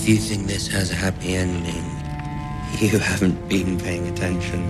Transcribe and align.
If 0.00 0.08
you 0.08 0.16
think 0.16 0.46
this 0.46 0.66
has 0.68 0.90
a 0.90 0.94
happy 0.94 1.34
ending, 1.34 1.84
you 2.80 2.98
haven't 2.98 3.36
been 3.50 3.78
paying 3.78 4.08
attention. 4.08 4.64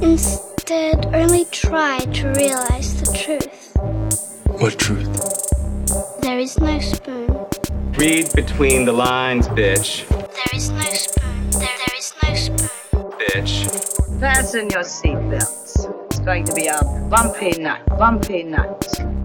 Instead, 0.00 1.14
only 1.14 1.44
try 1.52 1.98
to 1.98 2.28
realize 2.28 2.98
the 3.02 3.12
truth. 3.12 3.76
What 4.58 4.78
truth? 4.78 5.12
There 6.22 6.38
is 6.38 6.58
no 6.58 6.78
spoon. 6.80 7.28
Read 7.98 8.32
between 8.34 8.86
the 8.86 8.94
lines, 8.94 9.46
bitch. 9.48 10.08
There 10.08 10.54
is 10.54 10.70
no 10.70 10.80
spoon. 10.80 11.50
There, 11.50 11.60
there 11.60 11.98
is 11.98 12.14
no 12.22 12.34
spoon. 12.34 13.10
Bitch. 13.20 14.18
Fasten 14.18 14.70
your 14.70 14.82
seatbelts. 14.82 16.06
It's 16.06 16.20
going 16.20 16.46
to 16.46 16.54
be 16.54 16.68
a 16.68 16.82
bumpy 17.10 17.50
night, 17.60 17.84
bumpy 17.98 18.44
night. 18.44 19.17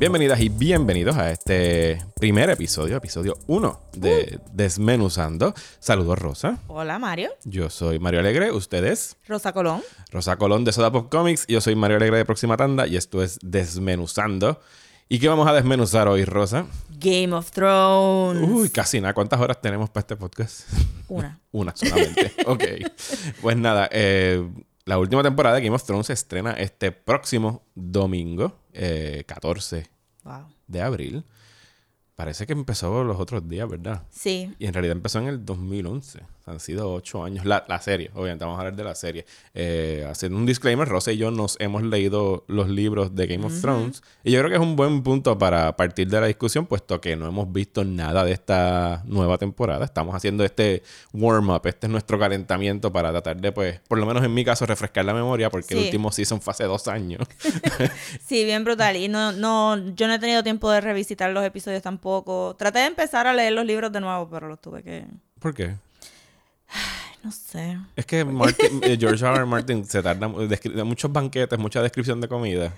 Bienvenidas 0.00 0.40
y 0.40 0.48
bienvenidos 0.48 1.14
a 1.18 1.30
este 1.30 2.02
primer 2.18 2.48
episodio, 2.48 2.96
episodio 2.96 3.36
1 3.48 3.80
de 3.92 4.40
Desmenuzando. 4.50 5.52
Saludos, 5.78 6.18
Rosa. 6.18 6.58
Hola, 6.68 6.98
Mario. 6.98 7.32
Yo 7.44 7.68
soy 7.68 7.98
Mario 7.98 8.20
Alegre, 8.20 8.50
ustedes. 8.50 9.18
Rosa 9.28 9.52
Colón. 9.52 9.82
Rosa 10.10 10.38
Colón 10.38 10.64
de 10.64 10.72
Soda 10.72 10.90
Pop 10.90 11.10
Comics. 11.10 11.46
Yo 11.48 11.60
soy 11.60 11.74
Mario 11.74 11.98
Alegre 11.98 12.16
de 12.16 12.24
Próxima 12.24 12.56
Tanda 12.56 12.86
y 12.86 12.96
esto 12.96 13.22
es 13.22 13.38
Desmenuzando. 13.42 14.62
¿Y 15.10 15.18
qué 15.18 15.28
vamos 15.28 15.46
a 15.46 15.52
desmenuzar 15.52 16.08
hoy, 16.08 16.24
Rosa? 16.24 16.64
Game 16.98 17.34
of 17.34 17.50
Thrones. 17.50 18.48
Uy, 18.48 18.70
casi 18.70 19.02
nada. 19.02 19.12
¿Cuántas 19.12 19.38
horas 19.38 19.60
tenemos 19.60 19.90
para 19.90 20.00
este 20.00 20.16
podcast? 20.16 20.62
Una. 21.08 21.38
Una 21.52 21.76
solamente. 21.76 22.32
ok. 22.46 22.64
Pues 23.42 23.54
nada, 23.58 23.86
eh, 23.92 24.48
la 24.86 24.98
última 24.98 25.22
temporada 25.22 25.56
de 25.56 25.62
Game 25.62 25.76
of 25.76 25.84
Thrones 25.84 26.06
se 26.06 26.14
estrena 26.14 26.52
este 26.52 26.90
próximo 26.90 27.62
domingo, 27.74 28.59
eh, 28.72 29.24
14 29.26 29.86
Wow. 30.24 30.46
de 30.66 30.82
abril. 30.82 31.24
Parece 32.14 32.46
que 32.46 32.52
empezó 32.52 33.02
los 33.04 33.18
otros 33.18 33.48
días, 33.48 33.68
¿verdad? 33.68 34.02
Sí. 34.10 34.54
Y 34.58 34.66
en 34.66 34.74
realidad 34.74 34.96
empezó 34.96 35.18
en 35.20 35.28
el 35.28 35.44
2011. 35.44 36.20
Han 36.50 36.60
sido 36.60 36.92
ocho 36.92 37.22
años. 37.24 37.44
La, 37.44 37.64
la 37.68 37.80
serie, 37.80 38.10
obviamente, 38.14 38.44
vamos 38.44 38.58
a 38.58 38.60
hablar 38.62 38.76
de 38.76 38.84
la 38.84 38.94
serie. 38.94 39.24
Eh, 39.54 40.06
haciendo 40.10 40.38
un 40.38 40.46
disclaimer, 40.46 40.86
Rosa 40.88 41.12
y 41.12 41.16
yo 41.16 41.30
nos 41.30 41.56
hemos 41.60 41.82
leído 41.82 42.44
los 42.48 42.68
libros 42.68 43.14
de 43.14 43.26
Game 43.26 43.46
of 43.46 43.60
Thrones. 43.60 44.02
Y 44.24 44.32
yo 44.32 44.38
creo 44.40 44.50
que 44.50 44.56
es 44.56 44.62
un 44.62 44.76
buen 44.76 45.02
punto 45.02 45.38
para 45.38 45.76
partir 45.76 46.08
de 46.08 46.20
la 46.20 46.26
discusión, 46.26 46.66
puesto 46.66 47.00
que 47.00 47.16
no 47.16 47.26
hemos 47.26 47.52
visto 47.52 47.84
nada 47.84 48.24
de 48.24 48.32
esta 48.32 49.02
nueva 49.06 49.38
temporada. 49.38 49.84
Estamos 49.84 50.14
haciendo 50.14 50.44
este 50.44 50.82
warm-up, 51.12 51.62
este 51.66 51.86
es 51.86 51.90
nuestro 51.90 52.18
calentamiento 52.18 52.92
para 52.92 53.10
tratar 53.10 53.36
de, 53.40 53.52
pues, 53.52 53.80
por 53.88 53.98
lo 53.98 54.06
menos 54.06 54.24
en 54.24 54.32
mi 54.34 54.44
caso, 54.44 54.66
refrescar 54.66 55.04
la 55.04 55.14
memoria, 55.14 55.50
porque 55.50 55.74
el 55.74 55.80
Sí. 55.80 55.86
último 55.86 56.12
season 56.12 56.40
fue 56.40 56.50
hace 56.52 56.64
dos 56.64 56.88
años. 56.88 57.26
Sí, 58.26 58.44
bien 58.44 58.64
brutal. 58.64 58.96
Y 58.96 59.08
no, 59.08 59.32
no, 59.32 59.76
yo 59.94 60.06
no 60.06 60.14
he 60.14 60.18
tenido 60.18 60.42
tiempo 60.42 60.70
de 60.70 60.80
revisitar 60.80 61.30
los 61.30 61.44
episodios 61.44 61.82
tampoco. 61.82 62.54
Traté 62.58 62.80
de 62.80 62.86
empezar 62.86 63.26
a 63.26 63.32
leer 63.32 63.52
los 63.52 63.64
libros 63.64 63.90
de 63.92 64.00
nuevo, 64.00 64.28
pero 64.30 64.48
los 64.48 64.60
tuve 64.60 64.82
que. 64.82 65.04
¿Por 65.38 65.54
qué? 65.54 65.74
No 67.22 67.30
sé. 67.32 67.78
Es 67.96 68.06
que 68.06 68.24
Martin- 68.24 68.80
eh, 68.82 68.96
George 68.98 69.24
R. 69.24 69.34
R. 69.36 69.44
Martin 69.46 69.84
se 69.84 70.02
tarda 70.02 70.28
da 70.28 70.84
muchos 70.84 71.12
banquetes, 71.12 71.58
mucha 71.58 71.82
descripción 71.82 72.20
de 72.20 72.28
comida. 72.28 72.72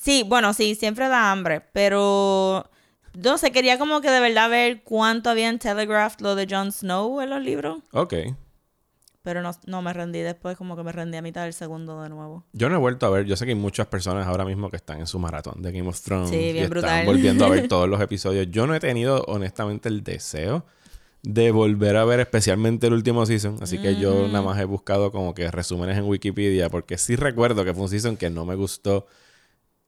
Sí, 0.00 0.24
bueno, 0.26 0.54
sí, 0.54 0.74
siempre 0.74 1.08
da 1.08 1.30
hambre, 1.32 1.60
pero. 1.72 2.68
No 3.16 3.38
sé, 3.38 3.52
quería 3.52 3.78
como 3.78 4.00
que 4.00 4.10
de 4.10 4.18
verdad 4.20 4.50
ver 4.50 4.82
cuánto 4.82 5.30
habían 5.30 5.58
telegraphed 5.60 6.20
lo 6.20 6.34
de 6.34 6.46
Jon 6.50 6.72
Snow 6.72 7.20
en 7.20 7.30
los 7.30 7.40
libros, 7.42 7.78
Ok. 7.92 8.12
pero 9.22 9.40
no, 9.40 9.52
no 9.66 9.82
me 9.82 9.92
rendí 9.92 10.18
después, 10.18 10.56
como 10.56 10.76
que 10.76 10.82
me 10.82 10.90
rendí 10.90 11.16
a 11.16 11.22
mitad 11.22 11.44
del 11.44 11.52
segundo 11.52 12.02
de 12.02 12.08
nuevo. 12.08 12.44
Yo 12.52 12.68
no 12.68 12.74
he 12.74 12.78
vuelto 12.78 13.06
a 13.06 13.10
ver, 13.10 13.24
yo 13.24 13.36
sé 13.36 13.44
que 13.44 13.52
hay 13.52 13.56
muchas 13.58 13.86
personas 13.86 14.26
ahora 14.26 14.44
mismo 14.44 14.68
que 14.68 14.76
están 14.76 14.98
en 14.98 15.06
su 15.06 15.20
maratón 15.20 15.62
de 15.62 15.70
Game 15.70 15.88
of 15.88 16.00
Thrones 16.00 16.30
Sí, 16.30 16.36
y 16.36 16.52
bien 16.52 16.56
están 16.64 16.70
brutal. 16.70 17.06
volviendo 17.06 17.44
a 17.46 17.48
ver 17.50 17.68
todos 17.68 17.88
los 17.88 18.00
episodios. 18.00 18.48
Yo 18.50 18.66
no 18.66 18.74
he 18.74 18.80
tenido 18.80 19.22
honestamente 19.28 19.88
el 19.88 20.02
deseo 20.02 20.64
de 21.26 21.50
volver 21.50 21.96
a 21.96 22.04
ver 22.04 22.20
especialmente 22.20 22.86
el 22.86 22.92
último 22.92 23.24
season, 23.24 23.56
así 23.62 23.78
que 23.78 23.96
yo 23.96 24.28
nada 24.28 24.42
más 24.42 24.60
he 24.60 24.64
buscado 24.64 25.10
como 25.10 25.34
que 25.34 25.50
resúmenes 25.50 25.96
en 25.96 26.04
Wikipedia 26.04 26.68
porque 26.68 26.98
sí 26.98 27.16
recuerdo 27.16 27.64
que 27.64 27.72
fue 27.72 27.82
un 27.84 27.88
season 27.88 28.16
que 28.18 28.28
no 28.30 28.44
me 28.44 28.54
gustó 28.54 29.06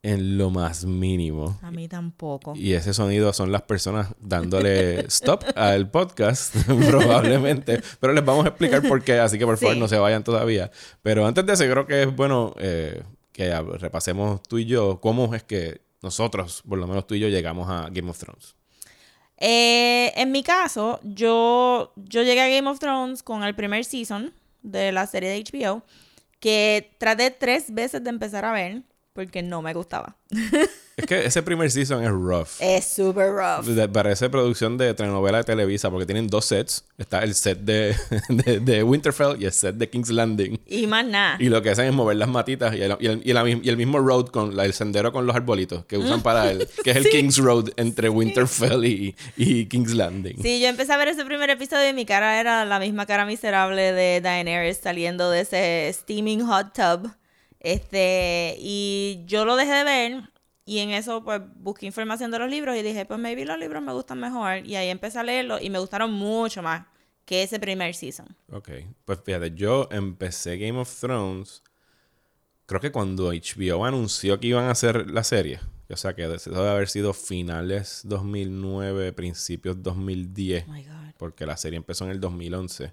en 0.02 0.38
lo 0.38 0.50
más 0.50 0.84
mínimo. 0.84 1.58
A 1.62 1.70
mí 1.70 1.88
tampoco. 1.88 2.54
Y 2.56 2.72
ese 2.74 2.94
sonido 2.94 3.32
son 3.32 3.50
las 3.52 3.62
personas 3.62 4.08
dándole 4.20 5.00
stop 5.08 5.42
al 5.56 5.90
podcast, 5.90 6.54
probablemente. 6.88 7.82
Pero 8.00 8.12
les 8.12 8.24
vamos 8.24 8.44
a 8.46 8.48
explicar 8.48 8.86
por 8.86 9.02
qué, 9.02 9.18
así 9.18 9.38
que 9.38 9.44
por 9.44 9.58
favor 9.58 9.74
Sí. 9.74 9.80
no 9.80 9.88
se 9.88 9.98
vayan 9.98 10.22
todavía. 10.24 10.70
Pero 11.02 11.26
antes 11.26 11.44
de 11.44 11.52
eso, 11.52 11.64
creo 11.64 11.86
que 11.86 12.02
es 12.04 12.16
bueno 12.16 12.54
eh, 12.58 13.02
que 13.32 13.52
repasemos 13.78 14.42
tú 14.44 14.58
y 14.58 14.64
yo 14.66 15.00
cómo 15.00 15.34
es 15.34 15.42
que 15.42 15.80
nosotros, 16.02 16.62
por 16.68 16.78
lo 16.78 16.86
menos 16.86 17.06
tú 17.06 17.14
y 17.14 17.20
yo, 17.20 17.28
llegamos 17.28 17.68
a 17.68 17.88
Game 17.90 18.08
of 18.08 18.18
Thrones. 18.18 18.54
Eh, 19.38 20.12
en 20.16 20.32
mi 20.32 20.42
caso, 20.42 21.00
yo, 21.02 21.92
yo 21.96 22.22
llegué 22.22 22.40
a 22.40 22.48
Game 22.48 22.68
of 22.68 22.78
Thrones 22.78 23.22
con 23.22 23.42
el 23.44 23.54
primer 23.54 23.84
season 23.84 24.32
de 24.62 24.92
la 24.92 25.06
serie 25.06 25.30
de 25.30 25.42
HBO, 25.42 25.82
que 26.40 26.94
traté 26.98 27.30
tres 27.30 27.72
veces 27.72 28.02
de 28.02 28.10
empezar 28.10 28.44
a 28.44 28.52
ver 28.52 28.82
porque 29.16 29.42
no 29.42 29.60
me 29.62 29.74
gustaba. 29.74 30.14
Es 30.96 31.04
que 31.04 31.26
ese 31.26 31.42
primer 31.42 31.70
season 31.70 32.02
es 32.02 32.10
rough. 32.10 32.48
Es 32.58 32.86
super 32.86 33.30
rough. 33.30 33.64
De- 33.66 33.86
Parece 33.86 34.30
producción 34.30 34.78
de 34.78 34.94
telenovela 34.94 35.38
de 35.38 35.44
Televisa 35.44 35.90
porque 35.90 36.06
tienen 36.06 36.26
dos 36.26 36.46
sets. 36.46 36.84
Está 36.96 37.22
el 37.22 37.34
set 37.34 37.58
de, 37.60 37.94
de, 38.30 38.60
de 38.60 38.82
Winterfell 38.82 39.36
y 39.40 39.44
el 39.44 39.52
set 39.52 39.74
de 39.76 39.90
King's 39.90 40.08
Landing. 40.08 40.58
Y 40.66 40.86
más 40.86 41.04
nada. 41.04 41.36
Y 41.38 41.50
lo 41.50 41.60
que 41.60 41.68
hacen 41.70 41.84
es 41.86 41.92
mover 41.92 42.16
las 42.16 42.28
matitas 42.30 42.74
y 42.74 42.80
el, 42.80 42.96
y 42.98 43.06
el- 43.08 43.20
y 43.24 43.32
la 43.34 43.46
y 43.48 43.68
el 43.68 43.76
mismo 43.76 43.98
road 43.98 44.28
con 44.28 44.56
la- 44.56 44.64
el 44.64 44.72
sendero 44.72 45.12
con 45.12 45.26
los 45.26 45.36
arbolitos 45.36 45.84
que 45.84 45.98
usan 45.98 46.22
para 46.22 46.50
el 46.50 46.66
que 46.82 46.92
es 46.92 46.96
el 46.96 47.08
King's 47.10 47.36
Road 47.38 47.70
entre 47.76 48.08
Winterfell 48.08 48.84
y, 48.86 49.14
y 49.36 49.66
King's 49.66 49.92
Landing. 49.92 50.40
Sí, 50.42 50.60
yo 50.60 50.68
empecé 50.68 50.92
a 50.94 50.96
ver 50.96 51.08
ese 51.08 51.24
primer 51.26 51.50
episodio 51.50 51.90
y 51.90 51.92
mi 51.92 52.06
cara 52.06 52.40
era 52.40 52.64
la 52.64 52.78
misma 52.78 53.04
cara 53.04 53.26
miserable 53.26 53.92
de 53.92 54.20
Daenerys 54.22 54.78
saliendo 54.78 55.30
de 55.30 55.40
ese 55.42 55.90
steaming 55.92 56.40
hot 56.46 56.72
tub. 56.72 57.10
Este, 57.66 58.54
y 58.60 59.24
yo 59.26 59.44
lo 59.44 59.56
dejé 59.56 59.72
de 59.72 59.84
ver 59.84 60.30
y 60.64 60.78
en 60.78 60.90
eso 60.90 61.24
pues 61.24 61.40
busqué 61.56 61.86
información 61.86 62.30
de 62.30 62.38
los 62.38 62.48
libros 62.48 62.76
y 62.76 62.82
dije, 62.82 63.04
pues 63.06 63.18
maybe 63.18 63.44
los 63.44 63.58
libros 63.58 63.82
me 63.82 63.92
gustan 63.92 64.20
mejor 64.20 64.64
y 64.64 64.76
ahí 64.76 64.88
empecé 64.88 65.18
a 65.18 65.24
leerlos 65.24 65.60
y 65.62 65.70
me 65.70 65.80
gustaron 65.80 66.12
mucho 66.12 66.62
más 66.62 66.86
que 67.24 67.42
ese 67.42 67.58
primer 67.58 67.94
season. 67.94 68.26
Ok, 68.52 68.70
pues 69.04 69.18
fíjate, 69.24 69.52
yo 69.54 69.88
empecé 69.90 70.58
Game 70.58 70.78
of 70.78 71.00
Thrones 71.00 71.64
creo 72.66 72.80
que 72.80 72.92
cuando 72.92 73.32
HBO 73.32 73.84
anunció 73.84 74.38
que 74.38 74.48
iban 74.48 74.64
a 74.64 74.72
hacer 74.72 75.10
la 75.10 75.24
serie. 75.24 75.60
O 75.88 75.96
sea 75.96 76.14
que 76.14 76.22
eso 76.32 76.50
debe 76.50 76.68
haber 76.68 76.88
sido 76.88 77.12
finales 77.12 78.00
2009, 78.04 79.12
principios 79.12 79.82
2010. 79.82 80.64
Oh 80.66 80.72
my 80.72 80.84
God. 80.84 80.92
porque 81.16 81.46
la 81.46 81.56
serie 81.56 81.76
empezó 81.76 82.04
en 82.04 82.10
el 82.10 82.20
2011. 82.20 82.92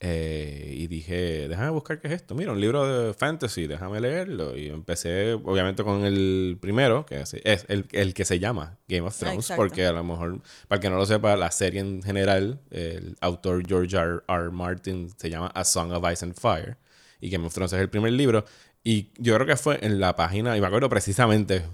Eh, 0.00 0.74
y 0.76 0.86
dije, 0.86 1.48
déjame 1.48 1.70
buscar 1.70 2.00
qué 2.00 2.06
es 2.06 2.14
esto. 2.14 2.34
Mira, 2.36 2.52
un 2.52 2.60
libro 2.60 2.86
de 2.86 3.14
fantasy, 3.14 3.66
déjame 3.66 4.00
leerlo. 4.00 4.56
Y 4.56 4.68
empecé, 4.68 5.32
obviamente, 5.32 5.82
con 5.82 6.04
el 6.04 6.56
primero, 6.60 7.04
que 7.04 7.20
es, 7.20 7.34
es 7.34 7.64
el, 7.68 7.86
el 7.90 8.14
que 8.14 8.24
se 8.24 8.38
llama 8.38 8.78
Game 8.86 9.06
of 9.06 9.18
Thrones, 9.18 9.38
Exacto. 9.38 9.60
porque 9.60 9.86
a 9.86 9.92
lo 9.92 10.04
mejor, 10.04 10.40
para 10.68 10.78
el 10.78 10.82
que 10.82 10.90
no 10.90 10.96
lo 10.96 11.06
sepa, 11.06 11.36
la 11.36 11.50
serie 11.50 11.80
en 11.80 12.02
general, 12.02 12.60
el 12.70 13.16
autor 13.20 13.66
George 13.66 13.96
R. 13.96 14.20
R. 14.28 14.50
Martin 14.50 15.10
se 15.16 15.30
llama 15.30 15.48
A 15.48 15.64
Song 15.64 15.90
of 15.92 16.04
Ice 16.12 16.24
and 16.24 16.34
Fire. 16.34 16.76
Y 17.20 17.30
Game 17.30 17.44
of 17.44 17.52
Thrones 17.52 17.72
es 17.72 17.80
el 17.80 17.90
primer 17.90 18.12
libro. 18.12 18.44
Y 18.84 19.10
yo 19.18 19.34
creo 19.34 19.46
que 19.46 19.56
fue 19.56 19.84
en 19.84 19.98
la 19.98 20.14
página, 20.14 20.56
y 20.56 20.60
me 20.60 20.66
acuerdo 20.68 20.88
precisamente 20.88 21.64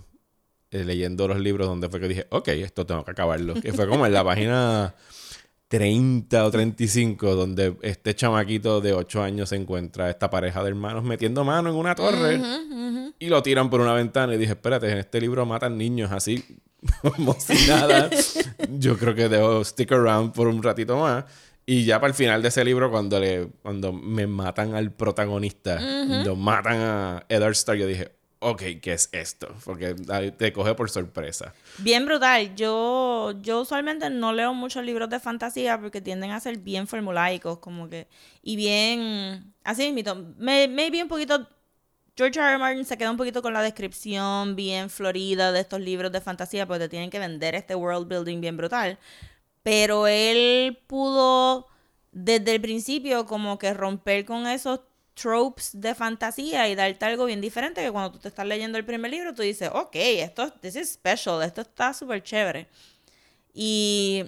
eh, 0.71 0.83
leyendo 0.85 1.29
los 1.29 1.39
libros 1.39 1.69
donde 1.69 1.91
fue 1.91 2.01
que 2.01 2.09
dije, 2.09 2.27
ok, 2.31 2.49
esto 2.49 2.87
tengo 2.87 3.05
que 3.05 3.11
acabarlo. 3.11 3.53
Que 3.55 3.75
fue 3.75 3.87
como 3.87 4.07
en 4.07 4.15
la 4.15 4.25
página 4.25 4.95
30 5.75 6.45
o 6.45 6.51
35, 6.53 7.35
donde 7.35 7.77
este 7.83 8.15
chamaquito 8.15 8.81
de 8.81 8.93
8 8.93 9.25
años 9.25 9.49
se 9.49 9.57
encuentra 9.57 10.09
esta 10.09 10.31
pareja 10.31 10.63
de 10.63 10.69
hermanos 10.69 11.03
metiendo 11.03 11.43
mano 11.43 11.69
en 11.69 11.75
una 11.75 11.97
torre 11.97 12.41
y 13.19 13.27
lo 13.27 13.43
tiran 13.43 13.69
por 13.71 13.81
una 13.81 13.93
ventana. 13.93 14.37
Y 14.37 14.39
dije, 14.39 14.53
espérate, 14.53 14.89
en 14.89 14.99
este 14.99 15.21
libro 15.21 15.45
matan 15.47 15.77
niños 15.77 16.13
así, 16.13 16.45
como 17.03 17.35
si 17.41 17.67
nada. 17.67 18.09
Yo 18.79 18.97
creo 18.97 19.17
que 19.17 19.29
debo 19.29 19.65
stick 19.65 19.91
around 19.91 20.33
por 20.33 20.47
un 20.47 20.63
ratito 20.63 20.97
más. 20.97 21.25
Y 21.67 21.85
ya 21.85 21.99
para 21.99 22.13
el 22.13 22.15
final 22.15 22.41
de 22.41 22.51
ese 22.51 22.65
libro, 22.65 22.89
cuando, 22.93 23.19
le, 23.19 23.49
cuando 23.61 23.93
me 23.93 24.29
matan 24.29 24.77
al 24.77 24.93
protagonista, 24.93 25.81
lo 26.25 26.37
matan 26.37 26.77
a 26.79 27.27
Eddard 27.29 27.55
Stark, 27.55 27.81
yo 27.81 27.89
dije, 27.89 28.13
ok, 28.45 28.63
¿qué 28.83 28.93
es 28.93 29.09
esto? 29.13 29.55
Porque 29.65 29.95
te 30.37 30.53
coge 30.53 30.75
por 30.75 30.91
sorpresa. 30.91 31.55
Bien 31.79 32.05
brutal. 32.05 32.55
Yo, 32.55 33.33
yo 33.41 33.63
usualmente 33.63 34.11
no 34.11 34.35
leo 34.35 34.53
muchos 34.53 34.85
libros 34.85 35.09
de 35.09 35.19
fantasía 35.19 35.81
porque 35.81 36.03
tienden 36.03 36.31
a 36.31 36.41
ser 36.41 36.59
bien 36.59 36.87
formulaicos, 36.87 37.59
como 37.59 37.89
que. 37.89 38.07
Y 38.43 38.57
bien. 38.57 39.55
Así 39.65 39.91
mismo. 39.93 40.15
Me, 40.37 40.69
maybe 40.69 41.03
un 41.03 41.09
poquito. 41.09 41.49
George 42.17 42.39
R. 42.39 42.51
R. 42.51 42.59
Martin 42.59 42.85
se 42.85 42.99
queda 42.99 43.11
un 43.11 43.17
poquito 43.17 43.43
con 43.43 43.55
la 43.55 43.63
descripción 43.63 44.55
bien 44.55 44.91
florida 44.91 45.51
de 45.51 45.61
estos 45.61 45.81
libros 45.81 46.13
de 46.13 46.21
fantasía, 46.21 46.67
porque 46.67 46.81
te 46.81 46.89
tienen 46.91 47.11
que 47.11 47.19
vender 47.19 47.55
este 47.55 47.75
world 47.75 48.07
building 48.07 48.41
bien 48.41 48.57
brutal. 48.57 48.99
Pero 49.63 50.07
él 50.07 50.79
pudo, 50.87 51.67
desde 52.13 52.55
el 52.55 52.61
principio, 52.61 53.25
como 53.27 53.59
que 53.59 53.73
romper 53.73 54.27
con 54.27 54.47
esos 54.47 54.81
tropes 55.15 55.71
de 55.81 55.95
fantasía 55.95 56.69
y 56.69 56.75
darte 56.75 57.05
algo 57.05 57.25
bien 57.27 57.41
diferente 57.41 57.83
que 57.83 57.91
cuando 57.91 58.13
tú 58.13 58.19
te 58.19 58.29
estás 58.29 58.47
leyendo 58.47 58.79
el 58.79 58.85
primer 58.85 59.11
libro 59.11 59.33
tú 59.35 59.43
dices, 59.43 59.71
ok, 59.73 59.95
esto 59.95 60.51
this 60.61 60.77
is 60.77 60.93
special, 60.93 61.43
esto 61.43 61.61
está 61.63 61.93
súper 61.95 62.23
chévere. 62.23 62.67
Y, 63.53 64.25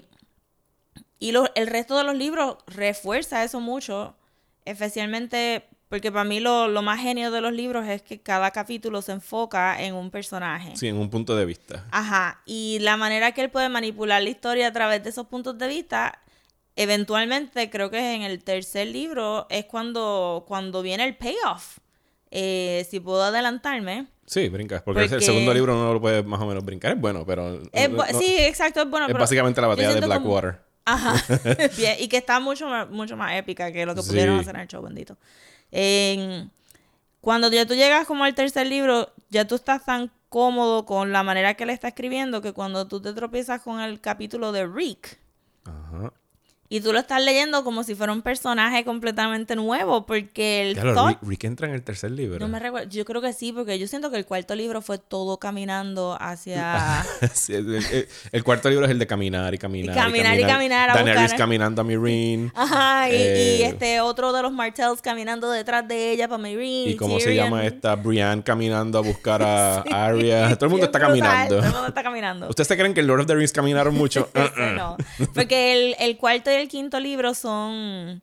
y 1.19 1.33
lo- 1.33 1.51
el 1.55 1.67
resto 1.67 1.97
de 1.99 2.05
los 2.05 2.15
libros 2.15 2.57
refuerza 2.67 3.43
eso 3.45 3.61
mucho, 3.61 4.15
especialmente 4.65 5.67
porque 5.89 6.11
para 6.11 6.25
mí 6.25 6.41
lo, 6.41 6.67
lo 6.69 6.83
más 6.83 7.01
genio 7.01 7.31
de 7.31 7.41
los 7.41 7.53
libros 7.53 7.87
es 7.87 8.03
que 8.03 8.21
cada 8.21 8.51
capítulo 8.51 9.03
se 9.03 9.13
enfoca 9.13 9.81
en 9.83 9.95
un 9.95 10.11
personaje. 10.11 10.77
Sí, 10.77 10.89
en 10.89 10.97
un 10.97 11.09
punto 11.11 11.37
de 11.37 11.45
vista. 11.47 11.85
Ajá, 11.93 12.43
y 12.45 12.79
la 12.81 12.97
manera 12.97 13.33
que 13.33 13.43
él 13.43 13.51
puede 13.51 13.69
manipular 13.69 14.21
la 14.23 14.29
historia 14.31 14.67
a 14.67 14.73
través 14.73 15.03
de 15.05 15.11
esos 15.11 15.27
puntos 15.29 15.57
de 15.59 15.69
vista, 15.69 16.19
eventualmente 16.77 17.69
creo 17.71 17.91
que 17.91 18.15
en 18.15 18.23
el 18.23 18.45
tercer 18.45 18.87
libro 18.89 19.47
es 19.51 19.65
cuando, 19.65 20.45
cuando 20.47 20.83
viene 20.83 21.05
el 21.05 21.17
payoff. 21.17 21.79
Eh, 22.31 22.87
si 22.91 23.01
puedo 23.01 23.23
adelantarme. 23.23 24.07
Sí, 24.27 24.49
brincas. 24.49 24.83
Porque, 24.83 25.05
el 25.05 25.23
segundo 25.23 25.55
libro 25.55 25.75
no 25.75 25.93
lo 25.95 26.01
puedes 26.01 26.25
más 26.25 26.41
o 26.41 26.47
menos 26.47 26.65
brincar. 26.65 26.93
Es 26.93 27.01
bueno, 27.01 27.25
pero. 27.25 27.63
Es 27.73 27.91
no- 27.91 28.05
sí, 28.19 28.37
exacto, 28.39 28.83
es 28.83 28.91
bueno. 28.91 29.07
es 29.07 29.11
pero 29.13 29.21
básicamente 29.21 29.61
la 29.61 29.69
batalla 29.69 29.95
de 29.95 30.01
como- 30.01 30.07
Blackwater. 30.07 30.61
Ajá. 30.85 31.15
Bien, 31.77 31.97
y 31.99 32.09
que 32.09 32.19
está 32.19 32.39
mucho 32.41 32.69
más, 32.69 32.91
mucho 32.91 33.17
más 33.17 33.35
épica 33.35 33.73
que 33.73 33.87
lo 33.87 33.95
que 33.95 34.03
pudieron 34.03 34.39
hacer 34.39 34.55
en 34.57 34.63
el 34.63 34.69
show, 34.69 34.83
bendito. 34.83 35.17
En- 35.71 36.51
cuando 37.21 37.51
ya 37.51 37.67
tú 37.67 37.75
llegas 37.75 38.07
como 38.07 38.25
al 38.25 38.35
tercer 38.35 38.67
libro, 38.67 39.13
ya 39.31 39.47
tú 39.47 39.55
estás 39.57 39.85
tan 39.85 40.11
cómodo 40.29 40.85
con 40.85 41.13
la 41.13 41.23
manera 41.23 41.55
que 41.55 41.65
él 41.65 41.71
está 41.71 41.89
escribiendo 41.89 42.43
que 42.43 42.53
cuando 42.53 42.87
tú 42.87 43.01
te 43.01 43.13
tropiezas 43.15 43.63
con 43.63 43.81
el 43.81 44.01
capítulo 44.01 44.53
de 44.53 44.67
Rick 44.67 45.19
Ajá. 45.65 46.13
Y 46.69 46.81
tú 46.81 46.93
lo 46.93 46.99
estás 46.99 47.23
leyendo 47.23 47.63
como 47.65 47.83
si 47.85 47.95
fuera 47.95 48.13
un 48.13 48.23
personaje 48.23 48.85
completamente 48.85 49.57
nuevo 49.57 50.07
porque 50.07 50.63
el 50.71 50.75
Claro, 50.75 50.95
thought- 50.95 51.09
Rick, 51.09 51.19
Rick 51.29 51.45
entra 51.45 51.69
en 51.69 51.75
el 51.75 51.83
tercer 51.83 52.11
libro. 52.11 52.39
no 52.39 52.49
me 52.49 52.59
recuerdo, 52.59 52.89
yo 52.89 53.05
creo 53.05 53.21
que 53.23 53.33
sí, 53.33 53.53
porque 53.53 53.79
yo 53.79 53.87
siento 53.87 54.11
que 54.11 54.17
el 54.17 54.27
cuarto 54.27 54.55
libro 54.55 54.83
fue 54.83 54.99
todo 54.99 55.39
caminando 55.39 56.17
hacia 56.21 57.05
Sí, 57.35 57.55
el, 57.55 57.75
el- 57.77 58.09
el 58.33 58.45
cuarto 58.45 58.69
libro 58.71 58.85
es 58.87 58.91
el 58.91 58.99
de 58.99 59.07
caminar 59.07 59.55
y 59.55 59.59
caminar. 59.59 59.95
Y 59.97 59.99
caminar 59.99 60.39
y 60.41 60.45
caminar 60.45 60.91
a 60.91 60.95
Daenerys 60.95 61.23
buscar- 61.23 61.39
caminando 61.39 61.81
a 61.81 61.85
Meereen. 61.85 62.53
Ajá, 62.55 63.11
y, 63.11 63.15
y 63.15 63.17
Eh, 63.17 63.67
este 63.67 64.01
otro 64.01 64.33
de 64.33 64.43
los 64.43 64.53
Martells 64.53 65.01
caminando 65.03 65.51
detrás 65.51 65.87
de 65.87 66.13
ella 66.13 66.29
para 66.29 66.39
Meereen. 66.43 66.89
¿Y 66.91 66.97
cómo 66.97 67.21
se 67.21 67.35
llama 67.35 67.65
esta? 67.65 67.95
Brienne 67.97 68.43
caminando 68.43 68.99
a 68.99 69.03
buscar 69.03 69.43
a 69.43 69.83
Sí, 69.87 69.91
Arya. 69.93 70.55
Todo 70.57 70.67
el 70.67 70.71
mundo 70.71 70.87
está 70.87 70.99
caminando. 71.01 71.57
Todo 71.57 71.67
el 71.67 71.73
mundo 71.73 71.89
está 71.89 72.03
caminando. 72.03 72.49
¿Ustedes 72.49 72.69
se 72.69 72.77
creen 72.77 72.95
que 72.95 73.01
el 73.01 73.07
Lord 73.07 73.21
of 73.21 73.27
the 73.27 73.35
Rings 73.35 73.53
caminaron 73.53 73.95
mucho? 73.95 74.29
Uh-uh. 74.35 74.75
no. 74.75 74.97
Porque 75.35 75.73
el, 75.73 75.97
el 75.99 76.17
cuarto 76.17 76.51
y 76.59 76.63
el 76.63 76.69
quinto 76.69 77.01
libro 77.01 77.35
son, 77.35 78.23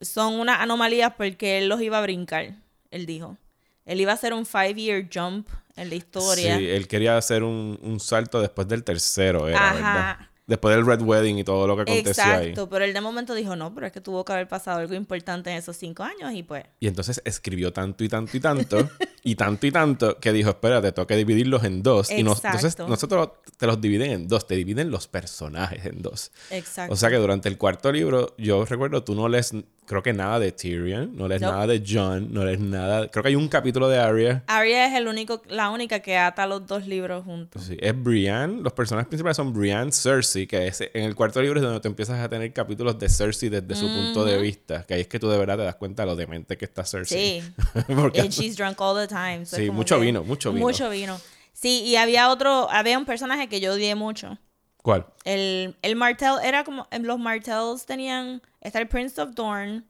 son 0.00 0.40
unas 0.40 0.60
anomalías 0.60 1.12
porque 1.16 1.58
él 1.58 1.68
los 1.68 1.80
iba 1.80 1.98
a 1.98 2.02
brincar, 2.02 2.54
él 2.90 3.06
dijo. 3.06 3.36
Él 3.84 4.00
iba 4.00 4.12
a 4.12 4.14
hacer 4.14 4.32
un 4.32 4.46
five-year 4.46 5.08
jump 5.12 5.48
en 5.76 5.90
la 5.90 5.94
historia. 5.94 6.56
Sí, 6.56 6.66
él 6.68 6.88
quería 6.88 7.16
hacer 7.16 7.42
un, 7.42 7.78
un 7.82 8.00
salto 8.00 8.40
después 8.40 8.66
del 8.68 8.82
tercero, 8.82 9.48
era, 9.48 9.70
Ajá. 9.70 9.74
¿verdad? 9.74 10.28
Después 10.46 10.76
del 10.76 10.84
Red 10.84 11.00
Wedding 11.00 11.38
y 11.38 11.44
todo 11.44 11.66
lo 11.66 11.74
que 11.74 11.82
aconteció 11.82 12.22
ahí. 12.22 12.48
Exacto, 12.48 12.68
pero 12.68 12.84
él 12.84 12.92
de 12.92 13.00
momento 13.00 13.34
dijo, 13.34 13.56
no, 13.56 13.72
pero 13.74 13.86
es 13.86 13.92
que 13.94 14.02
tuvo 14.02 14.24
que 14.26 14.32
haber 14.34 14.46
pasado 14.46 14.80
algo 14.80 14.92
importante 14.94 15.50
en 15.50 15.56
esos 15.56 15.74
cinco 15.76 16.02
años 16.02 16.32
y 16.34 16.42
pues... 16.42 16.64
Y 16.80 16.86
entonces 16.86 17.22
escribió 17.24 17.72
tanto 17.72 18.04
y 18.04 18.10
tanto 18.10 18.36
y 18.36 18.40
tanto, 18.40 18.90
y 19.22 19.34
tanto 19.36 19.66
y 19.66 19.70
tanto, 19.72 20.18
que 20.20 20.32
dijo, 20.32 20.50
espérate, 20.50 20.92
tengo 20.92 21.06
que 21.06 21.16
dividirlos 21.16 21.64
en 21.64 21.82
dos. 21.82 22.10
Y 22.10 22.22
nos- 22.22 22.44
entonces 22.44 22.72
Exacto. 22.74 22.88
nosotros 22.88 23.30
te 23.56 23.66
los 23.66 23.80
dividen 23.80 24.10
en 24.10 24.28
dos, 24.28 24.46
te 24.46 24.54
dividen 24.56 24.90
los 24.90 25.08
personajes 25.08 25.86
en 25.86 26.02
dos. 26.02 26.30
Exacto. 26.50 26.92
O 26.92 26.96
sea 26.96 27.08
que 27.08 27.16
durante 27.16 27.48
el 27.48 27.56
cuarto 27.56 27.90
libro, 27.90 28.34
yo 28.36 28.66
recuerdo, 28.66 29.02
tú 29.02 29.14
no 29.14 29.28
lees, 29.30 29.52
creo 29.86 30.02
que 30.02 30.12
nada 30.12 30.38
de 30.40 30.52
Tyrion, 30.52 31.16
no 31.16 31.26
lees 31.26 31.40
Nope. 31.40 31.52
nada 31.54 31.66
de 31.66 31.82
John, 31.88 32.28
no 32.34 32.44
lees 32.44 32.60
nada, 32.60 33.08
creo 33.10 33.22
que 33.22 33.28
hay 33.30 33.36
un 33.36 33.48
capítulo 33.48 33.88
de 33.88 33.98
Arya. 33.98 34.44
Arya 34.46 34.88
es 34.88 34.94
el 34.94 35.08
único, 35.08 35.40
la 35.48 35.70
única 35.70 36.00
que 36.00 36.18
ata 36.18 36.46
los 36.46 36.66
dos 36.66 36.86
libros 36.86 37.24
juntos. 37.24 37.62
Sí, 37.64 37.78
es 37.80 37.94
Brienne, 38.02 38.60
los 38.60 38.74
personajes 38.74 39.08
principales 39.08 39.36
son 39.38 39.52
Brienne, 39.54 39.90
Cersei, 39.92 40.33
que 40.46 40.66
es 40.66 40.80
en 40.80 41.04
el 41.04 41.14
cuarto 41.14 41.40
libro 41.40 41.58
es 41.60 41.64
donde 41.64 41.80
tú 41.80 41.88
empiezas 41.88 42.18
a 42.20 42.28
tener 42.28 42.52
capítulos 42.52 42.98
de 42.98 43.08
Cersei 43.08 43.48
desde 43.48 43.74
su 43.74 43.86
punto 43.86 44.24
de 44.24 44.38
vista, 44.38 44.84
que 44.84 44.94
ahí 44.94 45.00
es 45.02 45.08
que 45.08 45.18
tú 45.18 45.28
de 45.30 45.38
verdad 45.38 45.56
te 45.56 45.62
das 45.64 45.76
cuenta 45.76 46.02
de 46.02 46.06
lo 46.06 46.16
demente 46.16 46.56
que 46.56 46.64
está 46.64 46.84
Cersei. 46.84 47.40
Sí. 47.40 47.52
Porque- 47.94 48.20
And 48.20 48.30
she's 48.30 48.56
drunk 48.56 48.80
all 48.80 48.96
the 48.96 49.08
time. 49.08 49.46
so 49.46 49.56
Sí, 49.56 49.70
mucho 49.70 49.96
que- 49.98 50.06
vino, 50.06 50.22
mucho 50.24 50.52
vino. 50.52 50.66
Mucho 50.66 50.90
vino. 50.90 51.18
Sí, 51.52 51.82
y 51.84 51.96
había 51.96 52.30
otro, 52.30 52.68
había 52.70 52.98
un 52.98 53.04
personaje 53.06 53.48
que 53.48 53.60
yo 53.60 53.72
odié 53.74 53.94
mucho. 53.94 54.38
¿Cuál? 54.78 55.06
El, 55.24 55.76
el 55.82 55.96
Martell 55.96 56.34
era 56.44 56.62
como, 56.64 56.86
los 57.00 57.18
Martells 57.18 57.86
tenían, 57.86 58.42
está 58.60 58.80
el 58.80 58.88
Prince 58.88 59.18
of 59.20 59.34
Dorne, 59.34 59.82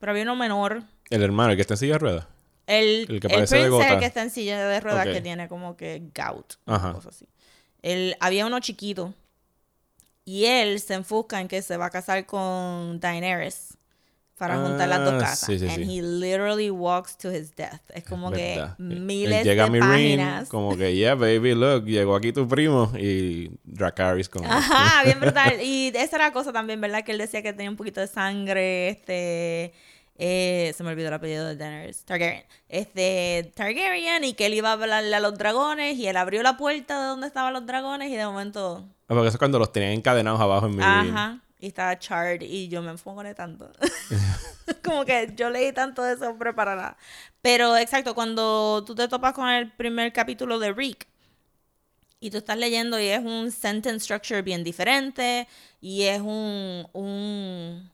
pero 0.00 0.10
había 0.12 0.24
uno 0.24 0.34
menor. 0.34 0.82
El 1.10 1.22
hermano, 1.22 1.50
el 1.50 1.56
que 1.56 1.60
está 1.62 1.74
en 1.74 1.78
silla 1.78 1.92
de 1.92 1.98
ruedas. 1.98 2.26
El, 2.66 3.06
El 3.08 3.20
que 3.20 3.26
el 3.26 3.32
parece 3.34 3.34
de 3.34 3.40
Prince 3.40 3.56
es 3.58 3.64
el 3.64 3.70
gota. 3.70 3.98
que 3.98 4.06
está 4.06 4.22
en 4.22 4.30
silla 4.30 4.66
de 4.66 4.80
ruedas 4.80 5.06
que 5.06 5.20
tiene 5.20 5.46
como 5.48 5.76
que 5.76 6.02
gout. 6.14 6.54
Ajá. 6.66 6.92
cosa 6.92 7.10
así. 7.10 7.26
El, 7.82 8.16
había 8.20 8.46
uno 8.46 8.58
chiquito. 8.60 9.12
Y 10.24 10.44
él 10.44 10.78
se 10.80 10.94
enfusca 10.94 11.40
en 11.40 11.48
que 11.48 11.62
se 11.62 11.76
va 11.76 11.86
a 11.86 11.90
casar 11.90 12.26
con 12.26 13.00
Daenerys 13.00 13.76
para 14.38 14.56
juntar 14.56 14.88
las 14.88 15.04
dos 15.04 15.14
Ah, 15.14 15.18
casas. 15.18 15.46
sí, 15.46 15.58
sí, 15.58 15.66
And 15.68 15.84
sí. 15.84 15.98
he 15.98 16.02
literally 16.02 16.70
walks 16.70 17.16
to 17.18 17.30
his 17.30 17.54
death. 17.54 17.80
Es 17.94 18.02
como 18.04 18.30
que 18.32 18.56
¿Verdad? 18.56 18.76
Él 18.78 19.00
miles 19.00 19.44
llega 19.44 19.64
a 19.64 19.66
de 19.68 19.72
Meereen, 19.80 20.18
páginas. 20.20 20.48
como 20.48 20.76
que, 20.76 20.94
yeah, 20.96 21.14
baby, 21.14 21.54
look, 21.54 21.84
llegó 21.84 22.16
aquí 22.16 22.32
tu 22.32 22.48
primo 22.48 22.90
y 22.98 23.50
Dracarys 23.64 24.28
como... 24.28 24.50
Ajá, 24.50 25.04
bien 25.04 25.20
brutal. 25.20 25.60
Y 25.62 25.92
esa 25.94 26.16
era 26.16 26.26
la 26.26 26.32
cosa 26.32 26.52
también, 26.52 26.80
¿verdad? 26.80 27.04
Que 27.04 27.12
él 27.12 27.18
decía 27.18 27.40
que 27.42 27.52
tenía 27.52 27.70
un 27.70 27.76
poquito 27.76 28.00
de 28.00 28.08
sangre, 28.08 28.88
este... 28.88 29.72
eh, 30.16 30.72
se 30.76 30.82
me 30.82 30.90
olvidó 30.90 31.08
el 31.08 31.14
apellido 31.14 31.46
de 31.46 31.54
Daenerys. 31.56 32.04
Targaryen. 32.04 32.44
Este, 32.68 33.52
Targaryen, 33.54 34.24
y 34.24 34.34
que 34.34 34.46
él 34.46 34.54
iba 34.54 34.70
a 34.70 34.72
hablarle 34.72 35.14
a 35.14 35.20
los 35.20 35.38
dragones, 35.38 35.96
y 35.96 36.08
él 36.08 36.16
abrió 36.16 36.42
la 36.42 36.56
puerta 36.56 37.00
de 37.00 37.06
donde 37.08 37.26
estaban 37.28 37.52
los 37.52 37.64
dragones, 37.66 38.10
y 38.10 38.16
de 38.16 38.24
momento... 38.26 38.88
Porque 39.14 39.28
eso 39.28 39.36
es 39.36 39.38
cuando 39.38 39.58
los 39.58 39.72
tenían 39.72 39.92
encadenados 39.92 40.40
abajo 40.40 40.66
en 40.66 40.76
Meereen. 40.76 41.16
Ajá. 41.16 41.38
Y 41.58 41.68
estaba 41.68 41.96
charred, 41.98 42.42
y 42.42 42.68
yo 42.68 42.82
me 42.82 42.90
enfogoné 42.90 43.34
tanto. 43.34 43.70
Como 44.84 45.04
que 45.04 45.32
yo 45.36 45.48
leí 45.48 45.72
tanto 45.72 46.02
de 46.02 46.14
eso 46.14 46.36
preparada. 46.36 46.96
Pero, 47.40 47.76
exacto, 47.76 48.14
cuando 48.14 48.82
tú 48.84 48.94
te 48.94 49.06
topas 49.06 49.32
con 49.32 49.48
el 49.48 49.70
primer 49.70 50.12
capítulo 50.12 50.58
de 50.58 50.72
Rick, 50.72 51.06
y 52.22 52.30
tú 52.30 52.38
estás 52.38 52.56
leyendo 52.56 53.00
y 53.00 53.06
es 53.06 53.20
un 53.20 53.50
sentence 53.50 54.04
structure 54.04 54.42
bien 54.42 54.62
diferente 54.62 55.48
y 55.80 56.02
es 56.02 56.20
un, 56.20 56.86
un 56.92 57.91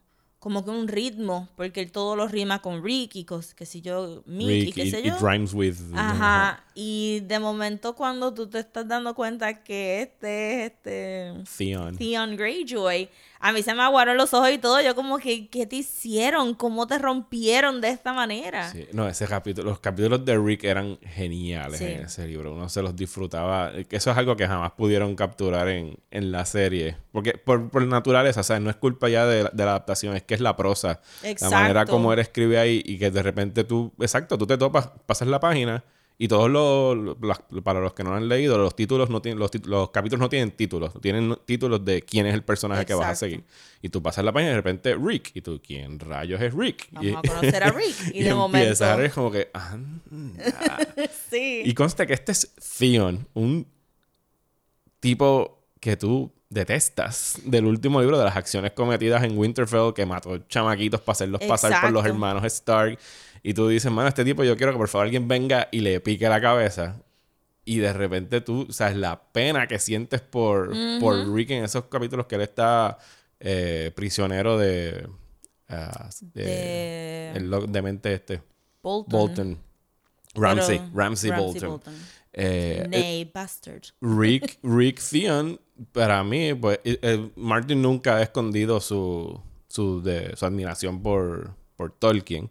como 0.48 0.64
que 0.64 0.70
un 0.70 0.88
ritmo, 0.88 1.46
porque 1.56 1.82
él 1.82 1.92
todo 1.92 2.16
lo 2.16 2.26
rima 2.26 2.62
con 2.62 2.82
Rick 2.82 3.16
y 3.16 3.24
cos, 3.26 3.52
que 3.52 3.66
si 3.66 3.82
yo, 3.82 4.22
Mick 4.24 4.48
y 4.48 4.64
Rick 4.64 4.74
qué 4.76 4.90
sé 4.90 5.02
yo. 5.02 5.14
rhymes 5.20 5.52
with... 5.52 5.76
Ajá. 5.94 6.64
Y 6.74 7.20
de 7.26 7.38
momento 7.38 7.94
cuando 7.94 8.32
tú 8.32 8.48
te 8.48 8.58
estás 8.58 8.88
dando 8.88 9.14
cuenta 9.14 9.62
que 9.62 10.00
este 10.00 10.64
es 10.64 10.72
este 10.72 11.34
Theon. 11.58 11.98
Theon 11.98 12.34
Greyjoy, 12.34 13.10
a 13.40 13.52
mí 13.52 13.62
se 13.62 13.74
me 13.74 13.82
aguaron 13.82 14.16
los 14.16 14.34
ojos 14.34 14.50
y 14.50 14.58
todo. 14.58 14.80
Yo 14.80 14.94
como 14.94 15.18
que, 15.18 15.48
¿qué 15.48 15.66
te 15.66 15.76
hicieron? 15.76 16.54
¿Cómo 16.54 16.86
te 16.86 16.98
rompieron 16.98 17.80
de 17.80 17.88
esta 17.90 18.12
manera? 18.12 18.70
Sí, 18.70 18.86
no, 18.92 19.08
ese 19.08 19.26
capítulo, 19.26 19.70
los 19.70 19.80
capítulos 19.80 20.24
de 20.24 20.36
Rick 20.38 20.64
eran 20.64 20.98
geniales 21.02 21.78
Sí. 21.78 21.84
en 21.84 22.00
ese 22.02 22.26
libro. 22.26 22.52
Uno 22.54 22.68
se 22.68 22.82
los 22.82 22.96
disfrutaba. 22.96 23.72
Que 23.88 23.96
Eso 23.96 24.10
es 24.10 24.16
algo 24.16 24.36
que 24.36 24.46
jamás 24.46 24.72
pudieron 24.72 25.14
capturar 25.14 25.68
en, 25.68 25.96
en 26.10 26.32
la 26.32 26.44
serie. 26.44 26.96
Porque 27.12 27.32
por, 27.32 27.70
por 27.70 27.82
naturaleza, 27.86 28.42
¿sabes? 28.42 28.62
No 28.62 28.70
es 28.70 28.76
culpa 28.76 29.08
ya 29.08 29.26
de, 29.26 29.44
la- 29.44 29.50
de 29.50 29.64
la 29.64 29.70
adaptación, 29.70 30.16
es 30.16 30.22
que 30.22 30.34
es 30.34 30.40
la 30.40 30.56
prosa. 30.56 31.00
La 31.22 31.50
manera 31.50 31.70
Exacto. 31.80 31.92
como 31.92 32.12
él 32.12 32.18
escribe 32.18 32.58
ahí 32.58 32.82
y 32.84 32.98
que 32.98 33.10
de 33.10 33.22
repente 33.22 33.64
tú, 33.64 33.92
exacto, 34.00 34.36
tú 34.38 34.46
te 34.46 34.56
topas, 34.58 34.90
pasas 35.06 35.28
la 35.28 35.40
página 35.40 35.84
y 36.20 36.26
todos 36.26 36.50
los, 36.50 37.16
para 37.62 37.80
los 37.80 37.94
que 37.94 38.02
no 38.02 38.10
lo 38.10 38.16
han 38.16 38.28
leído, 38.28 38.58
los 38.58 38.74
títulos 38.74 39.08
no 39.08 39.22
tienen, 39.22 39.38
los, 39.38 39.52
los 39.66 39.90
capítulos 39.90 40.20
no 40.20 40.28
tienen 40.28 40.50
títulos, 40.50 41.00
tienen 41.00 41.38
títulos 41.46 41.84
de 41.84 42.02
quién 42.02 42.26
es 42.26 42.34
el 42.34 42.42
personaje 42.42 42.84
que 42.84 42.94
vas 42.94 43.10
a 43.10 43.14
seguir. 43.14 43.44
Y 43.82 43.88
tú 43.88 44.02
pasas 44.02 44.24
la 44.24 44.32
página 44.32 44.50
y 44.50 44.54
de 44.54 44.56
repente 44.56 44.96
Rick, 44.96 45.30
y 45.34 45.42
tú, 45.42 45.60
¿quién 45.64 46.00
rayos 46.00 46.40
es 46.42 46.52
Rick? 46.52 46.88
Vamos 46.90 47.08
y, 47.08 47.14
a 47.14 47.22
conocer 47.22 47.62
a 47.62 47.70
Rick. 47.70 47.94
Y, 48.12 48.22
de 48.24 48.30
empiezas 48.30 48.36
momento. 48.36 48.84
a 48.84 48.96
ver 48.96 49.12
como 49.12 49.30
que. 49.30 49.48
Sí. 51.30 51.62
Y 51.64 51.74
consta 51.74 52.04
que 52.04 52.14
este 52.14 52.32
es 52.32 52.52
Theon, 52.78 53.28
un 53.34 53.66
tipo 54.98 55.62
que 55.78 55.96
tú 55.96 56.32
detestas 56.50 57.38
del 57.44 57.66
último 57.66 58.00
libro 58.00 58.18
de 58.18 58.24
las 58.24 58.36
acciones 58.36 58.72
cometidas 58.72 59.22
en 59.22 59.36
Winterfell 59.36 59.92
que 59.94 60.06
mató 60.06 60.38
chamaquitos 60.48 61.00
para 61.00 61.12
hacerlos 61.12 61.42
pasar 61.44 61.80
por 61.80 61.92
los 61.92 62.04
hermanos 62.04 62.44
Stark. 62.44 62.98
Y 63.42 63.54
tú 63.54 63.68
dices, 63.68 63.90
mano, 63.90 64.08
este 64.08 64.24
tipo 64.24 64.44
yo 64.44 64.56
quiero 64.56 64.72
que 64.72 64.78
por 64.78 64.88
favor 64.88 65.06
alguien 65.06 65.28
venga 65.28 65.68
y 65.70 65.80
le 65.80 66.00
pique 66.00 66.28
la 66.28 66.40
cabeza. 66.40 67.00
Y 67.64 67.78
de 67.78 67.92
repente 67.92 68.40
tú, 68.40 68.66
sabes, 68.70 68.96
la 68.96 69.20
pena 69.32 69.66
que 69.66 69.78
sientes 69.78 70.20
por, 70.20 70.72
por 71.00 71.32
Rick 71.34 71.50
en 71.50 71.64
esos 71.64 71.84
capítulos 71.84 72.26
que 72.26 72.36
él 72.36 72.40
está 72.42 72.98
eh, 73.40 73.92
prisionero 73.94 74.56
de... 74.58 75.06
ah, 75.68 76.08
de- 76.34 76.42
De- 76.44 77.32
el 77.36 77.50
lo- 77.50 77.66
demente 77.66 78.12
este. 78.14 78.42
Bolton. 78.82 79.10
Bolton. 79.18 79.58
Ramsey. 80.34 80.78
Pero- 80.78 80.90
Ramsey, 80.94 81.30
Bolton. 81.30 81.80
Eh, 82.32 82.82
eh, 82.84 82.88
Nay, 82.88 83.30
bastard. 83.34 83.82
Rick, 84.00 84.58
Rick 84.62 85.00
Theon, 85.00 85.60
para 85.92 86.22
mí, 86.24 86.54
pues, 86.54 86.78
eh, 86.84 86.98
eh, 87.02 87.30
Martin 87.36 87.82
nunca 87.82 88.16
ha 88.16 88.22
escondido 88.22 88.80
su, 88.80 89.40
su, 89.68 90.00
de, 90.02 90.36
su 90.36 90.46
admiración 90.46 91.02
por, 91.02 91.54
por 91.76 91.90
Tolkien. 91.92 92.50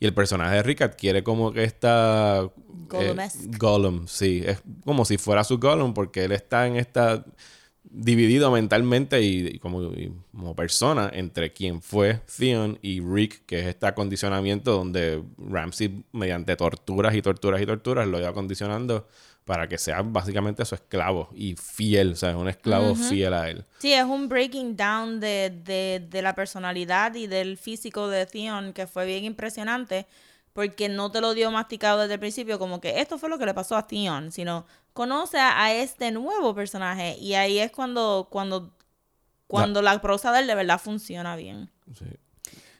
Y 0.00 0.06
el 0.06 0.14
personaje 0.14 0.56
de 0.56 0.62
Rick 0.62 0.82
adquiere 0.82 1.22
como 1.22 1.52
que 1.52 1.64
esta... 1.64 2.48
eh. 2.92 3.58
Gollum, 3.58 4.06
sí. 4.06 4.42
Es 4.44 4.62
como 4.84 5.04
si 5.04 5.18
fuera 5.18 5.44
su 5.44 5.58
Gollum 5.58 5.94
porque 5.94 6.24
él 6.24 6.32
está 6.32 6.66
en 6.66 6.76
esta... 6.76 7.24
Dividido 7.90 8.50
mentalmente 8.50 9.22
y, 9.22 9.46
y 9.46 9.58
como, 9.58 9.82
y 9.84 10.12
como 10.30 10.54
persona 10.54 11.10
entre 11.10 11.54
quien 11.54 11.80
fue 11.80 12.20
Theon 12.36 12.78
y 12.82 13.00
Rick, 13.00 13.46
que 13.46 13.60
es 13.60 13.66
este 13.66 13.86
acondicionamiento 13.86 14.72
donde 14.72 15.22
Ramsey, 15.38 16.04
mediante 16.12 16.54
torturas 16.54 17.14
y 17.14 17.22
torturas 17.22 17.62
y 17.62 17.66
torturas, 17.66 18.06
lo 18.06 18.18
iba 18.18 18.28
acondicionando 18.28 19.08
para 19.48 19.66
que 19.66 19.78
sea 19.78 20.02
básicamente 20.02 20.62
su 20.66 20.74
esclavo 20.74 21.30
y 21.34 21.56
fiel, 21.56 22.12
o 22.12 22.16
sea, 22.16 22.32
es 22.32 22.36
un 22.36 22.50
esclavo 22.50 22.94
fiel 22.94 23.32
a 23.32 23.48
él. 23.48 23.64
Sí, 23.78 23.94
es 23.94 24.04
un 24.04 24.28
breaking 24.28 24.76
down 24.76 25.20
de, 25.20 25.48
de, 25.64 26.06
de 26.06 26.20
la 26.20 26.34
personalidad 26.34 27.14
y 27.14 27.28
del 27.28 27.56
físico 27.56 28.08
de 28.08 28.26
Theon 28.26 28.74
que 28.74 28.86
fue 28.86 29.06
bien 29.06 29.24
impresionante 29.24 30.06
porque 30.52 30.90
no 30.90 31.10
te 31.10 31.22
lo 31.22 31.32
dio 31.32 31.50
masticado 31.50 32.00
desde 32.00 32.12
el 32.12 32.20
principio 32.20 32.58
como 32.58 32.78
que 32.82 33.00
esto 33.00 33.16
fue 33.16 33.30
lo 33.30 33.38
que 33.38 33.46
le 33.46 33.54
pasó 33.54 33.74
a 33.74 33.86
Theon, 33.86 34.32
sino 34.32 34.66
conoce 34.92 35.38
a, 35.38 35.72
este 35.72 36.10
nuevo 36.10 36.54
personaje 36.54 37.16
y 37.18 37.32
ahí 37.32 37.58
es 37.58 37.72
cuando 37.72 38.28
cuando 38.30 38.74
cuando 39.46 39.80
la 39.80 39.98
prosa 40.02 40.30
de 40.30 40.40
él 40.40 40.46
de 40.46 40.56
verdad 40.56 40.78
funciona 40.78 41.36
bien. 41.36 41.70
Sí. 41.98 42.04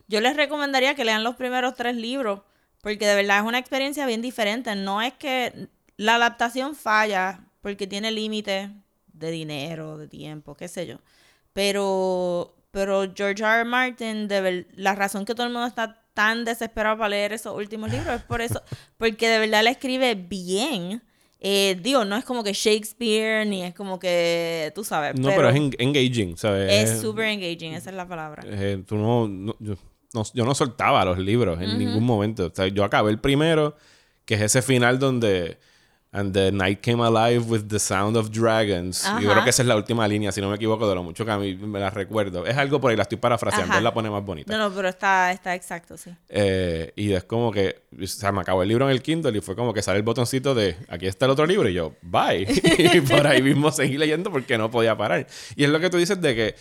Yo 0.06 0.20
les 0.20 0.36
recomendaría 0.36 0.94
que 0.94 1.06
lean 1.06 1.24
los 1.24 1.36
primeros 1.36 1.76
tres 1.76 1.96
libros, 1.96 2.42
porque 2.82 3.06
de 3.06 3.14
verdad 3.14 3.38
es 3.38 3.44
una 3.44 3.58
experiencia 3.58 4.04
bien 4.04 4.20
diferente. 4.20 4.76
No 4.76 5.00
es 5.00 5.14
que 5.14 5.70
la 5.98 6.14
adaptación 6.14 6.74
falla, 6.74 7.40
porque 7.60 7.86
tiene 7.86 8.10
límites 8.10 8.70
de 9.12 9.30
dinero, 9.30 9.98
de 9.98 10.08
tiempo, 10.08 10.54
qué 10.54 10.66
sé 10.68 10.86
yo. 10.86 10.96
Pero, 11.52 12.54
pero 12.70 13.02
George 13.14 13.42
R. 13.42 13.56
R. 13.60 13.64
Martin, 13.64 14.28
de 14.28 14.40
ver- 14.40 14.66
la 14.76 14.94
razón 14.94 15.24
que 15.24 15.34
todo 15.34 15.46
el 15.46 15.52
mundo 15.52 15.66
está 15.66 16.02
tan 16.14 16.44
desesperado 16.44 16.96
para 16.96 17.10
leer 17.10 17.32
esos 17.32 17.54
últimos 17.56 17.90
libros 17.90 18.14
es 18.14 18.22
por 18.22 18.40
eso, 18.40 18.62
porque 18.96 19.28
de 19.28 19.38
verdad 19.40 19.62
le 19.64 19.70
escribe 19.70 20.14
bien. 20.14 21.02
Eh, 21.40 21.76
digo, 21.82 22.04
no 22.04 22.16
es 22.16 22.24
como 22.24 22.42
que 22.42 22.52
Shakespeare, 22.52 23.46
ni 23.46 23.62
es 23.62 23.74
como 23.74 23.98
que, 23.98 24.72
tú 24.74 24.82
sabes. 24.84 25.14
No, 25.18 25.28
pero, 25.28 25.48
es 25.50 25.56
en- 25.56 25.74
engaging, 25.78 26.36
¿sabes? 26.36 26.72
es 26.72 27.00
súper 27.00 27.26
engaging, 27.26 27.74
esa 27.74 27.90
es 27.90 27.96
la 27.96 28.08
palabra. 28.08 28.42
Eh, 28.46 28.82
tú 28.86 28.96
no, 28.96 29.28
no- 29.28 29.56
yo, 29.60 29.74
no, 30.14 30.22
yo 30.32 30.44
no 30.44 30.54
soltaba 30.54 31.04
los 31.04 31.18
libros 31.18 31.60
en 31.60 31.76
ningún 31.78 32.04
momento. 32.04 32.46
O 32.46 32.50
sea, 32.54 32.66
yo 32.68 32.82
acabé 32.84 33.10
el 33.10 33.20
primero, 33.20 33.76
que 34.24 34.34
es 34.34 34.40
ese 34.42 34.62
final 34.62 34.98
donde 34.98 35.58
And 36.10 36.32
the 36.32 36.50
night 36.50 36.80
came 36.80 37.02
alive 37.02 37.50
with 37.50 37.68
the 37.68 37.78
sound 37.78 38.16
of 38.16 38.30
dragons. 38.30 39.04
Yo 39.04 39.10
Ajá. 39.10 39.18
creo 39.32 39.44
que 39.44 39.50
esa 39.50 39.60
es 39.60 39.68
la 39.68 39.76
última 39.76 40.08
línea, 40.08 40.32
si 40.32 40.40
no 40.40 40.48
me 40.48 40.56
equivoco, 40.56 40.88
de 40.88 40.94
lo 40.94 41.02
mucho 41.02 41.22
que 41.26 41.30
a 41.30 41.36
mí 41.36 41.54
me 41.54 41.78
la 41.78 41.90
recuerdo. 41.90 42.46
Es 42.46 42.56
algo 42.56 42.80
por 42.80 42.90
ahí, 42.90 42.96
la 42.96 43.02
estoy 43.02 43.18
parafraseando, 43.18 43.72
Ajá. 43.72 43.78
él 43.78 43.84
la 43.84 43.92
pone 43.92 44.08
más 44.08 44.24
bonita. 44.24 44.56
No, 44.56 44.70
no, 44.70 44.74
pero 44.74 44.88
está, 44.88 45.30
está 45.32 45.54
exacto, 45.54 45.98
sí. 45.98 46.10
Eh, 46.30 46.94
y 46.96 47.12
es 47.12 47.24
como 47.24 47.52
que, 47.52 47.82
o 48.02 48.06
sea, 48.06 48.32
me 48.32 48.40
acabó 48.40 48.62
el 48.62 48.68
libro 48.70 48.86
en 48.86 48.92
el 48.92 49.02
Kindle 49.02 49.36
y 49.36 49.42
fue 49.42 49.54
como 49.54 49.74
que 49.74 49.82
sale 49.82 49.98
el 49.98 50.02
botoncito 50.02 50.54
de 50.54 50.76
aquí 50.88 51.06
está 51.06 51.26
el 51.26 51.32
otro 51.32 51.44
libro 51.44 51.68
y 51.68 51.74
yo, 51.74 51.92
bye. 52.00 52.46
y 52.94 53.00
por 53.02 53.26
ahí 53.26 53.42
mismo 53.42 53.70
seguí 53.70 53.98
leyendo 53.98 54.32
porque 54.32 54.56
no 54.56 54.70
podía 54.70 54.96
parar. 54.96 55.26
Y 55.56 55.64
es 55.64 55.70
lo 55.70 55.78
que 55.78 55.90
tú 55.90 55.98
dices 55.98 56.18
de 56.22 56.34
que 56.34 56.54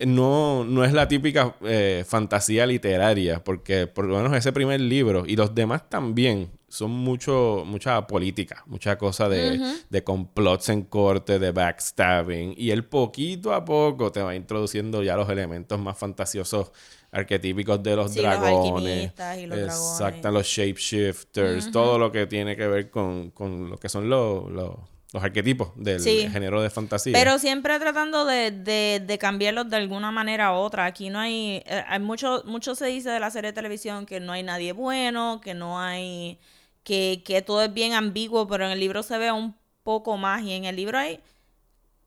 no, 0.00 0.64
no 0.64 0.84
es 0.84 0.92
la 0.92 1.06
típica 1.08 1.54
eh, 1.62 2.04
fantasía 2.06 2.66
literaria, 2.66 3.42
porque 3.42 3.86
por 3.86 4.04
lo 4.06 4.16
menos 4.16 4.36
ese 4.36 4.52
primer 4.52 4.80
libro 4.80 5.24
y 5.26 5.36
los 5.36 5.54
demás 5.54 5.88
también 5.88 6.50
son 6.68 6.90
mucho, 6.90 7.62
mucha 7.64 8.04
política, 8.08 8.64
mucha 8.66 8.98
cosa 8.98 9.28
de, 9.28 9.60
de 9.88 10.02
complots 10.04 10.68
en 10.70 10.82
corte, 10.82 11.38
de 11.38 11.52
backstabbing. 11.52 12.54
Y 12.56 12.72
él 12.72 12.84
poquito 12.84 13.54
a 13.54 13.64
poco 13.64 14.10
te 14.10 14.20
va 14.20 14.34
introduciendo 14.34 15.02
ya 15.04 15.14
los 15.16 15.28
elementos 15.30 15.78
más 15.78 15.96
fantasiosos 15.96 16.72
arquetípicos 17.12 17.80
de 17.80 17.94
los 17.94 18.12
Sí, 18.12 18.18
dragones. 18.18 19.12
y 19.38 19.46
los 19.46 19.98
dragones. 19.98 20.24
los 20.32 20.46
shapeshifters, 20.46 21.70
todo 21.70 21.96
lo 21.96 22.10
que 22.10 22.26
tiene 22.26 22.56
que 22.56 22.66
ver 22.66 22.90
con, 22.90 23.30
con 23.30 23.70
lo 23.70 23.76
que 23.78 23.88
son 23.88 24.08
los, 24.08 24.50
los, 24.50 24.74
los 25.14 25.22
arquetipos 25.22 25.68
del 25.76 26.00
Sí. 26.00 26.28
género 26.30 26.60
de 26.60 26.68
fantasía. 26.70 27.12
Pero 27.14 27.38
siempre 27.38 27.78
tratando 27.78 28.24
de, 28.26 28.50
de, 28.50 29.00
de 29.06 29.18
cambiarlos 29.18 29.70
de 29.70 29.76
alguna 29.76 30.10
manera 30.10 30.52
u 30.52 30.56
otra. 30.56 30.84
Aquí 30.86 31.08
no 31.08 31.20
hay, 31.20 31.62
eh, 31.64 31.84
hay 31.86 32.00
mucho, 32.00 32.42
mucho 32.46 32.74
se 32.74 32.86
dice 32.86 33.08
de 33.10 33.20
la 33.20 33.30
serie 33.30 33.52
de 33.52 33.54
televisión 33.54 34.04
que 34.06 34.18
no 34.18 34.32
hay 34.32 34.42
nadie 34.42 34.72
bueno, 34.72 35.40
que 35.40 35.54
no 35.54 35.80
hay, 35.80 36.38
que, 36.82 37.22
que 37.24 37.40
todo 37.42 37.62
es 37.62 37.72
bien 37.72 37.92
ambiguo, 37.94 38.46
pero 38.48 38.66
en 38.66 38.72
el 38.72 38.80
libro 38.80 39.02
se 39.04 39.16
ve 39.16 39.30
un 39.30 39.54
poco 39.84 40.16
más 40.16 40.42
y 40.42 40.52
en 40.52 40.64
el 40.64 40.74
libro 40.74 40.98
hay 40.98 41.20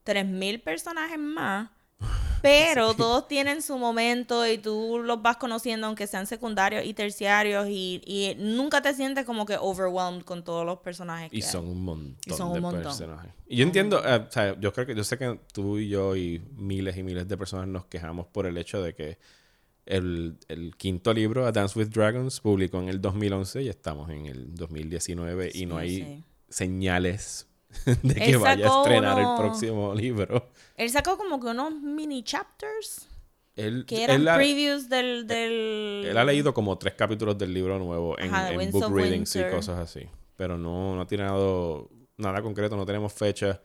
3.000 0.06 0.62
personajes 0.62 1.18
más. 1.18 1.70
Pero 2.42 2.94
todos 2.94 3.28
tienen 3.28 3.62
su 3.62 3.78
momento 3.78 4.46
y 4.48 4.58
tú 4.58 5.00
los 5.04 5.22
vas 5.22 5.38
conociendo 5.38 5.88
aunque 5.88 6.08
sean 6.08 6.28
secundarios 6.28 6.86
y 6.86 6.94
terciarios 6.94 7.68
y, 7.70 8.02
y 8.06 8.36
nunca 8.38 8.82
te 8.82 8.94
sientes 8.94 9.26
como 9.26 9.46
que 9.46 9.58
overwhelmed 9.60 10.24
con 10.24 10.44
todos 10.44 10.66
los 10.66 10.80
personajes. 10.80 11.28
Y 11.34 11.40
que 11.40 11.46
hay. 11.46 11.52
son 11.52 11.68
un 11.68 11.84
montón 11.84 12.18
Y 12.26 12.34
son 12.34 12.48
un 12.50 12.54
de 12.54 12.62
montón. 12.62 12.84
personajes. 12.84 13.32
Y 13.48 13.58
yo 13.58 13.64
entiendo, 13.64 14.02
eh, 14.06 14.26
o 14.28 14.32
sea, 14.32 14.60
yo 14.60 14.72
creo 14.74 14.86
que 14.88 14.96
yo 14.96 15.04
sé 15.04 15.18
que 15.18 15.40
tú 15.54 15.78
y 15.80 15.90
yo 15.90 16.16
y 16.16 16.42
miles 16.56 16.96
y 16.98 17.04
miles 17.04 17.28
de 17.28 17.38
personas 17.38 17.68
nos 17.68 17.86
quejamos 17.86 18.28
por 18.28 18.46
el 18.46 18.58
hecho 18.58 18.82
de 18.82 18.94
que 18.94 19.18
el, 19.86 20.38
el 20.50 20.76
quinto 20.76 21.14
libro, 21.14 21.46
A 21.48 21.52
Dance 21.52 21.80
with 21.80 21.88
Dragons, 21.88 22.42
publicó 22.42 22.80
en 22.82 22.90
el 22.90 23.00
2011 23.02 23.64
y 23.64 23.70
estamos 23.70 24.10
en 24.10 24.26
el 24.26 24.54
2019 24.54 25.52
y 25.54 25.66
no 25.66 25.76
Sí, 25.76 25.82
hay 25.82 25.96
sí. 25.96 26.24
señales 26.50 27.48
de 28.04 28.14
que 28.16 28.30
Él 28.32 28.38
vaya 28.40 28.66
a 28.68 28.78
estrenar 28.80 29.18
uno- 29.18 29.32
el 29.36 29.42
próximo 29.42 29.94
libro. 29.96 30.50
Él 30.76 30.90
sacó 30.90 31.18
como 31.18 31.40
que 31.40 31.48
unos 31.48 31.74
mini 31.74 32.24
chapters 32.24 33.08
Él, 33.56 33.86
que 33.88 34.04
eran 34.04 34.22
él 34.22 34.28
ha, 34.28 34.36
previews 34.36 34.90
del, 34.90 35.26
del... 35.26 36.06
él 36.10 36.18
ha 36.18 36.24
leído 36.24 36.54
como 36.54 36.78
tres 36.78 36.94
capítulos 36.94 37.38
del 37.38 37.54
libro 37.54 37.80
nuevo 37.80 38.18
en, 38.20 38.34
Ajá, 38.34 38.52
en 38.52 38.72
book 38.72 38.94
readings 38.94 39.36
y 39.36 39.44
cosas 39.46 39.80
así. 39.80 40.08
Pero 40.36 40.58
no, 40.58 40.96
no 40.96 41.02
ha 41.02 41.08
tirado 41.08 41.90
nada 42.18 42.42
concreto, 42.42 42.76
no 42.78 42.86
tenemos 42.86 43.12
fecha. 43.14 43.60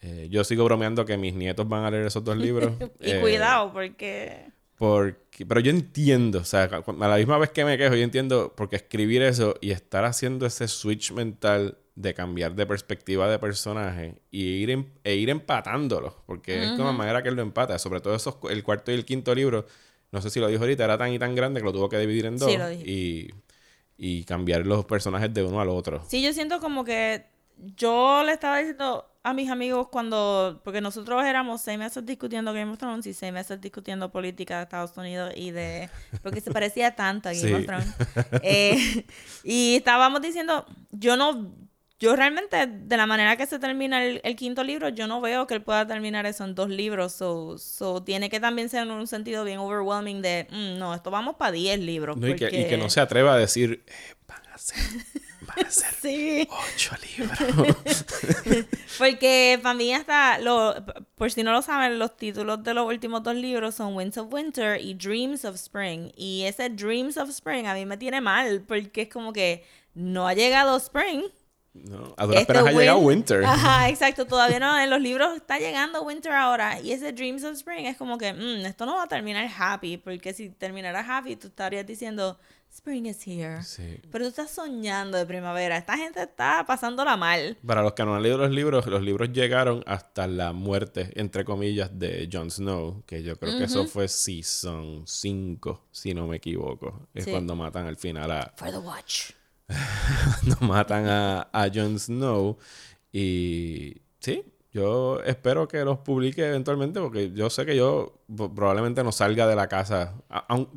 Eh, 0.00 0.28
yo 0.30 0.44
sigo 0.44 0.64
bromeando 0.64 1.04
que 1.04 1.16
mis 1.16 1.34
nietos 1.34 1.68
van 1.68 1.84
a 1.84 1.90
leer 1.90 2.06
esos 2.06 2.22
dos 2.24 2.36
libros. 2.36 2.72
Y 3.00 3.10
Eh, 3.10 3.20
cuidado, 3.20 3.72
porque... 3.72 4.50
Porque, 4.78 5.46
pero 5.46 5.60
yo 5.60 5.70
entiendo, 5.70 6.40
o 6.40 6.44
sea, 6.44 6.64
a 6.64 7.08
la 7.08 7.16
misma 7.16 7.38
vez 7.38 7.48
que 7.50 7.64
me 7.64 7.78
quejo, 7.78 7.94
yo 7.94 8.02
entiendo, 8.02 8.52
porque 8.54 8.76
escribir 8.76 9.22
eso 9.22 9.54
y 9.62 9.70
estar 9.70 10.04
haciendo 10.04 10.44
ese 10.44 10.68
switch 10.68 11.12
mental 11.12 11.78
de 11.96 12.14
cambiar 12.14 12.54
de 12.54 12.66
perspectiva 12.66 13.28
de 13.28 13.38
personaje 13.38 14.14
y 14.30 14.42
ir 14.62 14.70
em- 14.70 14.86
e 15.02 15.16
ir 15.16 15.30
empatándolos, 15.30 16.14
porque 16.26 16.64
es 16.66 16.72
como 16.72 16.92
manera 16.92 17.22
que 17.22 17.30
él 17.30 17.34
lo 17.36 17.42
empata, 17.42 17.78
sobre 17.78 18.00
todo 18.00 18.14
esos, 18.14 18.36
el 18.50 18.62
cuarto 18.62 18.92
y 18.92 18.94
el 18.94 19.04
quinto 19.04 19.34
libro, 19.34 19.66
no 20.12 20.20
sé 20.22 20.30
si 20.30 20.38
lo 20.38 20.46
dijo 20.48 20.62
ahorita, 20.62 20.84
era 20.84 20.96
tan 20.98 21.12
y 21.12 21.18
tan 21.18 21.34
grande 21.34 21.60
que 21.60 21.64
lo 21.64 21.72
tuvo 21.72 21.88
que 21.88 21.98
dividir 21.98 22.26
en 22.26 22.36
dos 22.38 22.50
Sí, 22.52 22.56
lo 22.58 22.68
dije. 22.68 22.84
y, 22.86 23.30
y 23.96 24.24
cambiar 24.24 24.66
los 24.66 24.84
personajes 24.84 25.32
de 25.32 25.42
uno 25.42 25.60
al 25.60 25.70
otro. 25.70 26.04
Sí, 26.06 26.22
yo 26.22 26.32
siento 26.32 26.60
como 26.60 26.84
que 26.84 27.24
yo 27.76 28.22
le 28.24 28.32
estaba 28.32 28.58
diciendo 28.58 29.10
a 29.22 29.32
mis 29.32 29.48
amigos 29.50 29.88
cuando, 29.88 30.60
porque 30.62 30.80
nosotros 30.82 31.24
éramos 31.24 31.60
seis 31.62 31.78
meses 31.78 32.04
discutiendo 32.06 32.52
Game 32.52 32.70
of 32.70 32.78
Thrones 32.78 33.06
y 33.06 33.14
seis 33.14 33.32
meses 33.32 33.60
discutiendo 33.60 34.12
política 34.12 34.58
de 34.58 34.62
Estados 34.64 34.94
Unidos 34.96 35.32
y 35.34 35.50
de, 35.50 35.88
porque 36.22 36.40
se 36.42 36.50
parecía 36.50 36.94
tanto 36.94 37.30
a 37.30 37.32
Game 37.32 37.48
Sí. 37.48 37.54
of 37.54 37.64
Thrones. 37.66 37.94
Eh, 38.42 39.06
y 39.42 39.76
estábamos 39.76 40.20
diciendo, 40.20 40.66
yo 40.92 41.16
no, 41.16 41.52
yo 41.98 42.14
realmente 42.14 42.66
de 42.66 42.96
la 42.96 43.06
manera 43.06 43.36
que 43.36 43.46
se 43.46 43.58
termina 43.58 44.04
el, 44.04 44.20
el 44.22 44.36
quinto 44.36 44.62
libro, 44.64 44.88
yo 44.90 45.06
no 45.06 45.20
veo 45.20 45.46
que 45.46 45.54
él 45.54 45.62
pueda 45.62 45.86
terminar 45.86 46.26
eso 46.26 46.44
en 46.44 46.54
dos 46.54 46.68
libros, 46.68 47.12
so, 47.12 47.56
so 47.58 48.02
tiene 48.02 48.28
que 48.28 48.38
también 48.40 48.68
ser 48.68 48.82
en 48.82 48.90
un 48.90 49.06
sentido 49.06 49.44
bien 49.44 49.58
overwhelming 49.58 50.20
de, 50.22 50.46
"Mm, 50.50 50.78
no, 50.78 50.94
esto 50.94 51.10
vamos 51.10 51.36
para 51.36 51.52
10 51.52 51.78
libros. 51.80 52.16
No, 52.16 52.28
y, 52.28 52.36
que, 52.36 52.44
y 52.44 52.48
porque- 52.48 52.66
que 52.68 52.76
no 52.76 52.90
se 52.90 53.00
atreva 53.00 53.32
a 53.34 53.38
decir, 53.38 53.82
"Eh, 53.86 54.14
van 54.28 54.42
a 54.52 54.58
ser, 54.58 54.76
van 55.40 55.66
a 55.66 55.70
ser 55.70 55.94
Sí. 55.94 56.48
ocho 56.50 56.94
libros. 57.16 57.38
Porque 58.98 59.58
para 59.62 59.74
mí 59.74 59.92
hasta, 59.92 60.38
lo, 60.38 60.74
por 61.16 61.30
si 61.30 61.42
no 61.42 61.52
lo 61.52 61.62
saben, 61.62 61.98
los 61.98 62.16
títulos 62.16 62.62
de 62.62 62.74
los 62.74 62.86
últimos 62.86 63.22
dos 63.22 63.34
libros 63.34 63.74
son 63.74 63.94
Winds 63.96 64.16
of 64.18 64.32
Winter 64.32 64.80
y 64.80 64.94
Dreams 64.94 65.44
of 65.44 65.54
Spring. 65.56 66.10
Y 66.16 66.42
ese 66.44 66.70
Dreams 66.70 67.16
of 67.16 67.28
Spring 67.30 67.66
a 67.66 67.74
mí 67.74 67.84
me 67.86 67.96
tiene 67.96 68.20
mal 68.20 68.62
porque 68.66 69.02
es 69.02 69.08
como 69.08 69.32
que 69.32 69.64
no 69.94 70.26
ha 70.28 70.34
llegado 70.34 70.76
Spring. 70.76 71.22
No, 71.84 72.14
a 72.16 72.26
duras 72.26 72.40
Este 72.42 72.52
penas 72.52 72.68
ha 72.68 72.72
llegado 72.78 72.98
win- 72.98 73.06
Winter. 73.06 73.44
Ajá, 73.44 73.88
exacto. 73.90 74.26
Todavía 74.26 74.58
no, 74.60 74.78
en 74.78 74.90
los 74.90 75.00
libros 75.00 75.36
está 75.36 75.58
llegando 75.58 76.02
Winter 76.02 76.32
ahora. 76.32 76.80
Y 76.80 76.92
ese 76.92 77.12
Dreams 77.12 77.44
of 77.44 77.52
Spring 77.56 77.86
es 77.86 77.96
como 77.96 78.18
que, 78.18 78.32
"Mm, 78.32 78.66
esto 78.66 78.86
no 78.86 78.96
va 78.96 79.04
a 79.04 79.08
terminar 79.08 79.48
happy. 79.58 79.96
Porque 79.98 80.32
si 80.34 80.50
terminara 80.50 81.00
happy, 81.00 81.36
tú 81.36 81.48
estarías 81.48 81.86
diciendo, 81.86 82.38
Spring 82.74 83.06
is 83.06 83.26
here. 83.26 83.62
Sí. 83.62 84.00
Pero 84.10 84.24
tú 84.24 84.28
estás 84.30 84.50
soñando 84.50 85.16
de 85.16 85.24
primavera. 85.24 85.78
Esta 85.78 85.96
gente 85.96 86.20
está 86.22 86.64
pasándola 86.66 87.16
mal. 87.16 87.56
Para 87.66 87.80
los 87.82 87.94
que 87.94 88.04
no 88.04 88.14
han 88.14 88.22
leído 88.22 88.36
los 88.36 88.50
libros, 88.50 88.86
los 88.86 89.00
libros 89.02 89.32
llegaron 89.32 89.82
hasta 89.86 90.26
la 90.26 90.52
muerte, 90.52 91.10
entre 91.14 91.44
comillas, 91.46 91.98
de 91.98 92.28
Jon 92.30 92.50
Snow, 92.50 93.02
que 93.06 93.22
yo 93.22 93.38
creo 93.38 93.56
que 93.56 93.64
eso 93.64 93.86
fue 93.86 94.08
Season 94.08 95.04
5, 95.06 95.84
si 95.90 96.12
no 96.12 96.26
me 96.26 96.36
equivoco. 96.36 97.08
Es 97.14 97.24
Sí. 97.24 97.30
cuando 97.30 97.56
matan 97.56 97.86
al 97.86 97.96
final 97.96 98.30
a... 98.30 98.52
For 98.56 98.70
the 98.70 98.78
watch. 98.78 99.30
cuando 100.40 100.66
matan 100.66 101.06
a, 101.08 101.48
a 101.52 101.68
Jon 101.72 101.98
Snow. 101.98 102.56
Y 103.12 104.02
sí, 104.20 104.44
Yo 104.72 105.20
espero 105.22 105.66
que 105.66 105.82
los 105.84 105.98
publique 106.00 106.46
eventualmente 106.46 107.00
porque 107.00 107.32
yo 107.32 107.48
sé 107.48 107.64
que 107.64 107.74
yo 107.74 108.20
probablemente 108.36 109.02
no 109.02 109.10
salga 109.10 109.46
de 109.46 109.56
la 109.56 109.68
casa. 109.68 110.14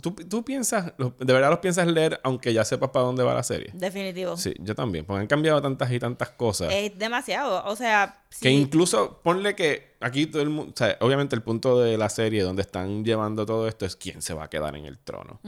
¿Tú, 0.01 0.13
tú 0.13 0.46
piensas, 0.46 0.93
de 0.98 1.34
verdad 1.34 1.50
los 1.50 1.60
piensas 1.60 1.86
leer 1.88 2.22
aunque 2.24 2.53
ya 2.53 2.63
sepas 2.63 2.91
para 2.91 3.03
dónde 3.05 3.24
va 3.24 3.34
la 3.34 3.43
serie? 3.43 3.72
Definitivo. 3.74 4.38
Sí, 4.38 4.53
yo 4.60 4.74
también, 4.74 5.03
porque 5.03 5.19
han 5.19 5.27
cambiado 5.27 5.62
tantas 5.62 5.91
y 5.91 6.00
tantas 6.00 6.29
cosas. 6.29 6.72
Es 6.72 6.98
demasiado. 6.98 7.65
O 7.65 7.75
sea, 7.75 8.24
Que 8.39 8.51
incluso 8.51 9.19
ponle 9.22 9.53
que 9.53 9.98
aquí 10.00 10.27
todo 10.27 10.43
el 10.43 10.50
mundo, 10.50 10.72
o 10.74 10.77
sea, 10.77 10.96
obviamente 11.01 11.36
el 11.36 11.41
punto 11.41 11.77
de 11.81 11.98
la 11.98 12.08
serie 12.08 12.41
donde 12.43 12.62
están 12.62 13.03
llevando 13.03 13.46
todo 13.46 13.67
esto 13.67 13.86
es 13.86 13.98
quién 13.98 14.22
se 14.22 14.34
va 14.34 14.46
a 14.46 14.50
quedar 14.50 14.77
en 14.77 14.86
el 14.86 14.98
trono. 14.98 15.41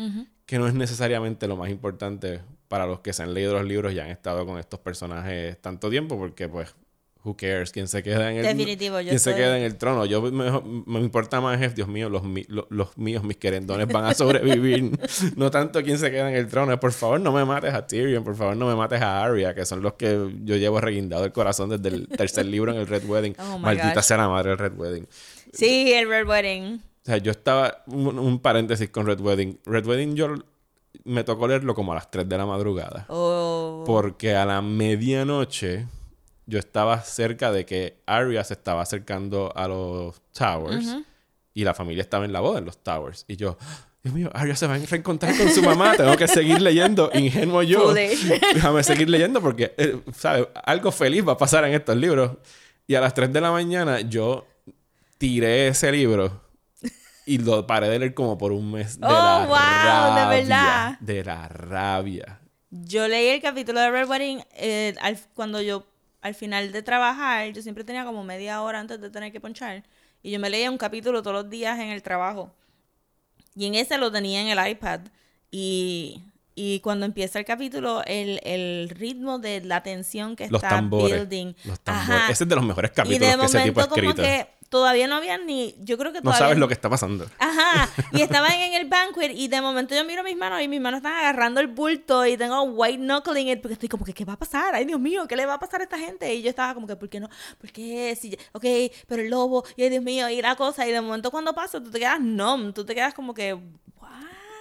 Que 0.46 0.60
no 0.60 0.68
es 0.68 0.74
necesariamente 0.74 1.48
lo 1.48 1.56
más 1.56 1.70
importante 1.70 2.42
para 2.72 2.88
los 2.88 3.02
que 3.02 3.12
se 3.12 3.22
han 3.22 3.34
leído 3.34 3.52
los 3.54 3.66
libros 3.66 3.92
y 3.94 4.00
han 4.00 4.08
estado 4.10 4.46
con 4.46 4.58
estos 4.58 4.80
personajes 4.80 5.62
tanto 5.62 5.90
tiempo, 5.90 6.18
porque 6.18 6.48
pues, 6.48 6.74
who 7.24 7.36
cares 7.36 7.72
quién 7.72 7.88
se 7.90 8.02
queda 8.02 8.32
en 8.32 8.38
el 8.38 8.44
Definitivo, 8.44 9.00
yo 9.02 9.10
quién 9.10 9.20
se 9.20 9.30
estoy- 9.32 9.44
queda 9.44 9.58
en 9.58 9.64
el 9.64 9.76
trono. 9.78 10.06
Yo 10.06 10.22
me, 10.24 10.50
me 10.88 11.00
importa 11.02 11.42
más 11.42 11.62
es, 11.62 11.76
Dios 11.76 11.88
mío, 11.90 12.10
los, 12.10 12.24
mi- 12.24 12.46
lo- 12.48 12.66
los 12.72 12.98
míos, 12.98 13.24
mis 13.26 13.36
querendones 13.38 13.88
van 13.90 14.06
a 14.06 14.14
sobrevivir. 14.14 14.98
no 15.36 15.52
tanto 15.52 15.84
quién 15.84 15.98
se 16.00 16.10
queda 16.10 16.30
en 16.32 16.36
el 16.38 16.48
trono. 16.48 16.72
Es, 16.72 16.80
por 16.80 16.94
favor, 16.94 17.20
no 17.20 17.32
me 17.34 17.44
mates 17.46 17.74
a 17.74 17.86
Tyrion, 17.86 18.24
por 18.24 18.36
favor, 18.36 18.56
no 18.56 18.68
me 18.68 18.76
mates 18.76 19.02
a 19.02 19.22
Arya, 19.24 19.54
que 19.54 19.66
son 19.66 19.82
los 19.84 19.94
que 19.96 20.34
yo 20.44 20.56
llevo 20.56 20.80
reguindado 20.82 21.26
el 21.26 21.32
corazón 21.34 21.70
desde 21.70 21.90
el 21.96 22.08
tercer 22.08 22.46
libro 22.48 22.72
en 22.72 22.80
el 22.80 22.88
Red 22.88 23.04
Wedding. 23.06 23.36
Oh 23.38 23.60
Maldita 23.60 23.94
gosh. 23.94 24.04
sea 24.04 24.18
la 24.18 24.28
madre 24.30 24.50
del 24.52 24.58
Red 24.58 24.74
Wedding. 24.80 25.08
Sí, 25.54 25.92
el 25.94 26.08
Red 26.10 26.26
Wedding. 26.28 26.82
O 27.04 27.06
sea, 27.06 27.18
yo 27.18 27.32
estaba. 27.32 27.84
Un, 27.88 28.18
un 28.20 28.40
paréntesis 28.40 28.90
con 28.90 29.06
Red 29.06 29.20
Wedding. 29.20 29.60
Red 29.66 29.86
Wedding 29.88 30.16
yo 30.16 30.36
me 31.04 31.24
tocó 31.24 31.48
leerlo 31.48 31.74
como 31.74 31.92
a 31.92 31.96
las 31.96 32.12
3 32.12 32.28
de 32.28 32.38
la 32.38 32.46
madrugada. 32.46 33.06
Oh. 33.10 33.84
Porque 33.86 34.36
a 34.36 34.46
la 34.46 34.62
medianoche 34.62 35.88
yo 36.46 36.60
estaba 36.60 37.02
cerca 37.02 37.52
de 37.52 37.66
que 37.66 37.98
Arya 38.06 38.44
se 38.44 38.54
estaba 38.54 38.82
acercando 38.82 39.52
a 39.56 39.68
los 39.68 40.22
towers 40.34 40.98
y 41.54 41.64
la 41.64 41.74
familia 41.74 42.02
estaba 42.02 42.26
en 42.26 42.34
la 42.34 42.40
boda 42.40 42.60
en 42.60 42.66
los 42.66 42.78
towers. 42.78 43.26
Y 43.28 43.36
yo, 43.38 43.58
Dios 44.04 44.14
mío, 44.14 44.30
Arya 44.34 44.56
se 44.56 44.68
va 44.68 44.76
a 44.76 44.78
reencontrar 44.78 45.38
con 45.38 45.50
su 45.50 45.62
mamá. 45.62 45.96
Tengo 45.96 46.16
que 46.18 46.28
seguir 46.28 46.62
leyendo. 46.62 47.10
Ingenuo 47.14 47.64
yo. 47.64 47.94
Déjame 47.94 48.84
seguir 48.84 49.10
leyendo 49.10 49.42
porque, 49.42 49.74
eh, 49.78 50.00
¿sabes? 50.14 50.48
Algo 50.64 50.92
feliz 50.92 51.28
va 51.28 51.34
a 51.34 51.38
pasar 51.38 51.66
en 51.66 51.74
estos 51.74 51.96
libros. 51.96 52.32
Y 52.88 52.96
a 52.96 53.02
las 53.02 53.14
3 53.14 53.32
de 53.32 53.42
la 53.42 53.52
mañana 53.52 54.02
yo 54.02 54.46
tiré 55.18 55.68
ese 55.68 55.92
libro 55.92 56.51
y 57.34 57.38
lo 57.38 57.66
paré 57.68 57.90
de 57.90 58.00
leer 58.00 58.14
como 58.14 58.38
por 58.38 58.52
un 58.52 58.72
mes. 58.72 59.00
De 59.00 59.06
Oh, 59.08 59.10
la 59.12 59.46
wow, 59.48 59.56
de 60.16 60.22
rabia, 60.22 60.28
verdad. 60.30 61.00
De 61.00 61.24
la 61.24 61.48
rabia. 61.48 62.40
Yo 62.70 63.08
leí 63.08 63.28
el 63.28 63.42
capítulo 63.42 63.80
de 63.80 63.92
Red 63.92 64.08
Wedding 64.10 64.44
eh, 64.54 64.96
al- 65.02 65.20
cuando 65.34 65.62
yo, 65.62 65.86
al 66.22 66.36
final 66.36 66.72
de 66.72 66.82
trabajar, 66.84 67.52
yo 67.52 67.62
siempre 67.62 67.84
tenía 67.84 68.06
como 68.06 68.24
media 68.24 68.62
hora 68.62 68.80
antes 68.80 69.00
de 69.02 69.10
tener 69.10 69.32
que 69.32 69.40
ponchar. 69.42 69.84
Y 70.24 70.32
yo 70.32 70.40
me 70.40 70.50
leía 70.50 70.70
un 70.72 70.78
capítulo 70.78 71.22
todos 71.22 71.36
los 71.44 71.50
días 71.50 71.80
en 71.80 71.90
el 71.90 72.02
trabajo. 72.04 72.52
Y 73.56 73.66
en 73.66 73.76
ese 73.76 73.98
lo 73.98 74.12
tenía 74.12 74.42
en 74.42 74.48
el 74.58 74.70
iPad. 74.70 75.02
Y, 75.50 76.22
y 76.56 76.80
cuando 76.80 77.06
empieza 77.06 77.40
el 77.40 77.46
capítulo, 77.46 78.04
el, 78.06 78.40
el 78.44 78.90
ritmo 78.90 79.40
de 79.40 79.62
la 79.62 79.84
tensión 79.84 80.36
que 80.36 80.48
Los 80.50 80.64
está 80.64 80.76
tambores. 80.76 81.14
building. 81.28 81.54
Los 81.66 81.80
tambores. 81.82 82.10
Ajá. 82.22 82.32
Ese 82.32 82.44
es 82.46 82.50
de 82.50 82.56
los 82.56 82.64
mejores 82.66 82.92
Y 82.92 82.94
capítulos 82.94 83.30
de 83.32 83.38
que 83.38 83.46
ese 83.46 83.60
tipo 83.64 83.82
ha 83.82 83.88
momento 83.88 83.96
como 83.96 84.10
escrito. 84.12 84.22
que 84.22 84.61
todavía 84.72 85.06
no 85.08 85.16
había 85.18 85.38
ni... 85.38 85.76
Yo 85.80 85.98
creo 85.98 86.12
que 86.14 86.20
No 86.20 86.32
todavía... 86.32 86.40
sabes 86.40 86.58
lo 86.58 86.68
que 86.68 86.74
está 86.74 86.90
pasando. 86.90 87.28
Ajá, 87.38 87.90
y 88.14 88.22
estaban 88.24 88.54
en 88.54 88.74
el 88.74 88.88
banquet 88.88 89.32
y 89.36 89.50
de 89.50 89.62
momento 89.62 89.94
yo 89.94 90.04
miro 90.06 90.24
mis 90.24 90.38
manos 90.38 90.62
y 90.62 90.68
mis 90.70 90.80
manos 90.80 91.00
están 91.00 91.14
agarrando 91.14 91.60
el 91.60 91.68
bulto 91.68 92.26
y 92.26 92.38
tengo 92.38 92.64
white 92.64 92.98
knuckling 92.98 93.50
it 93.50 93.62
porque 93.62 93.74
estoy 93.74 93.90
como 93.90 94.06
que 94.06 94.14
¿qué 94.14 94.24
va 94.26 94.34
a 94.34 94.40
pasar? 94.40 94.74
Ay, 94.74 94.86
Dios 94.86 95.00
mío, 95.00 95.28
¿qué 95.28 95.36
le 95.36 95.46
va 95.46 95.56
a 95.56 95.60
pasar 95.60 95.82
a 95.82 95.84
esta 95.84 96.00
gente? 96.00 96.34
Y 96.34 96.42
yo 96.42 96.50
estaba 96.50 96.74
como 96.74 96.88
que 96.88 96.96
¿por 96.96 97.10
qué 97.10 97.20
no? 97.20 97.30
¿Por 97.60 97.70
qué? 97.72 98.18
Si, 98.20 98.36
ok, 98.54 98.66
pero 99.08 99.22
el 99.22 99.30
lobo 99.30 99.66
y 99.76 99.84
ay, 99.84 99.90
Dios 99.90 100.04
mío, 100.04 100.30
y 100.30 100.42
la 100.42 100.56
cosa 100.56 100.88
y 100.88 100.92
de 100.92 101.02
momento 101.02 101.30
cuando 101.32 101.54
pasa 101.54 101.84
tú 101.84 101.92
te 101.92 102.00
quedas 102.00 102.22
numb, 102.22 102.74
tú 102.74 102.86
te 102.86 102.96
quedas 102.96 103.14
como 103.14 103.34
que 103.34 103.54
what? 103.54 103.60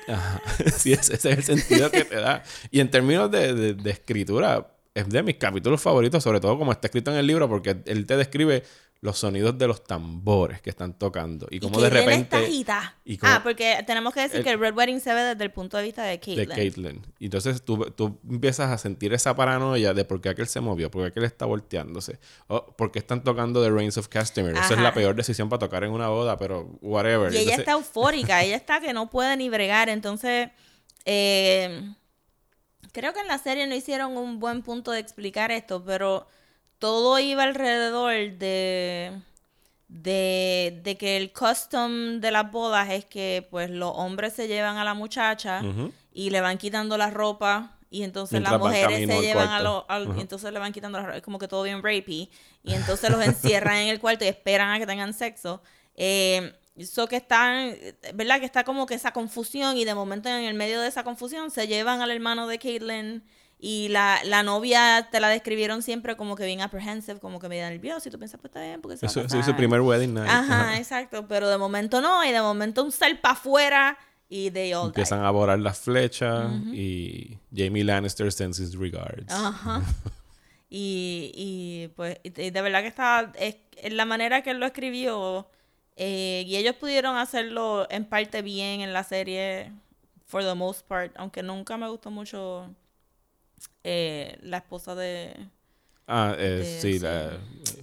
Ajá. 0.09 0.43
Sí, 0.77 0.93
ese, 0.93 1.15
ese 1.15 1.31
es 1.31 1.39
el 1.39 1.45
sentido 1.45 1.91
que 1.91 2.05
te 2.05 2.17
da. 2.17 2.43
Y 2.73 2.81
en 2.81 2.91
términos 2.91 3.31
de, 3.31 3.55
de- 3.55 3.75
de 3.75 3.91
escritura, 3.91 4.67
es 4.93 5.09
de 5.09 5.23
mis 5.23 5.37
capítulos 5.37 5.81
favoritos, 5.81 6.21
sobre 6.25 6.41
todo 6.41 6.59
como 6.59 6.73
está 6.73 6.89
escrito 6.89 7.13
en 7.13 7.17
el 7.19 7.27
libro, 7.29 7.49
porque 7.49 7.81
él 7.87 8.07
te 8.07 8.17
describe 8.17 8.65
los 9.03 9.19
sonidos 9.19 9.57
de 9.57 9.67
los 9.67 9.83
tambores 9.83 10.61
que 10.61 10.69
están 10.69 10.99
tocando. 10.99 11.47
Y 11.51 11.59
como 11.59 11.81
de 11.81 11.89
Caitlyn 11.89 12.07
repente... 12.07 12.59
está 12.59 12.97
y 13.03 13.19
ah, 13.23 13.41
porque 13.43 13.83
tenemos 13.87 14.13
que 14.13 14.21
decir 14.21 14.39
el- 14.39 14.45
que 14.45 14.51
el 14.51 14.61
Red 14.61 14.75
Wedding 14.77 15.01
se 15.01 15.15
ve 15.15 15.23
desde 15.23 15.43
el 15.43 15.51
punto 15.51 15.79
de 15.79 15.85
vista 15.85 16.03
de 16.03 16.11
de 16.11 16.21
Caitlyn. 16.21 16.49
Caitlyn. 16.49 17.07
Y 17.19 17.25
entonces 17.27 17.65
tú, 17.65 17.79
tú 17.97 18.19
empiezas 18.29 18.71
a 18.71 18.77
sentir 18.77 19.15
esa 19.15 19.35
paranoia 19.35 19.95
de 19.95 20.05
por 20.05 20.21
qué 20.21 20.29
aquel 20.29 20.49
se 20.49 20.61
movió, 20.61 20.91
por 20.91 21.03
qué 21.03 21.09
aquel 21.09 21.25
está 21.25 21.47
volteándose, 21.47 22.19
o 22.47 22.67
por 22.77 22.93
qué 22.93 22.99
están 22.99 23.25
tocando 23.25 23.63
The 23.63 23.71
Reigns 23.71 23.97
of 23.97 24.09
Castamere. 24.09 24.59
Esa 24.59 24.75
es 24.75 24.81
la 24.81 24.93
peor 24.93 25.17
decisión 25.17 25.49
para 25.49 25.61
tocar 25.61 25.83
en 25.85 25.93
una 25.93 26.09
boda, 26.09 26.37
pero 26.37 26.69
whatever. 26.83 27.33
Y 27.33 27.39
ella 27.39 27.57
está 27.57 27.73
eufórica, 27.73 28.43
ella 28.43 28.57
está 28.57 28.81
que 28.81 28.93
no 28.93 29.09
puede 29.09 29.35
ni 29.39 29.49
bregar. 29.49 29.89
Entonces, 29.89 30.51
eh, 31.07 31.95
creo 32.93 33.15
que 33.15 33.21
en 33.21 33.29
la 33.29 33.39
serie 33.39 33.67
no 33.67 33.75
hicieron 33.75 34.19
un 34.19 34.41
buen 34.41 34.61
punto 34.61 34.91
de 34.91 35.01
explicar 35.01 35.51
esto, 35.53 35.83
pero 35.85 36.27
todo 36.81 37.19
iba 37.21 37.45
alrededor 37.45 38.13
de, 38.39 39.21
de, 39.87 40.81
de 40.83 40.97
que 40.97 41.17
el 41.17 41.33
custom 41.33 42.21
de 42.21 42.31
las 42.33 42.51
bodas 42.51 42.91
es 42.91 43.05
que 43.05 43.47
pues 43.51 43.71
los 43.71 43.93
hombres 43.95 44.33
se 44.33 44.49
llevan 44.49 44.79
a 44.79 44.85
la 44.85 44.95
muchacha 44.95 45.63
y 46.13 46.31
le 46.31 46.41
van 46.41 46.59
quitando 46.59 46.97
la 46.97 47.11
ropa 47.11 47.77
y 47.91 48.03
entonces 48.03 48.41
Mientras 48.41 48.53
las 48.53 48.61
mujeres 48.61 49.09
se 49.09 49.21
llevan 49.21 49.49
a 49.49 49.61
los 49.61 49.85
y 50.17 50.21
entonces 50.21 50.53
le 50.53 50.59
van 50.59 50.73
quitando 50.73 50.99
la 50.99 51.05
ropa 51.07 51.17
es 51.19 51.23
como 51.23 51.39
que 51.39 51.49
todo 51.49 51.63
bien 51.63 51.83
rapey 51.83 52.31
y 52.63 52.73
entonces 52.75 53.11
los 53.11 53.23
encierran 53.25 53.77
en 53.77 53.89
el 53.89 54.01
cuarto 54.01 54.25
y 54.25 54.29
esperan 54.29 54.71
a 54.71 54.79
que 54.79 54.87
tengan 54.87 55.13
sexo. 55.13 55.63
Eh, 55.95 56.55
eso 56.77 57.07
que 57.09 57.17
están 57.17 57.75
verdad 58.15 58.39
que 58.39 58.47
está 58.47 58.65
como 58.65 58.87
que 58.87 58.95
esa 58.95 59.13
confusión 59.13 59.77
y 59.77 59.85
de 59.85 59.95
momento 59.95 60.31
en 60.31 60.45
el 60.45 60.55
medio 60.55 60.81
de 60.81 60.89
esa 60.89 61.05
confusión 61.05 61.51
se 61.51 61.67
llevan 61.67 62.01
al 62.01 62.11
hermano 62.11 62.47
de 62.47 62.59
Caitlyn 62.59 63.23
y 63.63 63.89
la, 63.89 64.19
la 64.25 64.43
novia 64.43 65.09
te 65.13 65.21
la 65.21 65.29
describieron 65.29 65.83
siempre 65.83 66.17
como 66.17 66.35
que 66.35 66.47
bien 66.47 66.63
apprehensive, 66.63 67.21
como 67.21 67.39
que 67.39 67.49
medio 67.49 67.69
nerviosa 67.69 68.09
y 68.09 68.13
tú 68.13 68.19
piensas, 68.19 68.41
pues 68.41 68.51
está 68.51 68.63
bien, 68.63 68.81
porque 68.81 68.97
se 68.97 69.05
va 69.07 69.09
a 69.09 69.11
Eso, 69.11 69.21
eso 69.21 69.27
es 69.27 69.41
pasar". 69.41 69.53
su 69.53 69.57
primer 69.57 69.81
wedding 69.83 70.15
night. 70.15 70.29
Ajá, 70.31 70.61
Ajá. 70.71 70.79
exacto, 70.79 71.27
pero 71.29 71.49
de 71.49 71.59
momento 71.59 72.01
no, 72.01 72.25
y 72.25 72.33
de 72.33 72.41
momento 72.41 72.83
un 72.83 72.91
sal 72.93 73.19
para 73.19 73.35
afuera 73.35 73.99
y 74.31 74.51
they 74.51 74.73
all 74.73 74.85
died. 74.85 74.89
Empiezan 74.91 75.25
a 75.25 75.31
volar 75.31 75.59
las 75.59 75.79
flechas 75.81 76.51
y 76.73 77.37
Jamie 77.55 77.85
Lannister 77.85 78.33
sends 78.33 78.59
his 78.61 78.75
regards. 78.77 79.31
Ajá. 79.33 79.83
Y, 80.73 81.33
y 81.35 81.89
pues 81.97 82.19
y 82.23 82.31
de 82.31 82.51
de 82.53 82.63
verdad 82.63 82.83
que 82.83 82.87
está 82.87 83.33
es, 83.37 83.57
en 83.79 83.97
la 83.97 84.05
manera 84.05 84.43
que 84.43 84.51
él 84.53 84.61
lo 84.61 84.67
escribió 84.67 85.49
eh, 85.97 86.45
y 86.47 86.55
ellos 86.57 86.77
pudieron 86.77 87.17
hacerlo 87.17 87.89
en 87.91 88.05
parte 88.05 88.41
bien 88.43 88.81
en 88.81 88.93
la 88.93 89.03
serie 89.03 89.73
for 90.27 90.45
the 90.45 90.55
most 90.55 90.87
part, 90.87 91.13
aunque 91.17 91.43
nunca 91.43 91.77
me 91.77 91.89
gustó 91.89 92.13
mucho 92.13 92.73
eh, 93.85 94.39
la 94.43 94.59
esposa 94.59 94.95
de 94.95 95.35
Ah, 96.13 96.35
eh, 96.37 96.43
de- 96.43 96.81
sí, 96.81 96.95
sí. 96.95 96.99
la- 96.99 97.39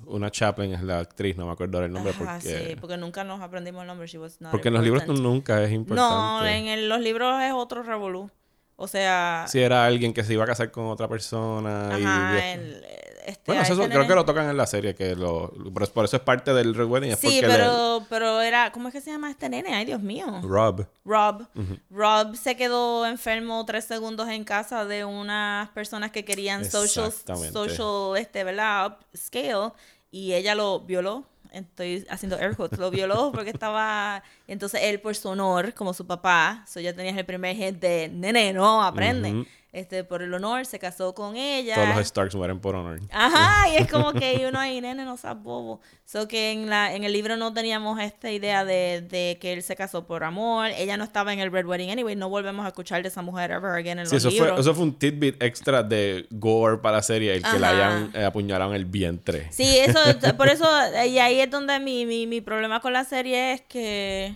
una 0.07 0.29
Chaplin 0.29 0.73
es 0.73 0.81
la 0.83 0.99
actriz, 0.99 1.37
no 1.37 1.45
me 1.45 1.53
acuerdo 1.53 1.81
el 1.83 1.91
nombre 1.91 2.11
Ajá, 2.11 2.39
porque... 2.41 2.67
sí, 2.69 2.75
porque 2.79 2.97
nunca 2.97 3.23
nos 3.23 3.39
aprendimos 3.41 3.81
el 3.81 3.87
nombre. 3.87 4.05
She 4.07 4.17
was 4.17 4.41
not 4.41 4.51
Porque 4.51 4.67
en 4.67 4.73
los 4.73 4.83
libros 4.83 5.03
important. 5.03 5.25
nunca 5.25 5.63
es 5.63 5.71
importante. 5.71 6.13
No, 6.15 6.45
en 6.45 6.67
el- 6.67 6.89
los 6.89 6.99
libros 6.99 7.41
es 7.41 7.53
otro 7.53 7.83
revolú. 7.83 8.29
O 8.75 8.87
sea, 8.87 9.45
Si 9.47 9.59
era 9.59 9.85
alguien 9.85 10.13
que 10.13 10.23
se 10.23 10.33
iba 10.33 10.43
a 10.43 10.47
casar 10.47 10.71
con 10.71 10.85
otra 10.87 11.07
persona 11.07 11.97
y... 11.99 12.03
ajá, 12.03 12.53
el- 12.53 12.83
este, 13.27 13.43
Bueno, 13.45 13.61
eso 13.61 13.75
creo 13.89 14.07
que 14.07 14.15
lo 14.15 14.25
tocan 14.25 14.49
en 14.49 14.57
la 14.57 14.65
serie, 14.65 14.95
que 14.95 15.15
lo, 15.15 15.51
por, 15.73 15.89
por 15.91 16.05
eso 16.05 16.17
es 16.17 16.23
parte 16.23 16.53
del 16.53 16.73
Red 16.73 16.85
Wedding. 16.85 17.11
Es 17.11 17.19
Sí, 17.19 17.27
porque 17.27 17.41
le- 17.47 17.53
pero, 17.53 18.05
pero 18.09 18.41
era, 18.41 18.71
¿cómo 18.71 18.87
es 18.87 18.93
que 18.93 19.01
se 19.01 19.11
llama 19.11 19.29
este 19.29 19.49
nene? 19.49 19.73
Ay, 19.75 19.85
Dios 19.85 20.01
mío. 20.01 20.25
Rob. 20.43 20.85
Rob. 21.05 21.45
Rob 21.89 22.35
se 22.35 22.55
quedó 22.55 23.05
enfermo 23.05 23.65
tres 23.65 23.85
segundos 23.85 24.27
en 24.29 24.43
casa 24.43 24.85
de 24.85 25.03
unas 25.05 25.69
personas 25.69 26.11
que 26.11 26.23
querían 26.25 26.63
social, 26.65 27.11
social, 27.11 28.17
este, 28.17 28.43
¿verdad? 28.43 28.97
Upscale. 29.13 29.71
Y 30.11 30.33
ella 30.33 30.55
lo 30.55 30.79
violó. 30.79 31.25
Estoy 31.51 32.05
haciendo 32.09 32.37
air 32.39 32.55
quotes. 32.55 32.77
Lo 32.79 32.91
violó 32.91 33.31
porque 33.35 33.49
estaba... 33.49 34.23
Entonces 34.47 34.81
él, 34.83 34.99
por 35.01 35.15
su 35.15 35.29
honor, 35.29 35.73
como 35.73 35.93
su 35.93 36.05
papá, 36.07 36.63
so 36.67 36.79
ya 36.79 36.93
tenías 36.95 37.17
el 37.17 37.25
primer 37.25 37.55
hit 37.55 37.75
de, 37.79 38.09
nene, 38.13 38.53
no, 38.53 38.83
aprende. 38.83 39.31
Ujú. 39.31 39.45
Este, 39.77 40.03
por 40.03 40.21
el 40.23 40.33
honor, 40.33 40.65
se 40.65 40.79
casó 40.79 41.13
con 41.13 41.35
ella. 41.35 41.75
Todos 41.75 41.95
los 41.95 42.07
Starks 42.07 42.35
mueren 42.35 42.59
por 42.59 42.75
honor. 42.75 42.99
Ajá, 43.11 43.69
y 43.69 43.75
es 43.75 43.89
como 43.91 44.11
que 44.13 44.45
uno 44.49 44.59
ahí, 44.59 44.81
nene, 44.81 45.05
no 45.05 45.17
seas 45.17 45.41
bobo. 45.41 45.81
So 46.05 46.27
que 46.27 46.51
en, 46.51 46.69
la, 46.69 46.93
en 46.95 47.03
el 47.03 47.13
libro 47.13 47.37
no 47.37 47.53
teníamos 47.53 47.99
esta 47.99 48.31
idea 48.31 48.65
de, 48.65 49.01
de 49.01 49.37
que 49.39 49.53
él 49.53 49.61
se 49.61 49.75
casó 49.75 50.07
por 50.07 50.23
amor. 50.23 50.69
Ella 50.75 50.97
no 50.97 51.03
estaba 51.03 51.31
en 51.33 51.39
el 51.39 51.51
Red 51.51 51.65
Wedding 51.65 51.91
anyway. 51.91 52.15
No 52.15 52.29
volvemos 52.29 52.65
a 52.65 52.69
escuchar 52.69 53.01
de 53.03 53.09
esa 53.09 53.21
mujer 53.21 53.51
ever 53.51 53.71
again 53.71 53.99
en 53.99 54.07
Sí, 54.07 54.15
los 54.15 54.25
eso 54.25 54.31
fue, 54.31 54.47
libros. 54.47 54.59
eso 54.61 54.73
fue 54.73 54.83
un 54.83 54.93
tidbit 54.97 55.41
extra 55.43 55.83
de 55.83 56.25
gore 56.31 56.77
para 56.79 56.97
la 56.97 57.03
serie, 57.03 57.35
el 57.35 57.43
que 57.43 57.59
la 57.59 57.69
hayan 57.69 58.11
eh, 58.15 58.25
apuñalado 58.25 58.71
en 58.71 58.77
el 58.77 58.85
vientre. 58.85 59.47
Sí, 59.51 59.77
eso, 59.77 59.99
por 60.37 60.47
eso, 60.47 60.67
y 61.05 61.19
ahí 61.19 61.39
es 61.39 61.51
donde 61.51 61.79
mi, 61.79 62.05
mi, 62.05 62.25
mi 62.25 62.41
problema 62.41 62.79
con 62.79 62.93
la 62.93 63.03
serie 63.03 63.53
es 63.53 63.61
que, 63.61 64.35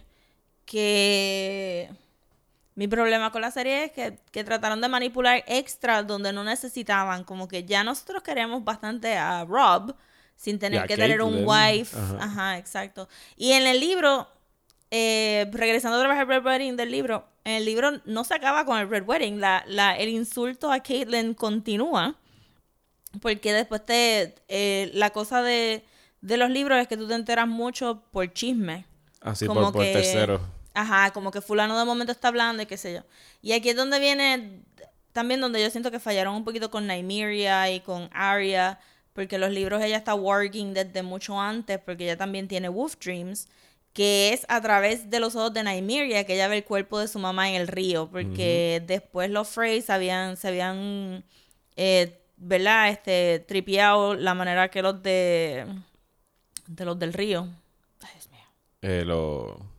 que, 0.66 1.90
mi 2.76 2.88
problema 2.88 3.32
con 3.32 3.42
la 3.42 3.52
serie 3.52 3.86
es 3.86 3.92
que, 3.92 4.18
que 4.32 4.44
trataron 4.44 4.80
de 4.82 4.88
manipular 4.88 5.44
extra 5.48 6.04
donde 6.04 6.32
no 6.34 6.44
necesitaban, 6.44 7.24
como 7.24 7.48
que 7.48 7.64
ya 7.66 7.84
nosotros 7.84 8.24
queremos 8.24 8.64
bastante 8.64 9.18
a 9.18 9.44
Rob, 9.46 9.94
sin 10.36 10.58
tener 10.58 10.88
que 10.88 10.96
tener 10.96 11.22
un 11.22 11.44
wife. 11.46 11.96
ajá. 11.98 12.18
Ajá. 12.24 12.58
exacto. 12.58 13.08
Y 13.36 13.52
en 13.52 13.68
el 13.68 13.80
libro, 13.80 14.28
eh, 14.90 15.48
regresando 15.52 15.98
otra 15.98 16.10
vez 16.10 16.18
al 16.20 16.28
Red 16.28 16.46
Wedding 16.46 16.78
del 16.78 16.92
libro, 16.92 17.26
en 17.44 17.54
el 17.54 17.66
libro 17.66 17.92
no 18.06 18.24
se 18.24 18.34
acaba 18.36 18.66
con 18.66 18.80
el 18.80 18.90
Red 18.90 19.04
Wedding. 19.08 19.40
La, 19.40 19.64
la, 19.68 19.98
el 19.98 20.10
insulto 20.10 20.72
a 20.72 20.80
Caitlyn 20.80 21.34
continúa. 21.34 22.16
Porque 23.22 23.52
después 23.52 23.86
te. 23.86 24.36
eh, 24.48 24.90
la 24.94 25.10
cosa 25.10 25.42
de, 25.42 25.84
de 26.22 26.38
los 26.38 26.50
libros 26.50 26.80
es 26.80 26.88
que 26.88 26.96
tú 26.98 27.08
te 27.08 27.14
enteras 27.16 27.48
mucho 27.48 28.04
por 28.12 28.32
chisme. 28.32 28.86
Así 29.20 29.46
Como 29.48 29.62
por, 29.64 29.74
por 29.74 29.84
que- 29.84 29.92
tercero. 29.94 30.40
Ajá, 30.74 31.12
como 31.12 31.32
que 31.32 31.42
fulano 31.42 31.78
de 31.78 31.86
momento 31.86 32.12
está 32.12 32.30
hablando 32.30 32.64
y 32.64 32.66
qué 32.66 32.78
sé 32.78 32.94
yo. 32.94 33.02
Y 33.42 33.52
aquí 33.54 33.70
es 33.70 33.76
donde 33.76 34.00
viene 34.00 34.62
también 35.12 35.42
donde 35.42 35.62
yo 35.62 35.70
siento 35.70 35.92
que 35.92 36.00
fallaron 36.00 36.36
un 36.36 36.46
poquito 36.46 36.72
con 36.72 36.88
Nymeria 36.88 37.70
y 37.72 37.82
con 37.82 38.10
Arya, 38.14 38.80
porque 39.14 39.38
los 39.38 39.52
libros 39.52 39.82
ella 39.84 39.98
está 39.98 40.16
working 40.16 40.74
desde 40.74 41.04
mucho 41.04 41.38
antes, 41.40 41.78
porque 41.80 42.06
ella 42.06 42.18
también 42.18 42.48
tiene 42.48 42.70
Wolf 42.70 42.96
Dreams, 43.04 43.50
que 43.92 44.32
es 44.32 44.46
a 44.48 44.62
través 44.62 45.10
de 45.10 45.20
los 45.20 45.36
ojos 45.36 45.54
de 45.54 45.64
Nymeria 45.66 46.24
que 46.26 46.36
ella 46.36 46.48
ve 46.48 46.60
el 46.60 46.64
cuerpo 46.64 46.98
de 47.00 47.10
su 47.10 47.20
mamá 47.20 47.50
en 47.50 47.56
el 47.60 47.68
río, 47.68 48.10
porque 48.10 48.82
después 48.88 49.30
los 49.30 49.50
Freys 49.50 49.90
habían, 49.90 50.38
se 50.38 50.48
habían, 50.48 51.26
eh, 51.76 52.22
¿verdad? 52.38 52.88
Este, 52.90 53.40
tripeado 53.46 54.14
la 54.16 54.34
manera 54.34 54.70
que 54.72 54.82
los 54.82 55.04
de, 55.04 55.66
de 56.68 56.86
los 56.86 56.98
del 56.98 57.12
río. 57.12 57.50
Ay, 58.02 58.10
Dios 58.14 58.30
mío. 58.30 58.46
Eh, 58.82 59.04
lo- 59.06 59.70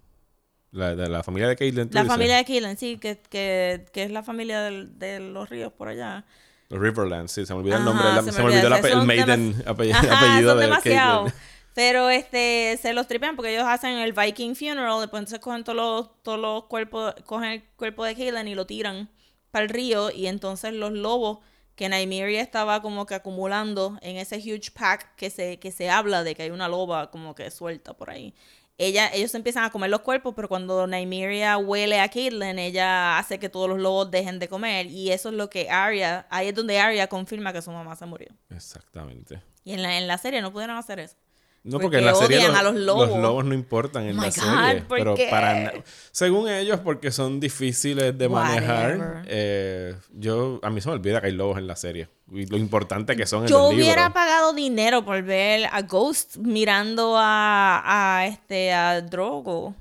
la, 0.72 0.94
de 0.96 1.08
la 1.08 1.22
familia 1.22 1.48
de 1.48 1.56
Caitlyn. 1.56 1.88
La 1.92 2.00
dices. 2.02 2.08
familia 2.14 2.36
de 2.36 2.44
Keelan, 2.44 2.76
sí, 2.76 2.98
que, 2.98 3.18
que, 3.30 3.84
que 3.92 4.02
es 4.02 4.10
la 4.10 4.22
familia 4.22 4.60
del- 4.62 4.98
de 4.98 5.20
los 5.20 5.48
ríos 5.48 5.72
por 5.72 5.88
allá. 5.88 6.24
Los 6.68 6.80
Riverlands, 6.80 7.30
sí, 7.30 7.44
se 7.46 7.52
me 7.54 7.60
olvidó 7.60 7.76
el 7.76 7.84
nombre. 7.84 8.04
la- 8.06 8.22
se 8.22 8.32
me 8.32 8.38
me 8.38 8.44
olvidó 8.44 8.74
el, 8.74 8.84
el 8.86 9.02
maiden 9.06 9.62
apellido, 9.66 9.98
Ajá, 9.98 10.18
apellido 10.32 10.56
de 10.56 10.64
demasiado. 10.64 11.24
Caitlyn. 11.24 11.40
Pero 11.74 12.10
este 12.10 12.78
se 12.82 12.92
los 12.92 13.06
tripean 13.06 13.34
porque 13.36 13.52
ellos 13.54 13.64
hacen 13.66 13.92
el 13.98 14.12
Viking 14.12 14.54
funeral, 14.54 15.00
después 15.00 15.20
entonces 15.20 15.38
cogen 15.38 15.64
todos 15.64 15.76
los, 15.76 16.22
todos 16.22 16.38
los 16.38 16.64
cuerpos, 16.64 17.14
cogen 17.24 17.50
el 17.52 17.64
cuerpo 17.76 18.04
de 18.04 18.14
Keelan 18.14 18.46
y 18.48 18.54
lo 18.54 18.66
tiran 18.66 19.08
para 19.50 19.64
el 19.64 19.70
río 19.70 20.10
y 20.10 20.26
entonces 20.26 20.74
los 20.74 20.92
lobos 20.92 21.38
que 21.74 21.88
Nymeria 21.88 22.42
estaba 22.42 22.82
como 22.82 23.06
que 23.06 23.14
acumulando 23.14 23.98
en 24.02 24.18
ese 24.18 24.36
huge 24.36 24.70
pack 24.78 25.14
que 25.16 25.30
se, 25.30 25.58
que 25.58 25.72
se 25.72 25.88
habla 25.88 26.22
de 26.24 26.34
que 26.34 26.42
hay 26.42 26.50
una 26.50 26.68
loba 26.68 27.10
como 27.10 27.34
que 27.34 27.50
suelta 27.50 27.94
por 27.94 28.10
ahí. 28.10 28.34
Ella, 28.78 29.10
ellos 29.12 29.34
empiezan 29.34 29.64
a 29.64 29.70
comer 29.70 29.90
los 29.90 30.00
cuerpos, 30.00 30.32
pero 30.34 30.48
cuando 30.48 30.86
Nymeria 30.86 31.58
huele 31.58 32.00
a 32.00 32.08
Caitlyn, 32.08 32.58
ella 32.58 33.18
hace 33.18 33.38
que 33.38 33.48
todos 33.48 33.68
los 33.68 33.78
lobos 33.78 34.10
dejen 34.10 34.38
de 34.38 34.48
comer. 34.48 34.86
Y 34.86 35.12
eso 35.12 35.28
es 35.28 35.34
lo 35.34 35.50
que 35.50 35.70
Arya, 35.70 36.26
ahí 36.30 36.48
es 36.48 36.54
donde 36.54 36.78
Arya 36.80 37.06
confirma 37.06 37.52
que 37.52 37.62
su 37.62 37.70
mamá 37.70 37.94
se 37.96 38.06
murió. 38.06 38.28
Exactamente. 38.50 39.42
Y 39.64 39.74
en 39.74 39.82
la, 39.82 39.98
en 39.98 40.08
la 40.08 40.18
serie 40.18 40.42
no 40.42 40.52
pudieron 40.52 40.76
hacer 40.76 40.98
eso. 40.98 41.16
No, 41.64 41.78
Porque 41.78 41.84
porque, 41.84 41.98
en 41.98 42.04
la 42.06 42.14
serie 42.16 42.48
los, 42.48 42.56
a 42.56 42.62
los 42.64 42.74
lobos. 42.74 43.44
no 43.44 43.54
importan 43.54 44.08
en 44.08 44.18
Oh 44.18 44.22
la 44.22 44.30
serie. 44.32 44.50
God, 44.80 44.82
¿por 44.88 44.98
pero 44.98 45.14
qué? 45.14 45.28
para 45.30 45.72
según 46.10 46.48
ellos, 46.48 46.80
porque 46.80 47.12
son 47.12 47.38
difíciles 47.38 48.18
de 48.18 48.26
Whatever. 48.26 48.98
manejar. 48.98 49.22
eh, 49.28 49.94
yo 50.12 50.58
a 50.64 50.70
mí 50.70 50.80
se 50.80 50.88
me 50.88 50.94
olvida 50.94 51.20
que 51.20 51.28
hay 51.28 51.32
lobos 51.34 51.58
en 51.58 51.68
la 51.68 51.76
serie. 51.76 52.08
Y 52.32 52.46
lo 52.46 52.56
importante 52.56 53.14
que 53.14 53.26
son 53.26 53.42
en 53.42 53.48
Yo 53.48 53.58
los 53.58 53.74
hubiera 53.74 54.06
libros. 54.06 54.12
pagado 54.12 54.52
dinero 54.54 55.04
por 55.04 55.22
ver 55.22 55.66
a 55.70 55.82
Ghost 55.82 56.36
mirando 56.38 57.14
a, 57.16 57.82
a 58.18 58.26
este 58.26 58.72
a 58.72 59.00
Drogo. 59.00 59.74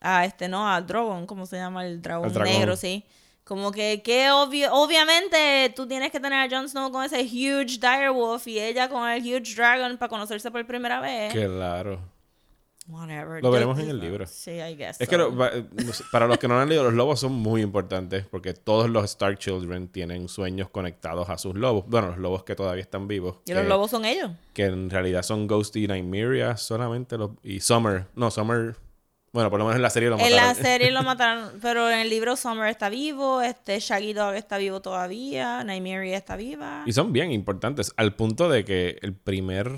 A 0.00 0.24
este, 0.24 0.48
no, 0.48 0.72
a 0.72 0.80
Drogon, 0.80 1.26
¿cómo 1.26 1.44
se 1.44 1.56
llama 1.56 1.84
el 1.84 2.00
dragón, 2.00 2.26
Al 2.28 2.32
dragón. 2.32 2.52
negro, 2.54 2.76
sí. 2.76 3.04
Como 3.48 3.72
que, 3.72 4.02
que 4.04 4.30
obvio, 4.30 4.70
obviamente 4.74 5.72
tú 5.74 5.88
tienes 5.88 6.12
que 6.12 6.20
tener 6.20 6.38
a 6.38 6.54
Jon 6.54 6.68
Snow 6.68 6.92
con 6.92 7.02
ese 7.02 7.22
huge 7.22 7.78
direwolf 7.80 8.46
y 8.46 8.60
ella 8.60 8.90
con 8.90 9.08
el 9.08 9.22
huge 9.22 9.54
dragon 9.56 9.96
para 9.96 10.10
conocerse 10.10 10.50
por 10.50 10.66
primera 10.66 11.00
vez. 11.00 11.32
Claro. 11.32 11.98
Whatever. 12.86 13.42
Lo 13.42 13.50
veremos 13.50 13.78
en 13.78 13.88
el 13.90 14.00
libro. 14.00 14.26
Sí, 14.26 14.50
I 14.52 14.74
guess. 14.76 14.98
Es 15.00 15.08
que 15.08 15.16
lo- 15.18 15.34
para 16.10 16.26
los 16.26 16.38
que 16.38 16.46
no 16.48 16.54
lo 16.56 16.60
han 16.60 16.68
leído, 16.68 16.84
los 16.84 16.94
lobos 16.94 17.20
son 17.20 17.32
muy 17.32 17.60
importantes 17.62 18.24
porque 18.30 18.52
todos 18.54 18.88
los 18.90 19.04
Stark 19.04 19.38
Children 19.38 19.88
tienen 19.88 20.28
sueños 20.28 20.68
conectados 20.70 21.28
a 21.30 21.36
sus 21.38 21.54
lobos. 21.54 21.84
Bueno, 21.86 22.08
los 22.08 22.18
lobos 22.18 22.44
que 22.44 22.54
todavía 22.54 22.82
están 22.82 23.06
vivos. 23.08 23.38
Y 23.46 23.52
los 23.54 23.66
lobos 23.66 23.90
son 23.90 24.04
ellos. 24.04 24.30
que 24.54 24.64
en 24.66 24.88
realidad 24.90 25.22
son 25.22 25.46
Ghost 25.46 25.74
y 25.76 25.86
Nymeria 25.86 26.56
solamente 26.56 27.16
los 27.18 27.30
y 27.42 27.60
Summer 27.60 28.06
no 28.14 28.30
Summer 28.30 28.76
bueno 29.32 29.50
por 29.50 29.58
lo 29.58 29.64
menos 29.66 29.76
en 29.76 29.82
la 29.82 29.90
serie 29.90 30.08
lo 30.08 30.16
En 30.16 30.22
mataron 30.22 30.46
la 30.46 30.54
serie 30.54 30.90
lo 30.90 31.02
mataron, 31.04 31.58
pero 31.60 31.90
en 31.90 32.00
el 32.00 32.10
libro 32.10 32.36
Summer 32.36 32.68
está 32.68 32.88
vivo, 32.88 33.42
este 33.42 33.78
Shaggy 33.80 34.12
Dog 34.12 34.34
está 34.34 34.58
vivo 34.58 34.80
todavía, 34.80 35.62
Nymeria 35.64 36.16
está 36.16 36.36
viva. 36.36 36.82
y 36.86 36.92
son 36.92 37.12
bien 37.12 37.32
importantes 37.32 37.92
al 37.96 38.14
punto 38.14 38.48
de 38.48 38.64
que 38.64 38.98
el 39.02 39.14
primer 39.14 39.70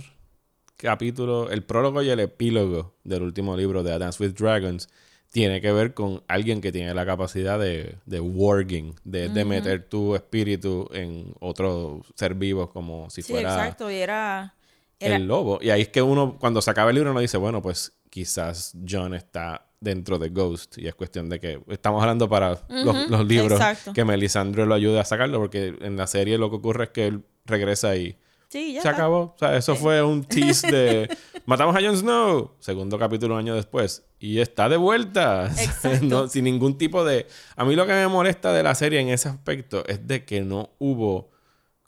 capítulo 0.77 1.51
el 1.51 1.63
prólogo 1.63 2.03
y 2.03 2.11
el 2.11 2.21
epílogo 2.21 2.95
del 3.05 3.23
último 3.23 3.57
libro 3.57 3.83
de 3.83 3.93
A 3.93 3.99
Dance 3.99 4.23
with 4.23 4.33
Dragons 4.35 4.89
tiene 5.31 5.61
que 5.61 5.71
ver 5.73 5.95
con 5.95 6.23
alguien 6.27 6.61
que 6.61 6.73
tiene 6.73 6.93
la 6.93 7.07
capacidad 7.07 7.59
de, 7.59 7.97
de 8.05 8.21
warging, 8.21 8.97
de, 9.05 9.29
de 9.29 9.45
meter 9.45 9.89
tu 9.89 10.17
espíritu 10.17 10.89
en 10.93 11.35
otro 11.39 12.03
ser 12.17 12.35
vivo 12.35 12.71
como 12.71 13.09
si 13.11 13.23
sí, 13.23 13.33
fuera 13.33 13.55
exacto, 13.55 13.91
y 13.91 13.97
era, 13.97 14.55
era 15.01 15.17
el 15.17 15.27
lobo. 15.27 15.59
Y 15.61 15.71
ahí 15.71 15.83
es 15.83 15.89
que 15.89 16.03
uno, 16.03 16.37
cuando 16.39 16.63
se 16.63 16.71
acaba 16.71 16.91
el 16.91 16.97
libro, 16.97 17.11
uno 17.11 17.21
dice, 17.21 17.39
bueno, 17.39 17.63
pues 17.63 17.93
quizás 18.11 18.77
John 18.89 19.15
está 19.15 19.67
dentro 19.81 20.19
de 20.19 20.29
Ghost. 20.29 20.79
Y 20.79 20.87
es 20.87 20.95
cuestión 20.95 21.29
de 21.29 21.41
que 21.41 21.61
estamos 21.69 22.03
hablando 22.03 22.29
para 22.29 22.61
los, 22.69 23.11
los 23.11 23.27
libros 23.27 23.53
exacto. 23.53 23.93
que 23.93 24.05
Melisandre 24.05 24.67
lo 24.67 24.75
ayude 24.75 25.01
a 25.01 25.05
sacarlo, 25.05 25.39
porque 25.39 25.75
en 25.81 25.97
la 25.97 26.07
serie 26.07 26.39
lo 26.39 26.51
que 26.51 26.57
ocurre 26.57 26.85
es 26.85 26.91
que 26.91 27.07
él 27.07 27.25
regresa 27.47 27.97
y 27.97 28.17
sí, 28.49 28.75
ya 28.75 28.83
se 28.83 28.89
acabó. 28.89 29.35
O 29.35 29.37
sea, 29.39 29.57
eso 29.57 29.75
fue 29.75 30.03
un 30.03 30.25
tease 30.29 30.71
de 30.71 31.17
matamos 31.47 31.75
a 31.75 31.81
Jon 31.81 31.97
Snow. 31.97 32.53
Segundo 32.61 32.99
capítulo 32.99 33.35
un 33.35 33.41
año 33.41 33.55
después. 33.55 34.05
Y 34.19 34.41
está 34.41 34.69
de 34.69 34.77
vuelta. 34.77 35.51
No, 36.03 36.29
sin 36.29 36.45
ningún 36.45 36.77
tipo 36.77 37.05
de. 37.05 37.27
A 37.57 37.65
mí 37.65 37.75
lo 37.75 37.87
que 37.87 37.93
me 37.93 38.07
molesta 38.07 38.53
de 38.53 38.63
la 38.63 38.75
serie 38.75 39.01
en 39.01 39.09
ese 39.09 39.29
aspecto 39.29 39.85
es 39.87 40.07
de 40.07 40.25
que 40.25 40.43
no 40.43 40.71
hubo 40.79 41.31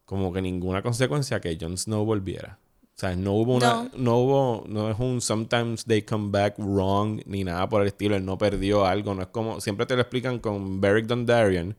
como 0.04 0.32
que 0.32 0.42
ninguna 0.42 0.82
consecuencia 0.82 1.40
que 1.40 1.56
Jon 1.60 1.76
Snow 1.78 2.04
volviera. 2.04 2.58
O 3.02 3.06
sea, 3.08 3.16
no 3.16 3.32
hubo 3.32 3.56
una. 3.56 3.66
No. 3.74 3.90
No, 3.96 4.18
hubo. 4.18 4.64
No 4.68 4.88
es 4.90 4.98
un 5.00 5.20
sometimes 5.20 5.84
they 5.84 6.02
come 6.02 6.30
back 6.30 6.54
wrong 6.58 7.20
ni 7.26 7.42
nada 7.42 7.68
por 7.68 7.82
el 7.82 7.88
estilo. 7.88 8.14
Él 8.14 8.24
no 8.24 8.38
perdió 8.38 8.86
algo. 8.86 9.12
No 9.14 9.22
es 9.22 9.28
como. 9.28 9.60
Siempre 9.60 9.86
te 9.86 9.96
lo 9.96 10.02
explican 10.02 10.38
con 10.38 10.80
Beric 10.80 11.06
Dondarrion, 11.06 11.76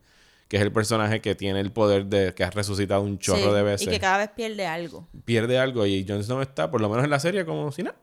que 0.49 0.57
es 0.57 0.63
el 0.63 0.73
personaje 0.73 1.21
que 1.21 1.33
tiene 1.35 1.61
el 1.61 1.71
poder 1.71 2.07
de. 2.07 2.33
que 2.33 2.43
ha 2.43 2.49
resucitado 2.49 3.01
un 3.03 3.19
chorro 3.19 3.49
Sí, 3.51 3.55
de 3.55 3.63
veces 3.63 3.87
Y 3.87 3.89
que 3.91 3.99
cada 4.01 4.17
vez 4.17 4.31
pierde 4.35 4.65
algo. 4.67 5.07
pierde 5.23 5.57
algo 5.57 5.85
y 5.85 6.05
Jon 6.05 6.21
Snow 6.23 6.41
está, 6.41 6.69
por 6.69 6.81
lo 6.81 6.89
menos 6.89 7.05
en 7.05 7.09
la 7.11 7.19
serie, 7.21 7.45
como 7.45 7.71
si 7.71 7.83
nada. 7.83 7.95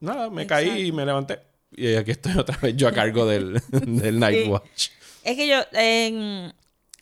Nada, 0.00 0.28
me 0.28 0.46
caí 0.46 0.88
y 0.88 0.92
me 0.92 1.06
levanté. 1.06 1.38
Y 1.74 1.94
aquí 1.94 2.10
estoy 2.10 2.36
otra 2.36 2.58
vez 2.60 2.76
yo 2.76 2.88
a 2.88 2.92
cargo 2.92 3.24
del, 3.24 3.58
del 3.70 4.20
Night 4.20 4.44
Sí. 4.44 4.50
Watch. 4.50 4.88
Es 5.24 5.36
que 5.36 5.48
yo, 5.48 5.56
en, 5.72 6.52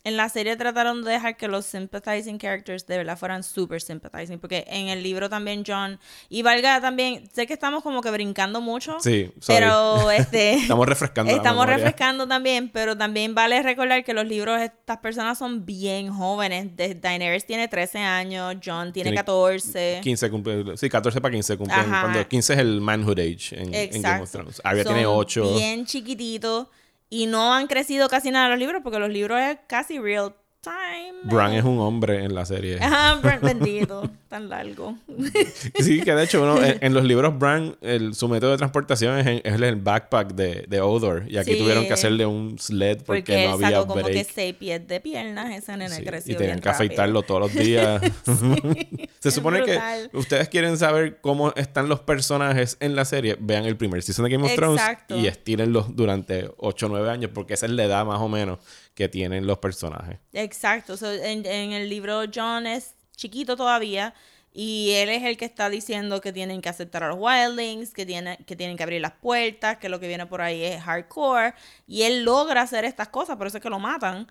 en 0.05 0.15
la 0.15 0.29
serie 0.29 0.55
trataron 0.55 1.03
de 1.03 1.11
dejar 1.11 1.35
que 1.35 1.49
los 1.49 1.65
sympathizing 1.65 2.37
characters 2.37 2.85
de 2.87 2.97
verdad 2.97 3.17
fueran 3.17 3.43
super 3.43 3.81
sympathizing, 3.81 4.39
porque 4.39 4.63
en 4.67 4.87
el 4.87 5.03
libro 5.03 5.29
también 5.29 5.63
John, 5.67 5.99
y 6.29 6.41
valga 6.43 6.79
también, 6.79 7.27
sé 7.33 7.45
que 7.45 7.53
estamos 7.53 7.83
como 7.83 8.01
que 8.01 8.11
brincando 8.11 8.61
mucho, 8.61 8.97
Sí, 9.01 9.31
sorry. 9.39 9.59
pero 9.59 10.11
este... 10.11 10.53
Estamos 10.53 10.87
refrescando 10.87 11.31
Estamos 11.33 11.65
refrescando 11.65 12.27
también, 12.27 12.69
pero 12.69 12.95
también 12.97 13.35
vale 13.35 13.61
recordar 13.61 14.03
que 14.05 14.13
los 14.13 14.25
libros, 14.25 14.61
estas 14.61 14.99
personas 14.99 15.37
son 15.37 15.65
bien 15.65 16.09
jóvenes. 16.13 16.75
De- 16.77 16.95
Daenerys 16.95 17.45
tiene 17.45 17.67
13 17.67 17.97
años, 17.99 18.55
John 18.63 18.93
tiene, 18.93 19.09
Tiene 19.09 19.17
14. 19.17 19.99
15 20.03 20.29
cumple, 20.29 20.77
sí, 20.77 20.87
14 20.89 21.19
para 21.19 21.31
15 21.33 21.57
cumplen. 21.57 21.83
Cuando 21.89 22.27
15 22.27 22.53
es 22.53 22.59
el 22.59 22.79
manhood 22.79 23.19
age 23.19 23.59
en, 23.59 23.73
en 23.73 24.01
Game 24.01 24.21
of. 24.21 24.31
Thrones. 24.31 24.61
Arya 24.63 24.83
Son 24.83 24.93
tiene 24.93 25.07
8. 25.07 25.53
Bien 25.55 25.85
chiquititos 25.85 26.67
y 27.15 27.27
no 27.27 27.53
han 27.53 27.67
crecido 27.67 28.09
casi 28.09 28.29
nada 28.29 28.49
los 28.49 28.59
libros 28.59 28.81
porque 28.83 28.99
los 28.99 29.09
libros 29.09 29.39
es 29.39 29.57
casi 29.67 29.99
real 29.99 30.35
time. 30.65 31.13
Bran 31.23 31.53
es 31.53 31.63
un 31.63 31.79
hombre 31.79 32.23
en 32.25 32.35
la 32.35 32.45
serie. 32.45 32.77
Ajá, 32.81 33.15
Bran, 33.15 33.39
bendito, 33.41 34.09
tan 34.27 34.49
largo. 34.49 34.95
Sí, 35.79 36.01
que 36.01 36.13
de 36.13 36.23
hecho 36.23 36.41
uno, 36.43 36.61
en, 36.63 36.77
en 36.81 36.93
los 36.93 37.03
libros 37.05 37.37
Bran, 37.39 37.77
el, 37.81 38.13
su 38.15 38.27
método 38.27 38.51
de 38.51 38.57
transportación 38.57 39.17
es, 39.19 39.27
en- 39.27 39.41
es 39.43 39.61
el 39.61 39.75
backpack 39.77 40.33
de, 40.33 40.65
de 40.67 40.81
Odor. 40.81 41.23
Y 41.27 41.37
aquí 41.37 41.53
Sí. 41.53 41.57
tuvieron 41.59 41.85
que 41.87 41.93
hacerle 41.93 42.25
un 42.25 42.57
sled 42.59 42.97
porque, 43.05 43.21
Porque, 43.21 43.47
no 43.47 43.53
había 43.53 43.69
sacó 43.71 43.87
como 43.87 44.05
que 44.05 44.11
break. 44.11 44.27
seis 44.33 44.55
pies 44.55 44.87
de 44.87 44.99
piernas, 44.99 45.53
ese 45.55 45.71
nene 45.77 45.95
Sí, 45.95 46.03
creció 46.03 46.33
y 46.33 46.37
tenían 46.37 46.55
bien 46.57 46.61
que 46.63 46.69
rápido. 46.69 46.85
afeitarlo 46.85 47.21
todos 47.21 47.41
los 47.41 47.53
días. 47.53 48.01
Se 49.19 49.31
supone 49.31 49.63
que 49.63 49.79
ustedes 50.13 50.49
quieren 50.49 50.77
saber 50.77 51.19
cómo 51.21 51.51
están 51.55 51.89
los 51.89 51.99
personajes 52.01 52.77
en 52.79 52.95
la 52.95 53.05
serie, 53.05 53.37
vean 53.39 53.65
el 53.65 53.75
primer 53.77 54.01
season 54.03 54.25
de 54.25 54.31
Game 54.31 54.45
of 54.45 54.55
Thrones 54.55 54.81
y 55.09 55.27
estírenlos 55.27 55.95
durante 55.95 56.49
8 56.57 56.85
o 56.85 56.89
9 56.89 57.09
años 57.09 57.31
porque 57.33 57.53
esa 57.55 57.65
es 57.65 57.71
la 57.71 57.83
edad 57.85 58.05
más 58.05 58.19
o 58.21 58.27
menos 58.29 58.59
que 58.95 59.09
tienen 59.09 59.45
los 59.45 59.59
personajes. 59.59 60.17
Exacto. 60.33 60.97
So, 60.97 61.11
en, 61.11 61.45
en 61.45 61.73
el 61.73 61.89
libro 61.89 62.23
John 62.33 62.65
es 62.65 62.95
chiquito 63.15 63.55
todavía 63.55 64.13
y 64.57 64.91
él 64.93 65.09
es 65.09 65.23
el 65.23 65.35
que 65.35 65.43
está 65.43 65.69
diciendo 65.69 66.21
que 66.21 66.31
tienen 66.31 66.61
que 66.61 66.69
aceptar 66.69 67.03
a 67.03 67.09
los 67.09 67.17
wildlings, 67.19 67.93
que, 67.93 68.05
tiene, 68.05 68.37
que 68.45 68.55
tienen 68.55 68.77
que 68.77 68.83
abrir 68.83 69.01
las 69.01 69.11
puertas, 69.11 69.77
que 69.79 69.89
lo 69.89 69.99
que 69.99 70.07
viene 70.07 70.25
por 70.27 70.41
ahí 70.41 70.63
es 70.63 70.81
hardcore. 70.81 71.53
Y 71.87 72.03
él 72.03 72.23
logra 72.23 72.61
hacer 72.61 72.85
estas 72.85 73.09
cosas, 73.09 73.35
por 73.35 73.47
eso 73.47 73.57
es 73.57 73.63
que 73.63 73.69
lo 73.69 73.79
matan. 73.79 74.27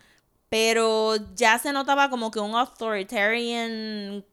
Pero 0.49 1.17
ya 1.35 1.59
se 1.59 1.75
notaba 1.75 2.09
como 2.09 2.31
que 2.31 2.41
un 2.41 2.55
authoritarian 2.55 4.25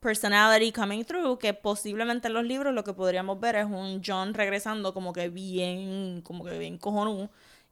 personality 0.00 0.72
coming 0.72 1.04
through, 1.04 1.38
que 1.38 1.52
posiblemente 1.52 2.28
en 2.28 2.34
los 2.34 2.44
libros 2.44 2.72
lo 2.72 2.82
que 2.82 2.94
podríamos 2.94 3.38
ver 3.38 3.56
es 3.56 3.66
un 3.66 4.00
John 4.04 4.32
regresando 4.32 4.94
como 4.94 5.12
que 5.12 5.28
bien, 5.28 6.22
como 6.22 6.44
que 6.44 6.56
bien 6.58 6.78
cojonudo 6.78 7.28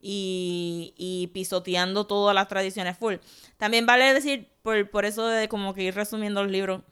y, 0.07 0.95
y 0.99 1.29
pisoteando 1.29 2.07
todas 2.07 2.35
las 2.35 2.47
tradiciones 2.47 2.99
full. 2.99 3.15
También 3.57 3.87
vale 3.87 4.13
decir, 4.13 4.51
por, 4.61 4.91
por 4.91 5.07
eso 5.07 5.27
de 5.27 5.49
como 5.49 5.73
que 5.73 5.85
ir 5.85 5.95
resumiendo 5.95 6.43
los 6.43 6.53
libros, 6.53 6.83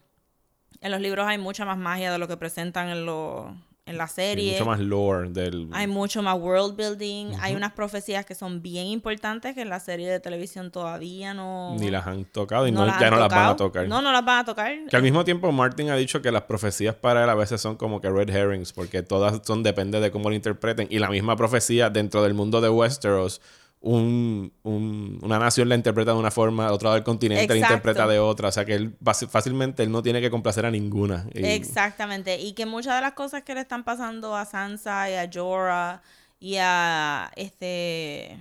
en 0.81 0.91
los 0.91 0.99
libros 0.99 1.27
hay 1.27 1.37
mucha 1.37 1.63
más 1.63 1.77
magia 1.77 2.11
de 2.11 2.17
lo 2.17 2.27
que 2.27 2.37
presentan 2.37 2.89
en, 2.89 3.05
los 3.05 3.51
en 3.85 3.97
la 3.97 4.05
Hay 4.05 4.09
serie. 4.09 4.51
mucho 4.53 4.65
más 4.65 4.79
lore 4.79 5.29
del... 5.29 5.67
Hay 5.73 5.87
mucho 5.87 6.21
más 6.23 6.39
world 6.39 6.75
building. 6.77 7.33
Hay 7.41 7.53
unas 7.53 7.73
profecías 7.73 8.25
que 8.25 8.33
son 8.33 8.61
bien 8.61 8.87
importantes 8.87 9.53
que 9.55 9.61
en 9.61 9.69
la 9.69 9.79
serie 9.81 10.09
de 10.09 10.19
televisión 10.21 10.71
todavía 10.71 11.33
no. 11.33 11.75
Ni 11.77 11.91
las 11.91 12.07
han 12.07 12.23
tocado 12.25 12.65
y 12.67 12.71
no, 12.71 12.85
las 12.85 12.99
ya 12.99 13.09
no 13.09 13.17
las 13.17 13.29
van 13.29 13.39
a 13.39 13.55
tocado. 13.55 13.55
tocar. 13.55 13.87
No, 13.87 14.01
no 14.01 14.11
las 14.13 14.23
van 14.23 14.39
a 14.39 14.45
tocar. 14.45 14.73
Que 14.89 14.95
al 14.95 15.03
mismo 15.03 15.25
tiempo 15.25 15.51
Martin 15.51 15.89
ha 15.89 15.95
dicho 15.97 16.21
que 16.21 16.31
las 16.31 16.43
profecías 16.43 16.95
para 16.95 17.23
él 17.25 17.29
a 17.29 17.35
veces 17.35 17.59
son 17.59 17.75
como 17.75 17.99
que 17.99 18.09
red 18.09 18.29
herrings, 18.29 18.71
porque 18.71 19.03
todas 19.03 19.41
son 19.45 19.63
depende 19.63 19.99
de 19.99 20.11
cómo 20.11 20.29
lo 20.29 20.35
interpreten. 20.35 20.87
Y 20.89 20.99
la 20.99 21.09
misma 21.09 21.35
profecía 21.35 21.89
dentro 21.89 22.23
del 22.23 22.33
mundo 22.33 22.61
de 22.61 22.69
Westeros, 22.69 23.41
un, 23.85 24.53
un- 24.63 25.19
una 25.21 25.37
nación 25.39 25.67
la 25.67 25.75
interpreta 25.75 26.13
de 26.13 26.17
una 26.17 26.31
forma, 26.31 26.71
otro 26.71 26.85
lado 26.85 26.95
del 26.95 27.03
continente 27.03 27.47
la 27.53 27.59
interpreta 27.59 28.07
de 28.07 28.17
otra. 28.19 28.47
O 28.47 28.51
sea 28.51 28.63
que 28.63 28.75
él 28.75 28.95
fácil- 29.03 29.27
fácilmente 29.27 29.83
él 29.83 29.91
no 29.91 30.01
tiene 30.01 30.21
que 30.21 30.31
complacer 30.31 30.65
a 30.65 30.71
ninguna. 30.71 31.27
Y- 31.33 31.45
Exactamente. 31.45 32.39
Y 32.39 32.53
que 32.53 32.65
muchas 32.65 32.95
de 32.95 33.01
las 33.01 33.11
cosas 33.13 33.43
que 33.43 33.53
le 33.53 33.59
están 33.61 33.83
pasando 33.83 34.35
a 34.37 34.45
Sansa 34.45 35.09
y 35.09 35.15
a 35.15 35.29
Jorah 35.31 36.01
y 36.39 36.55
a 36.59 37.29
este. 37.35 38.37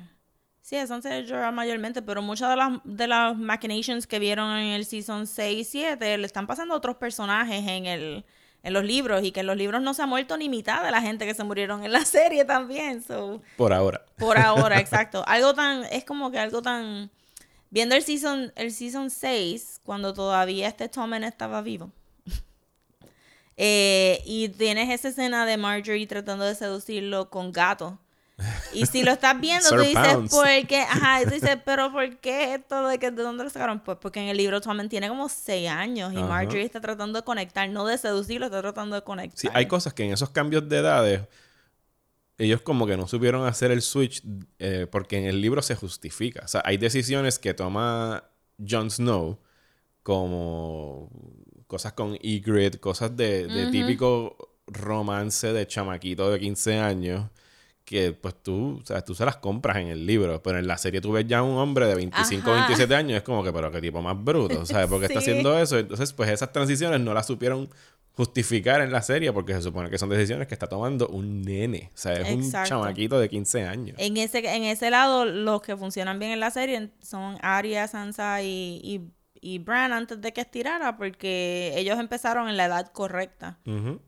Sí, 0.60 0.76
a 0.76 0.86
Sansa 0.86 1.18
y 1.18 1.24
a 1.24 1.28
Jorah 1.28 1.50
mayormente, 1.50 2.02
pero 2.02 2.22
muchas 2.22 2.48
de 2.50 2.56
las, 2.56 2.70
de 2.84 3.06
las 3.08 3.36
machinations 3.36 4.06
que 4.06 4.20
vieron 4.20 4.48
en 4.56 4.68
el 4.74 4.86
season 4.86 5.26
6 5.26 5.58
y 5.60 5.64
7 5.64 6.18
le 6.18 6.26
están 6.26 6.46
pasando 6.46 6.72
a 6.74 6.76
otros 6.76 6.96
personajes 6.96 7.66
en 7.66 7.86
el 7.86 8.24
en 8.62 8.72
los 8.72 8.84
libros 8.84 9.24
y 9.24 9.32
que 9.32 9.40
en 9.40 9.46
los 9.46 9.56
libros 9.56 9.82
no 9.82 9.94
se 9.94 10.02
ha 10.02 10.06
muerto 10.06 10.36
ni 10.36 10.48
mitad 10.48 10.84
de 10.84 10.90
la 10.90 11.00
gente 11.00 11.26
que 11.26 11.34
se 11.34 11.44
murieron 11.44 11.84
en 11.84 11.92
la 11.92 12.04
serie 12.04 12.44
también. 12.44 13.02
So, 13.02 13.42
Por 13.56 13.72
ahora. 13.72 14.04
Por 14.16 14.38
ahora, 14.38 14.78
exacto. 14.80 15.24
Algo 15.26 15.54
tan, 15.54 15.84
es 15.84 16.04
como 16.04 16.30
que 16.30 16.38
algo 16.38 16.62
tan. 16.62 17.10
Viendo 17.70 17.94
el 17.94 18.02
season, 18.02 18.52
el 18.54 18.70
season 18.70 19.10
6, 19.10 19.80
cuando 19.82 20.12
todavía 20.12 20.68
este 20.68 20.88
Tommen 20.88 21.24
estaba 21.24 21.62
vivo. 21.62 21.90
Eh, 23.58 24.22
y 24.24 24.48
tienes 24.48 24.88
esa 24.88 25.08
escena 25.08 25.44
de 25.44 25.58
Marjorie 25.58 26.06
tratando 26.06 26.46
de 26.46 26.54
seducirlo 26.54 27.28
con 27.28 27.52
gato. 27.52 27.98
Y 28.72 28.86
si 28.86 29.02
lo 29.02 29.12
estás 29.12 29.38
viendo, 29.40 29.68
tú 29.68 29.80
dices. 29.80 30.30
¿por 30.30 30.66
qué? 30.66 30.80
Ajá, 30.80 31.22
y 31.22 31.24
tú 31.24 31.30
dices, 31.30 31.58
pero 31.64 31.92
¿por 31.92 32.16
qué 32.18 32.54
esto 32.54 32.86
de, 32.88 32.98
que, 32.98 33.10
de 33.10 33.22
dónde 33.22 33.44
lo 33.44 33.50
sacaron? 33.50 33.80
Pues 33.80 33.98
porque 34.00 34.20
en 34.20 34.28
el 34.28 34.36
libro 34.36 34.60
Tommen 34.60 34.88
tiene 34.88 35.08
como 35.08 35.28
6 35.28 35.68
años 35.68 36.12
y. 36.12 36.16
Marjorie 36.16 36.64
está 36.64 36.80
tratando 36.80 37.18
de 37.18 37.24
conectar, 37.24 37.68
no 37.68 37.84
de 37.84 37.98
seducirlo, 37.98 38.46
está 38.46 38.60
tratando 38.60 38.96
de 38.96 39.02
conectar. 39.02 39.38
Sí, 39.38 39.48
hay 39.52 39.66
cosas 39.66 39.92
que 39.92 40.04
en 40.04 40.12
esos 40.12 40.30
cambios 40.30 40.68
de 40.68 40.78
edades 40.78 41.20
ellos 42.38 42.60
como 42.62 42.86
que 42.86 42.96
no 42.96 43.06
supieron 43.06 43.46
hacer 43.46 43.70
el 43.70 43.82
switch 43.82 44.22
eh, 44.58 44.86
porque 44.90 45.18
en 45.18 45.26
el 45.26 45.40
libro 45.40 45.62
se 45.62 45.76
justifica. 45.76 46.42
O 46.44 46.48
sea, 46.48 46.62
hay 46.64 46.76
decisiones 46.76 47.38
que 47.38 47.54
toma 47.54 48.24
Jon 48.58 48.90
Snow 48.90 49.38
como 50.02 51.10
cosas 51.66 51.92
con 51.92 52.16
Ygritte, 52.20 52.80
cosas 52.80 53.16
de, 53.16 53.46
de 53.46 53.70
típico 53.70 54.36
romance 54.66 55.52
de 55.52 55.66
chamaquito 55.66 56.30
de 56.30 56.40
15 56.40 56.78
años 56.78 57.30
que 57.84 58.12
pues 58.12 58.34
tú, 58.42 58.78
o 58.82 58.86
sea, 58.86 59.02
tú 59.04 59.14
se 59.14 59.24
las 59.24 59.36
compras 59.36 59.76
en 59.78 59.88
el 59.88 60.06
libro, 60.06 60.42
pero 60.42 60.58
en 60.58 60.66
la 60.66 60.78
serie 60.78 61.00
tú 61.00 61.12
ves 61.12 61.26
ya 61.26 61.42
un 61.42 61.56
hombre 61.58 61.86
de 61.86 61.94
25 61.94 62.48
o 62.50 62.52
Ajá. 62.54 62.60
27 62.68 62.94
años, 62.94 63.16
es 63.18 63.22
como 63.22 63.42
que, 63.42 63.52
pero 63.52 63.70
qué 63.70 63.80
tipo 63.80 64.00
más 64.00 64.16
bruto, 64.22 64.64
¿sabes? 64.66 64.86
Porque 64.88 65.06
está 65.06 65.20
Sí. 65.20 65.30
haciendo 65.30 65.58
eso. 65.58 65.78
Entonces, 65.78 66.12
pues 66.12 66.30
esas 66.30 66.52
transiciones 66.52 67.00
no 67.00 67.12
las 67.14 67.26
supieron 67.26 67.68
justificar 68.14 68.82
en 68.82 68.92
la 68.92 69.00
serie 69.02 69.32
porque 69.32 69.54
se 69.54 69.62
supone 69.62 69.88
que 69.88 69.96
son 69.98 70.10
decisiones 70.10 70.46
que 70.46 70.54
está 70.54 70.66
tomando 70.66 71.08
un 71.08 71.40
nene, 71.42 71.90
o 71.94 71.96
sea, 71.96 72.12
es 72.12 72.30
un 72.34 72.52
chamaquito 72.66 73.18
de 73.18 73.28
15 73.30 73.64
años. 73.64 73.96
En 73.98 74.16
ese, 74.18 74.38
en 74.54 74.64
ese 74.64 74.90
lado, 74.90 75.24
los 75.24 75.62
que 75.62 75.76
funcionan 75.78 76.18
bien 76.18 76.32
en 76.32 76.40
la 76.40 76.50
serie 76.50 76.90
son 77.00 77.38
Arya, 77.40 77.88
Sansa 77.88 78.42
y, 78.42 78.80
y, 78.84 79.00
y 79.44 79.58
Bran 79.58 79.92
antes 79.92 80.20
de 80.20 80.32
que 80.32 80.40
estirara, 80.40 80.96
porque 80.96 81.72
ellos 81.74 81.98
empezaron 81.98 82.48
en 82.48 82.56
la 82.56 82.66
edad 82.66 82.92
correcta. 82.92 83.58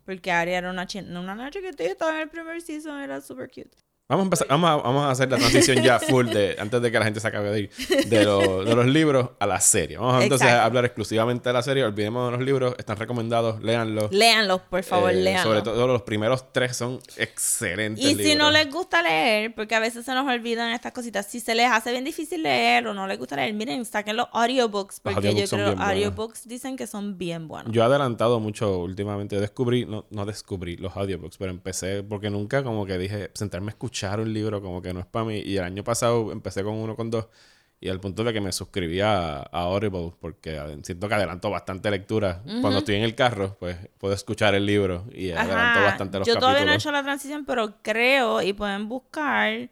Porque 0.07 0.31
Arya 0.31 0.59
era 0.59 0.71
una, 0.71 0.87
una 1.21 1.51
chiquitita 1.51 2.15
en 2.15 2.21
el 2.21 2.29
primer 2.31 2.63
season, 2.63 3.01
era 3.01 3.21
super 3.21 3.49
cute. 3.49 3.77
Vamos 4.07 4.25
a, 4.25 4.27
empezar, 4.27 4.47
vamos, 4.49 4.69
a, 4.69 4.77
vamos 4.77 5.03
a 5.05 5.11
hacer 5.13 5.31
la 5.31 5.39
transición 5.39 5.83
ya 5.83 5.99
full 5.99 6.27
de, 6.29 6.57
antes 6.59 6.83
de 6.83 6.93
que 6.93 6.99
la 6.99 7.07
gente 7.07 7.21
se 7.21 7.27
acabe 7.29 7.51
de 7.51 7.61
ir, 7.61 7.71
de, 8.07 8.23
lo- 8.27 8.63
de 8.63 8.75
los 8.75 8.85
libros 8.85 9.31
a 9.41 9.47
la 9.47 9.59
serie. 9.63 9.97
Vamos 9.97 10.23
entonces 10.23 10.45
Exacto. 10.47 10.63
a 10.63 10.67
hablar 10.67 10.85
exclusivamente 10.85 11.49
de 11.49 11.53
la 11.55 11.63
serie, 11.63 11.85
olvidemos 11.85 12.31
de 12.31 12.37
los 12.37 12.47
libros, 12.47 12.75
están 12.77 12.99
recomendados, 12.99 13.63
léanlos. 13.63 14.13
Léanlos, 14.13 14.61
por 14.69 14.83
favor, 14.83 15.11
Eh, 15.11 15.15
léanlos. 15.23 15.45
Sobre 15.45 15.63
todo 15.63 15.87
los 15.87 16.03
primeros 16.03 16.53
tres 16.53 16.77
son 16.77 17.01
excelentes. 17.17 18.05
Y 18.05 18.09
si 18.11 18.15
libros. 18.25 18.37
no 18.37 18.51
les 18.51 18.71
gusta 18.71 19.01
leer, 19.01 19.55
porque 19.55 19.75
a 19.75 19.81
veces 19.81 20.05
se 20.05 20.13
nos 20.13 20.27
olvidan 20.31 20.73
estas 20.73 20.93
cositas, 20.93 21.25
si 21.27 21.41
se 21.41 21.55
les 21.55 21.71
hace 21.73 21.91
bien 21.91 22.05
difícil 22.05 22.43
leer 22.43 22.87
o 22.87 22.93
no 22.93 23.07
les 23.07 23.19
gusta 23.19 23.37
leer, 23.37 23.55
miren, 23.55 23.87
saquen 23.87 24.17
los 24.19 24.27
audiobooks, 24.35 25.01
porque 25.01 25.17
audiobooks 25.29 25.51
yo 25.51 25.57
creo 25.57 25.71
que 25.71 25.75
buenos. 25.77 25.91
audiobooks 25.91 26.47
dicen 26.47 26.77
que 26.77 26.87
son 26.87 27.17
bien 27.17 27.49
buenos. 27.49 27.73
Yo 27.73 27.81
he 27.81 27.87
adelantado 27.87 28.39
mucho 28.39 28.81
últimamente. 28.81 29.41
Descubrí, 29.41 29.87
no, 29.87 30.05
no 30.11 30.27
descubrí 30.27 30.77
los 30.77 30.95
audiobooks, 30.95 31.39
pero 31.39 31.51
empecé 31.51 32.03
porque 32.03 32.29
nunca 32.29 32.63
como 32.63 32.85
que 32.85 32.99
dije, 32.99 33.31
sentarme 33.33 33.69
a 33.69 33.71
escuchar 33.71 33.94
un 34.21 34.33
libro 34.33 34.61
como 34.61 34.83
que 34.83 34.93
no 34.93 35.01
es 35.01 35.07
para 35.07 35.25
mí. 35.25 35.41
Y 35.45 35.57
el 35.57 35.65
año 35.65 35.85
pasado 35.85 36.31
empecé 36.33 36.63
con 36.63 36.75
uno, 36.75 36.97
con 36.97 37.11
dos. 37.11 37.27
Y 37.81 37.89
al 37.91 38.01
punto 38.01 38.25
de 38.25 38.33
que 38.33 38.41
me 38.41 38.51
suscribí 38.53 39.01
a, 39.01 39.41
a 39.41 39.47
Audible 39.63 40.13
porque 40.19 40.59
siento 40.85 41.07
que 41.09 41.15
adelanto 41.15 41.51
bastante 41.51 41.91
lectura. 41.91 42.41
Cuando 42.63 42.79
estoy 42.79 42.95
en 42.95 43.03
el 43.03 43.15
carro, 43.15 43.57
pues 43.61 43.77
puedo 43.99 44.15
escuchar 44.15 44.55
el 44.55 44.65
libro 44.65 45.05
y 45.13 45.31
adelanto 45.33 45.83
bastante 45.83 46.19
los 46.19 46.27
Yo 46.27 46.35
capítulos. 46.35 46.41
todavía 46.41 46.65
no 46.67 46.73
he 46.73 46.77
hecho 46.77 46.93
la 46.93 47.03
transición, 47.03 47.45
pero 47.45 47.75
creo 47.83 48.41
y 48.41 48.53
pueden 48.55 48.89
buscar 48.89 49.69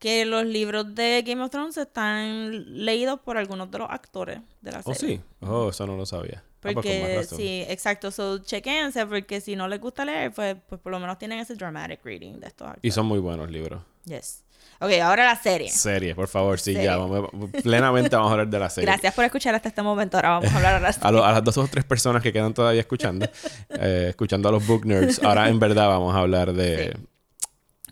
que 0.00 0.24
los 0.24 0.44
libros 0.44 0.92
de 0.96 1.22
Game 1.24 1.40
of 1.42 1.50
Thrones 1.50 1.76
están 1.76 2.84
leídos 2.84 3.20
por 3.20 3.36
algunos 3.36 3.70
de 3.70 3.78
los 3.78 3.88
actores 3.90 4.40
de 4.60 4.72
la 4.72 4.80
Oh, 4.84 4.92
serie. 4.94 5.18
sí. 5.18 5.22
Oh, 5.46 5.68
eso 5.68 5.86
no 5.86 5.96
lo 5.96 6.04
sabía. 6.04 6.42
Ah, 6.64 6.70
pues 6.72 6.74
Porque 6.74 7.26
sí, 7.36 7.64
exacto. 7.68 8.10
So, 8.12 8.38
chequense, 8.38 9.04
porque 9.06 9.40
si 9.40 9.56
no 9.56 9.66
les 9.66 9.80
gusta 9.80 10.04
leer, 10.04 10.32
pues, 10.32 10.56
pues 10.68 10.80
por 10.80 10.92
lo 10.92 11.00
menos 11.00 11.18
tienen 11.18 11.40
ese 11.40 11.54
dramatic 11.56 12.00
reading 12.04 12.38
de 12.38 12.46
estos 12.46 12.68
actores. 12.68 12.84
Y 12.84 12.90
son 12.92 13.06
muy 13.06 13.18
buenos 13.18 13.50
libros. 13.50 13.82
Yes. 14.04 14.44
Ok, 14.80 14.90
ahora 15.02 15.24
la 15.26 15.36
serie. 15.36 15.70
Serie, 15.70 16.14
por 16.14 16.28
favor, 16.28 16.58
sí, 16.60 16.72
Serie. 16.72 16.84
ya. 16.86 16.96
Vamos, 16.96 17.30
plenamente 17.62 18.14
vamos 18.14 18.30
a 18.30 18.32
hablar 18.32 18.48
de 18.48 18.58
la 18.60 18.70
serie. 18.70 18.86
Gracias 18.86 19.12
por 19.14 19.24
escuchar 19.24 19.54
hasta 19.56 19.68
este 19.68 19.82
momento. 19.82 20.16
Ahora 20.16 20.28
vamos 20.30 20.52
a 20.52 20.56
hablar 20.56 20.74
ahora 20.74 20.92
sí. 20.92 21.00
A, 21.04 21.10
lo- 21.10 21.24
a 21.24 21.32
las 21.32 21.42
dos 21.44 21.56
o 21.58 21.66
tres 21.66 21.84
personas 21.84 22.22
que 22.22 22.32
quedan 22.32 22.54
todavía 22.54 22.80
escuchando, 22.80 23.26
eh, 23.70 24.06
escuchando 24.10 24.48
a 24.48 24.52
los 24.52 24.64
book 24.66 24.86
nerds, 24.86 25.20
ahora 25.24 25.48
en 25.48 25.58
verdad 25.58 25.88
vamos 25.88 26.14
a 26.14 26.18
hablar 26.20 26.52
de... 26.52 26.96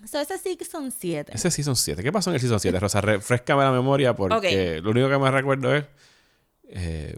So, 0.09 0.19
ese 0.21 0.39
sí 0.39 0.57
que 0.57 0.65
son 0.65 0.91
siete. 0.91 1.33
Ese 1.35 1.51
Season 1.51 1.77
7. 1.77 2.03
¿Qué 2.03 2.11
pasó 2.13 2.31
en 2.31 2.35
el 2.35 2.41
Season 2.41 2.59
7? 2.59 2.81
Rosa, 2.81 3.01
refrescame 3.01 3.63
la 3.63 3.71
memoria 3.73 4.15
porque 4.15 4.81
lo 4.83 4.91
único 4.91 5.09
que 5.09 5.19
me 5.19 5.31
recuerdo 5.31 5.75
es... 5.77 5.85
Eh, 6.69 7.17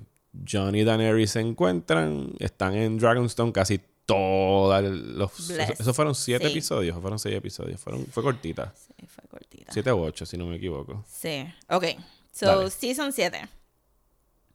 John 0.51 0.75
y 0.75 0.85
Daenerys 0.85 1.33
se 1.33 1.41
encuentran, 1.41 2.33
están 2.39 2.75
en 2.75 2.99
Dragonstone 2.99 3.53
casi 3.53 3.81
todos 4.07 4.83
los... 4.83 5.49
Bless. 5.49 5.71
Eso, 5.71 5.83
eso 5.83 5.95
fueron 5.95 6.15
siete 6.15 6.47
Sí. 6.47 6.53
episodios 6.53 6.99
fueron 7.01 7.19
seis 7.19 7.37
episodios. 7.37 7.81
Fueron, 7.81 8.07
fue 8.07 8.23
cortita. 8.23 8.73
Sí, 8.75 9.07
fue 9.07 9.25
cortita. 9.29 9.73
Siete 9.73 9.93
u 9.93 10.01
ocho, 10.01 10.27
si 10.27 10.37
no 10.37 10.47
me 10.47 10.57
equivoco. 10.57 11.05
Sí. 11.07 11.47
Ok. 11.69 11.85
So, 12.33 12.47
Dale. 12.47 12.71
season 12.71 13.13
7. 13.13 13.49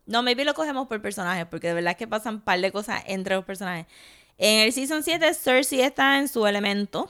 No, 0.07 0.23
maybe 0.23 0.43
lo 0.45 0.53
cogemos 0.53 0.87
por 0.87 1.01
personajes, 1.01 1.45
porque 1.45 1.67
de 1.67 1.73
verdad 1.75 1.95
que 1.97 2.07
pasan 2.07 2.35
un 2.35 2.41
par 2.41 2.59
de 2.59 2.71
cosas 2.71 3.03
entre 3.07 3.35
los 3.35 3.45
personajes. 3.45 3.85
En 4.37 4.61
el 4.65 4.73
season 4.73 5.03
7, 5.03 5.33
Cersei 5.33 5.81
está 5.81 6.17
en 6.17 6.27
su 6.27 6.45
elemento. 6.47 7.09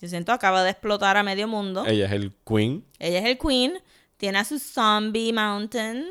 Yo 0.00 0.08
siento, 0.08 0.32
acaba 0.32 0.62
de 0.62 0.70
explotar 0.70 1.16
a 1.16 1.22
medio 1.22 1.48
mundo. 1.48 1.84
Ella 1.86 2.06
es 2.06 2.12
el 2.12 2.32
Queen. 2.46 2.84
Ella 2.98 3.18
es 3.20 3.24
el 3.26 3.38
queen, 3.38 3.74
tiene 4.16 4.38
a 4.38 4.44
su 4.44 4.58
zombie 4.58 5.32
mountain. 5.32 6.06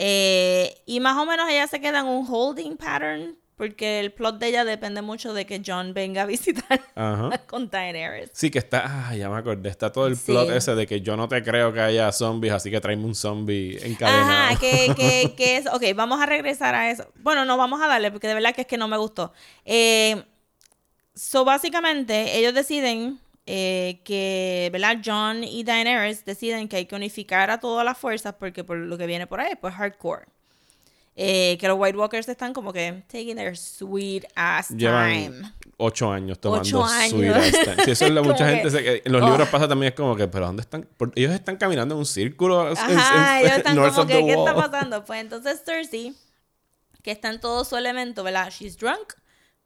Eh, 0.00 0.80
y 0.86 1.00
más 1.00 1.16
o 1.18 1.26
menos 1.26 1.50
ella 1.50 1.66
se 1.66 1.80
queda 1.80 1.98
en 2.00 2.06
un 2.06 2.24
holding 2.28 2.76
pattern. 2.76 3.36
Porque 3.56 3.98
el 3.98 4.12
plot 4.12 4.38
de 4.38 4.46
ella 4.46 4.64
depende 4.64 5.02
mucho 5.02 5.34
de 5.34 5.44
que 5.44 5.60
John 5.66 5.92
venga 5.92 6.22
a 6.22 6.26
visitar 6.26 6.80
Ajá. 6.94 7.38
con 7.48 7.68
Daenerys. 7.68 8.30
Sí, 8.32 8.52
que 8.52 8.60
está. 8.60 8.84
Ah, 9.08 9.16
ya 9.16 9.28
me 9.28 9.36
acordé. 9.36 9.68
Está 9.68 9.90
todo 9.90 10.06
el 10.06 10.14
Sí. 10.16 10.26
plot 10.30 10.50
ese 10.50 10.76
de 10.76 10.86
que 10.86 11.00
yo 11.00 11.16
no 11.16 11.26
te 11.26 11.42
creo 11.42 11.72
que 11.72 11.80
haya 11.80 12.12
zombies, 12.12 12.52
así 12.52 12.70
que 12.70 12.80
tráeme 12.80 13.04
un 13.04 13.16
zombie 13.16 13.76
encadenado. 13.84 14.30
Ajá, 14.30 14.58
que, 14.60 14.94
que, 14.96 15.34
que 15.36 15.56
es. 15.56 15.66
Ok, 15.66 15.82
vamos 15.96 16.20
a 16.20 16.26
regresar 16.26 16.76
a 16.76 16.88
eso. 16.92 17.08
Bueno, 17.16 17.44
no, 17.44 17.56
vamos 17.56 17.82
a 17.82 17.88
darle, 17.88 18.12
porque 18.12 18.28
de 18.28 18.34
verdad 18.34 18.54
que 18.54 18.60
es 18.60 18.66
que 18.68 18.76
no 18.78 18.86
me 18.86 18.96
gustó. 18.96 19.32
Eh, 19.64 20.22
so, 21.16 21.44
básicamente, 21.44 22.38
ellos 22.38 22.54
deciden 22.54 23.18
eh, 23.50 24.00
que, 24.04 24.68
¿verdad? 24.70 24.98
John 25.02 25.42
y 25.42 25.64
Daenerys 25.64 26.22
deciden 26.24 26.68
que 26.68 26.76
hay 26.76 26.84
que 26.86 26.94
unificar 26.94 27.50
a 27.50 27.58
todas 27.58 27.82
las 27.82 27.96
fuerzas, 27.96 28.34
porque 28.38 28.62
por 28.62 28.76
lo 28.76 28.98
que 28.98 29.06
viene 29.06 29.26
por 29.26 29.40
ahí, 29.40 29.54
pues 29.58 29.72
hardcore. 29.74 30.26
Eh, 31.16 31.56
que 31.58 31.66
los 31.66 31.76
White 31.80 31.96
Walkers 31.98 32.28
están 32.28 32.52
como 32.52 32.72
que 32.72 33.02
taking 33.08 33.36
their 33.36 33.56
sweet 33.56 34.24
ass 34.36 34.68
time. 34.68 34.78
Llevan 34.80 35.54
ocho 35.78 36.12
años 36.12 36.38
tomando 36.38 36.62
Ocho 36.62 36.84
años. 36.84 37.10
sweet 37.10 37.30
ass 37.32 37.50
time. 37.64 37.84
Sí, 37.86 37.90
eso 37.92 38.04
es 38.04 38.10
lo 38.12 38.22
mucha 38.24 38.46
que- 38.46 38.54
gente. 38.56 38.70
se- 38.70 39.02
en 39.04 39.12
los 39.12 39.22
Oh. 39.22 39.26
libros 39.30 39.48
pasa 39.48 39.66
también, 39.66 39.92
es 39.92 39.96
como 39.96 40.14
que, 40.14 40.28
¿pero 40.28 40.46
dónde 40.46 40.60
están? 40.60 40.86
Por- 40.96 41.12
ellos 41.16 41.32
están 41.32 41.56
caminando 41.56 41.94
en 41.94 42.00
un 42.00 42.06
círculo. 42.06 42.60
Ajá, 42.68 43.40
en- 43.40 43.46
ellos 43.46 43.56
están 43.58 43.76
como 43.76 44.06
que, 44.06 44.24
¿qué 44.26 44.32
está 44.34 44.54
pasando? 44.54 45.04
Pues 45.04 45.20
entonces 45.22 45.62
Cersei 45.64 46.14
que 47.02 47.10
está 47.12 47.30
en 47.30 47.40
todo 47.40 47.64
su 47.64 47.76
elemento, 47.76 48.22
¿verdad? 48.22 48.50
She's 48.50 48.76
drunk 48.76 49.14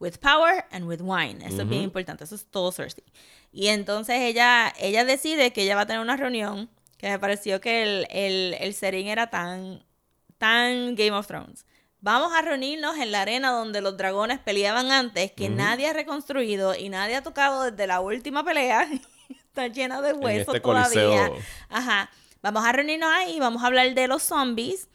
with 0.02 0.18
power 0.18 0.66
and 0.72 0.86
with 0.86 1.00
wine. 1.00 1.40
Eso 1.46 1.62
es 1.62 1.68
bien 1.68 1.82
importante, 1.82 2.24
eso 2.24 2.34
es 2.34 2.44
todo 2.46 2.72
Cersei. 2.72 3.04
Y 3.52 3.68
entonces 3.68 4.16
ella, 4.20 4.72
ella 4.78 5.04
decide 5.04 5.52
que 5.52 5.62
ella 5.62 5.76
va 5.76 5.82
a 5.82 5.86
tener 5.86 6.02
una 6.02 6.16
reunión, 6.16 6.68
que 6.98 7.08
me 7.08 7.18
pareció 7.20 7.60
que 7.60 7.82
el, 7.82 8.06
el, 8.10 8.54
el 8.58 8.74
setting 8.74 9.06
era 9.06 9.30
tan, 9.30 9.84
tan 10.38 10.96
Game 10.96 11.12
of 11.12 11.28
Thrones. 11.28 11.64
Vamos 12.00 12.32
a 12.34 12.42
reunirnos 12.42 12.98
en 12.98 13.12
la 13.12 13.22
arena 13.22 13.52
donde 13.52 13.80
los 13.80 13.96
dragones 13.96 14.40
peleaban 14.40 14.90
antes, 14.90 15.30
que 15.30 15.48
nadie 15.48 15.86
ha 15.86 15.92
reconstruido 15.92 16.74
y 16.74 16.88
nadie 16.88 17.14
ha 17.14 17.22
tocado 17.22 17.70
desde 17.70 17.86
la 17.86 18.00
última 18.00 18.42
pelea. 18.44 18.88
Está 19.28 19.68
llena 19.68 20.02
de 20.02 20.12
huesos 20.14 20.56
este 20.56 20.60
todavía. 20.60 21.28
coliseo. 21.28 21.36
Ajá. 21.68 22.10
Vamos 22.42 22.64
a 22.64 22.72
reunirnos 22.72 23.08
ahí, 23.08 23.38
vamos 23.38 23.62
a 23.62 23.66
hablar 23.66 23.94
de 23.94 24.08
los 24.08 24.24
zombies. 24.24 24.88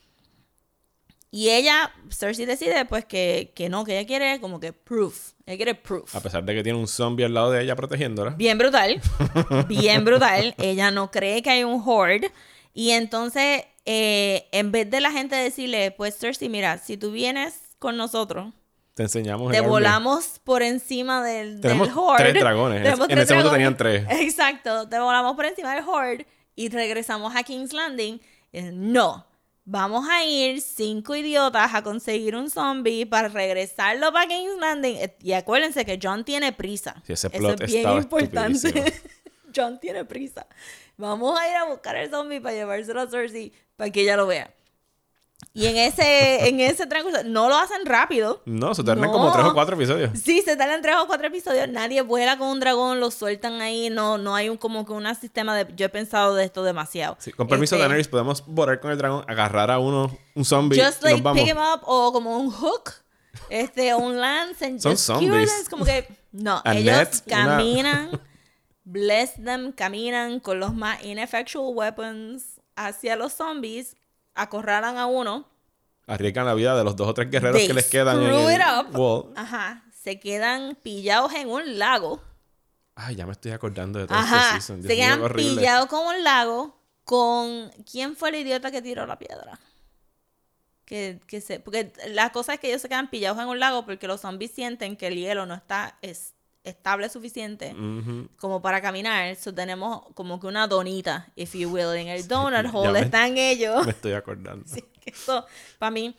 Y 1.30 1.50
ella, 1.50 1.92
Cersei 2.10 2.46
decide 2.46 2.86
pues 2.86 3.04
que, 3.06 3.52
que 3.56 3.68
no, 3.70 3.84
que 3.84 3.98
ella 4.00 4.08
quiere 4.08 4.40
como 4.40 4.60
que 4.60 4.72
proof. 4.74 5.32
Ella 5.46 5.58
quiere 5.58 5.76
proof. 5.76 6.16
A 6.16 6.22
pesar 6.22 6.44
de 6.44 6.56
que 6.56 6.63
tiene 6.63 6.80
un 6.80 6.88
zombie 6.88 7.26
al 7.26 7.34
lado 7.34 7.52
de 7.52 7.63
ella 7.63 7.76
protegiéndola. 7.76 8.32
Bien 8.32 8.58
brutal. 8.58 9.02
Bien 9.68 10.06
brutal. 10.06 10.56
Ella 10.58 10.90
no 10.92 11.12
cree 11.12 11.42
que 11.42 11.50
hay 11.50 11.63
un 11.66 11.84
horde. 11.86 12.32
Y 12.74 12.92
entonces, 12.92 13.63
eh, 13.86 14.48
en 14.52 14.72
vez 14.72 14.90
de 14.90 15.02
la 15.02 15.12
gente 15.12 15.36
decirle, 15.36 15.92
pues 15.92 16.18
Cersei, 16.18 16.48
mira, 16.50 16.78
si 16.78 16.96
tú 16.98 17.12
vienes 17.12 17.60
con 17.80 17.98
nosotros, 17.98 18.54
Te 18.94 19.04
enseñamos 19.04 19.52
te 19.52 19.60
volamos 19.62 20.40
por 20.44 20.63
encima 20.63 21.24
del, 21.24 21.60
Tenemos 21.62 21.90
del 21.90 21.98
horde. 21.98 22.24
tres 22.24 22.42
dragones. 22.42 22.78
En 22.78 22.84
Tenemos 22.84 23.06
ese- 23.10 23.13
en 23.13 23.18
tres 23.18 23.26
ese 23.26 23.34
momento 23.36 23.52
tenían 23.52 23.78
tres. 23.78 24.06
Exacto. 24.22 24.88
Te 24.88 24.98
volamos 25.00 25.36
por 25.36 25.46
encima 25.46 25.76
del 25.76 25.84
horde 25.88 26.26
y 26.56 26.70
regresamos 26.70 27.36
a 27.36 27.44
King's 27.44 27.74
Landing. 27.74 28.20
Eh, 28.54 28.72
No. 28.74 29.27
Vamos 29.70 30.08
a 30.10 30.24
ir 30.24 30.62
cinco 30.62 31.14
idiotas 31.14 31.74
a 31.74 31.82
conseguir 31.84 32.38
un 32.38 32.50
zombie 32.50 33.06
para 33.06 33.28
regresarlo 33.28 34.14
para 34.14 34.26
King's 34.26 34.58
Landing. 34.58 34.96
Eh, 34.96 35.18
Y 35.22 35.34
acuérdense 35.34 35.84
que 35.84 36.00
John 36.02 36.24
tiene 36.24 36.54
prisa. 36.54 36.96
Sí, 37.06 37.12
ese 37.12 37.28
Eso 37.28 37.38
plot 37.38 37.62
es 37.64 37.74
bien 37.74 37.92
importante. 37.92 38.94
John 39.54 39.78
tiene 39.78 40.06
prisa. 40.06 40.48
Vamos 40.96 41.38
a 41.38 41.50
ir 41.50 41.56
a 41.58 41.66
buscar 41.66 41.98
el 41.98 42.10
zombie 42.10 42.40
para 42.40 42.56
llevárselo 42.56 43.02
a 43.02 43.10
Cersei 43.10 43.52
para 43.76 43.92
que 43.92 44.04
ella 44.04 44.16
lo 44.16 44.26
vea. 44.28 44.54
Y 45.58 45.65
en 45.65 45.76
ese, 45.78 46.48
en 46.50 46.60
ese 46.60 46.86
transcurso, 46.86 47.24
no 47.26 47.50
lo 47.50 47.56
hacen 47.58 47.84
rápido. 47.86 48.43
No, 48.46 48.76
se 48.76 48.84
tardan 48.84 49.06
No. 49.06 49.12
como 49.12 49.32
tres 49.32 49.43
o 49.46 49.54
cuatro 49.56 49.76
episodios. 49.76 50.12
Sí, 50.24 50.43
se 50.46 50.56
tardan 50.56 50.84
tres 50.84 50.96
o 51.02 51.08
cuatro 51.08 51.26
episodios. 51.28 51.67
Nadie 51.67 52.02
vuela 52.04 52.38
con 52.38 52.50
un 52.50 52.60
dragón, 52.60 53.00
lo 53.00 53.10
sueltan 53.10 53.60
ahí. 53.60 53.89
No, 53.89 54.20
no 54.20 54.36
hay 54.36 54.50
un 54.50 54.58
como 54.58 54.86
que 54.86 54.93
un 54.93 55.13
sistema 55.15 55.56
de. 55.58 55.65
Yo 55.76 55.88
he 55.88 55.89
pensado 55.89 56.36
de 56.36 56.43
esto 56.46 56.63
demasiado. 56.63 57.17
Sí, 57.20 57.32
con 57.32 57.48
permiso 57.48 57.74
de 57.76 57.80
Este, 57.82 57.88
Daenerys, 57.88 58.08
podemos 58.08 58.43
volar 58.46 58.80
con 58.80 58.91
el 58.91 59.00
dragón, 59.00 59.26
agarrar 59.28 59.72
a 59.72 59.80
uno, 59.80 60.15
un 60.36 60.46
zombie, 60.46 60.80
Just 60.80 61.02
y 61.02 61.06
like 61.06 61.15
nos 61.17 61.24
vamos. 61.24 61.41
pick 61.43 61.52
him 61.52 61.58
up 61.58 61.82
o 61.86 62.13
como 62.13 62.38
un 62.38 62.52
hook. 62.52 62.91
Este, 63.50 63.96
un 63.96 64.20
lance 64.22 64.63
and 64.63 64.80
Son 64.80 64.91
just 64.91 65.06
zombies. 65.08 65.32
them. 65.52 65.65
Como 65.72 65.86
que. 65.86 66.08
No, 66.32 66.62
A 66.65 66.76
ellos 66.76 66.96
net, 66.98 67.24
una- 67.26 67.46
caminan. 67.48 68.22
Bless 68.84 69.34
them, 69.43 69.72
caminan 69.74 70.39
con 70.39 70.60
los 70.60 70.74
más 70.74 71.04
ineffectual 71.04 71.74
weapons 71.76 72.62
hacia 72.76 73.15
los 73.15 73.34
zombies. 73.34 73.96
Acorralan 74.38 74.97
a 74.97 75.06
uno. 75.06 75.47
Arriesgan 76.08 76.45
la 76.45 76.54
vida 76.54 76.78
de 76.78 76.84
los 76.84 76.95
dos 76.95 77.08
o 77.10 77.13
tres 77.13 77.30
guerreros 77.30 77.58
They 77.58 77.67
que 77.67 77.73
les 77.73 77.89
quedan 77.89 78.21
en 78.23 78.30
el 78.30 78.62
wall. 78.93 79.34
Ajá. 79.36 79.84
Se 79.91 80.19
quedan 80.19 80.76
pillados 80.82 81.34
en 81.34 81.50
un 81.50 81.78
lago. 81.78 82.21
Ay, 82.95 83.15
ya 83.15 83.26
me 83.26 83.34
estoy 83.34 83.52
acordando 83.52 84.00
de 84.00 84.08
todo 84.08 84.17
Ajá. 84.17 84.38
este 84.58 84.62
season. 84.62 84.82
Dios 84.82 84.88
Se 84.91 84.95
quedan 84.95 85.34
pillados 85.34 85.88
como 85.88 86.10
un 86.10 86.23
lago 86.23 86.80
con... 87.04 87.69
¿Quién 87.89 88.15
fue 88.15 88.30
el 88.30 88.36
idiota 88.36 88.71
que 88.71 88.82
tiró 88.82 89.06
la 89.06 89.19
piedra? 89.19 89.60
Que, 90.86 91.19
que 91.28 91.41
se... 91.41 91.60
Porque 91.60 91.91
la 92.08 92.32
cosa 92.32 92.54
es 92.54 92.60
que 92.62 92.69
ellos 92.69 92.82
se 92.82 92.88
quedan 92.89 93.10
pillados 93.10 93.38
en 93.39 93.47
un 93.50 93.60
lago 93.60 93.86
porque 93.86 94.08
los 94.08 94.21
zombies 94.21 94.52
sienten 94.52 94.95
que 94.95 95.08
el 95.08 95.15
hielo 95.15 95.45
no 95.45 95.54
está 95.56 95.97
es- 96.02 96.34
estable 96.68 97.10
suficiente 97.10 97.76
como 98.38 98.62
para 98.62 98.82
caminar. 98.82 99.36
So 99.36 99.54
tenemos 99.54 100.02
como 100.14 100.40
que 100.40 100.48
una 100.48 100.68
donita, 100.68 101.32
if 101.36 101.54
you 101.56 101.70
will. 101.70 101.94
En 101.96 102.08
el 102.08 102.28
donut 102.28 102.64
Ya 102.66 102.72
hole 102.72 102.92
me- 102.94 103.00
están 103.02 103.38
ellos. 103.38 103.86
Me 103.86 103.92
estoy 103.92 104.14
acordando. 104.14 104.66
Sí, 104.74 104.82
que 105.02 105.12
eso, 105.12 105.46
para 105.80 105.92
mí, 105.92 106.16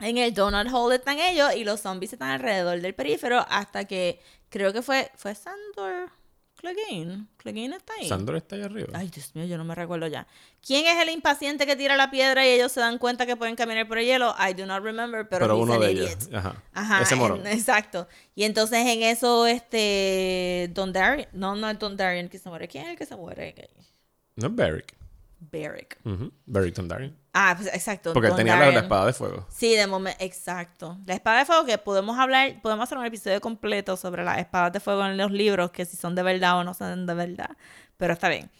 en 0.00 0.18
el 0.18 0.32
donut 0.34 0.68
hole 0.72 0.96
están 0.96 1.18
ellos 1.18 1.54
y 1.56 1.64
los 1.64 1.80
zombies 1.80 2.12
están 2.12 2.30
alrededor 2.30 2.80
del 2.80 2.94
perífero 2.94 3.44
hasta 3.48 3.84
que 3.86 4.20
creo 4.48 4.72
que 4.72 4.82
fue, 4.82 5.10
fue 5.16 5.34
Sandor 5.34 6.10
Clegane. 6.58 7.26
Clegane 7.36 7.76
está 7.76 7.92
ahí. 7.94 8.08
Sandor 8.08 8.36
está 8.36 8.56
ahí 8.56 8.62
arriba. 8.62 8.88
Ay, 8.92 9.08
Dios 9.08 9.32
mío, 9.36 9.44
yo 9.46 9.56
no 9.56 9.64
me 9.64 9.74
recuerdo 9.76 10.08
ya. 10.08 10.26
¿Quién 10.66 10.86
es 10.86 11.00
el 11.00 11.08
impaciente 11.10 11.66
que 11.66 11.76
tira 11.76 11.96
la 11.96 12.10
piedra 12.10 12.44
y 12.44 12.50
ellos 12.50 12.72
se 12.72 12.80
dan 12.80 12.98
cuenta 12.98 13.26
que 13.26 13.36
pueden 13.36 13.54
caminar 13.54 13.86
por 13.86 13.98
el 13.98 14.06
hielo? 14.06 14.34
I 14.38 14.54
do 14.54 14.66
not 14.66 14.82
remember, 14.82 15.28
pero, 15.28 15.44
pero 15.44 15.56
uno 15.58 15.78
de 15.78 15.92
idiot. 15.92 16.08
ellos. 16.10 16.28
Ajá. 16.34 16.62
Ajá, 16.74 17.02
Ese 17.02 17.14
en- 17.14 17.46
exacto. 17.46 18.08
Y 18.34 18.42
entonces 18.42 18.84
en 18.86 19.04
eso, 19.04 19.46
este, 19.46 20.68
Don 20.74 20.92
Darien, 20.92 21.28
no, 21.32 21.54
no 21.54 21.70
es 21.70 21.78
Don 21.78 21.96
Darien 21.96 22.28
que 22.28 22.38
se 22.38 22.48
muere. 22.48 22.66
¿Quién 22.66 22.84
es 22.84 22.90
el 22.90 22.96
que 22.98 23.06
se 23.06 23.14
muere? 23.14 23.54
No 24.34 24.48
es 24.48 24.54
Beric. 24.54 24.94
Beric. 25.40 25.98
Ujú. 26.04 26.32
Beric 26.46 26.74
Dondarrion. 26.74 27.16
Ah, 27.32 27.54
pues 27.56 27.68
exacto. 27.72 28.12
Porque 28.12 28.28
él 28.28 28.34
tenía 28.36 28.56
la, 28.56 28.80
espada 28.80 29.06
de 29.06 29.12
fuego. 29.12 29.46
Sí, 29.50 29.76
de 29.76 29.86
momento, 29.86 30.22
exacto. 30.24 30.98
La 31.06 31.14
espada 31.14 31.38
de 31.38 31.44
fuego 31.44 31.64
que 31.64 31.78
podemos 31.78 32.18
hablar, 32.18 32.60
podemos 32.62 32.84
hacer 32.84 32.98
un 32.98 33.06
episodio 33.06 33.40
completo 33.40 33.96
sobre 33.96 34.24
las 34.24 34.38
espadas 34.38 34.72
de 34.72 34.80
fuego 34.80 35.06
en 35.06 35.16
los 35.16 35.30
libros, 35.30 35.70
que 35.70 35.84
si 35.84 35.96
son 35.96 36.14
de 36.14 36.22
verdad 36.22 36.58
o 36.58 36.64
no 36.64 36.74
son 36.74 37.06
de 37.06 37.14
verdad. 37.14 37.50
Pero 37.96 38.12
está 38.14 38.28
bien. 38.28 38.50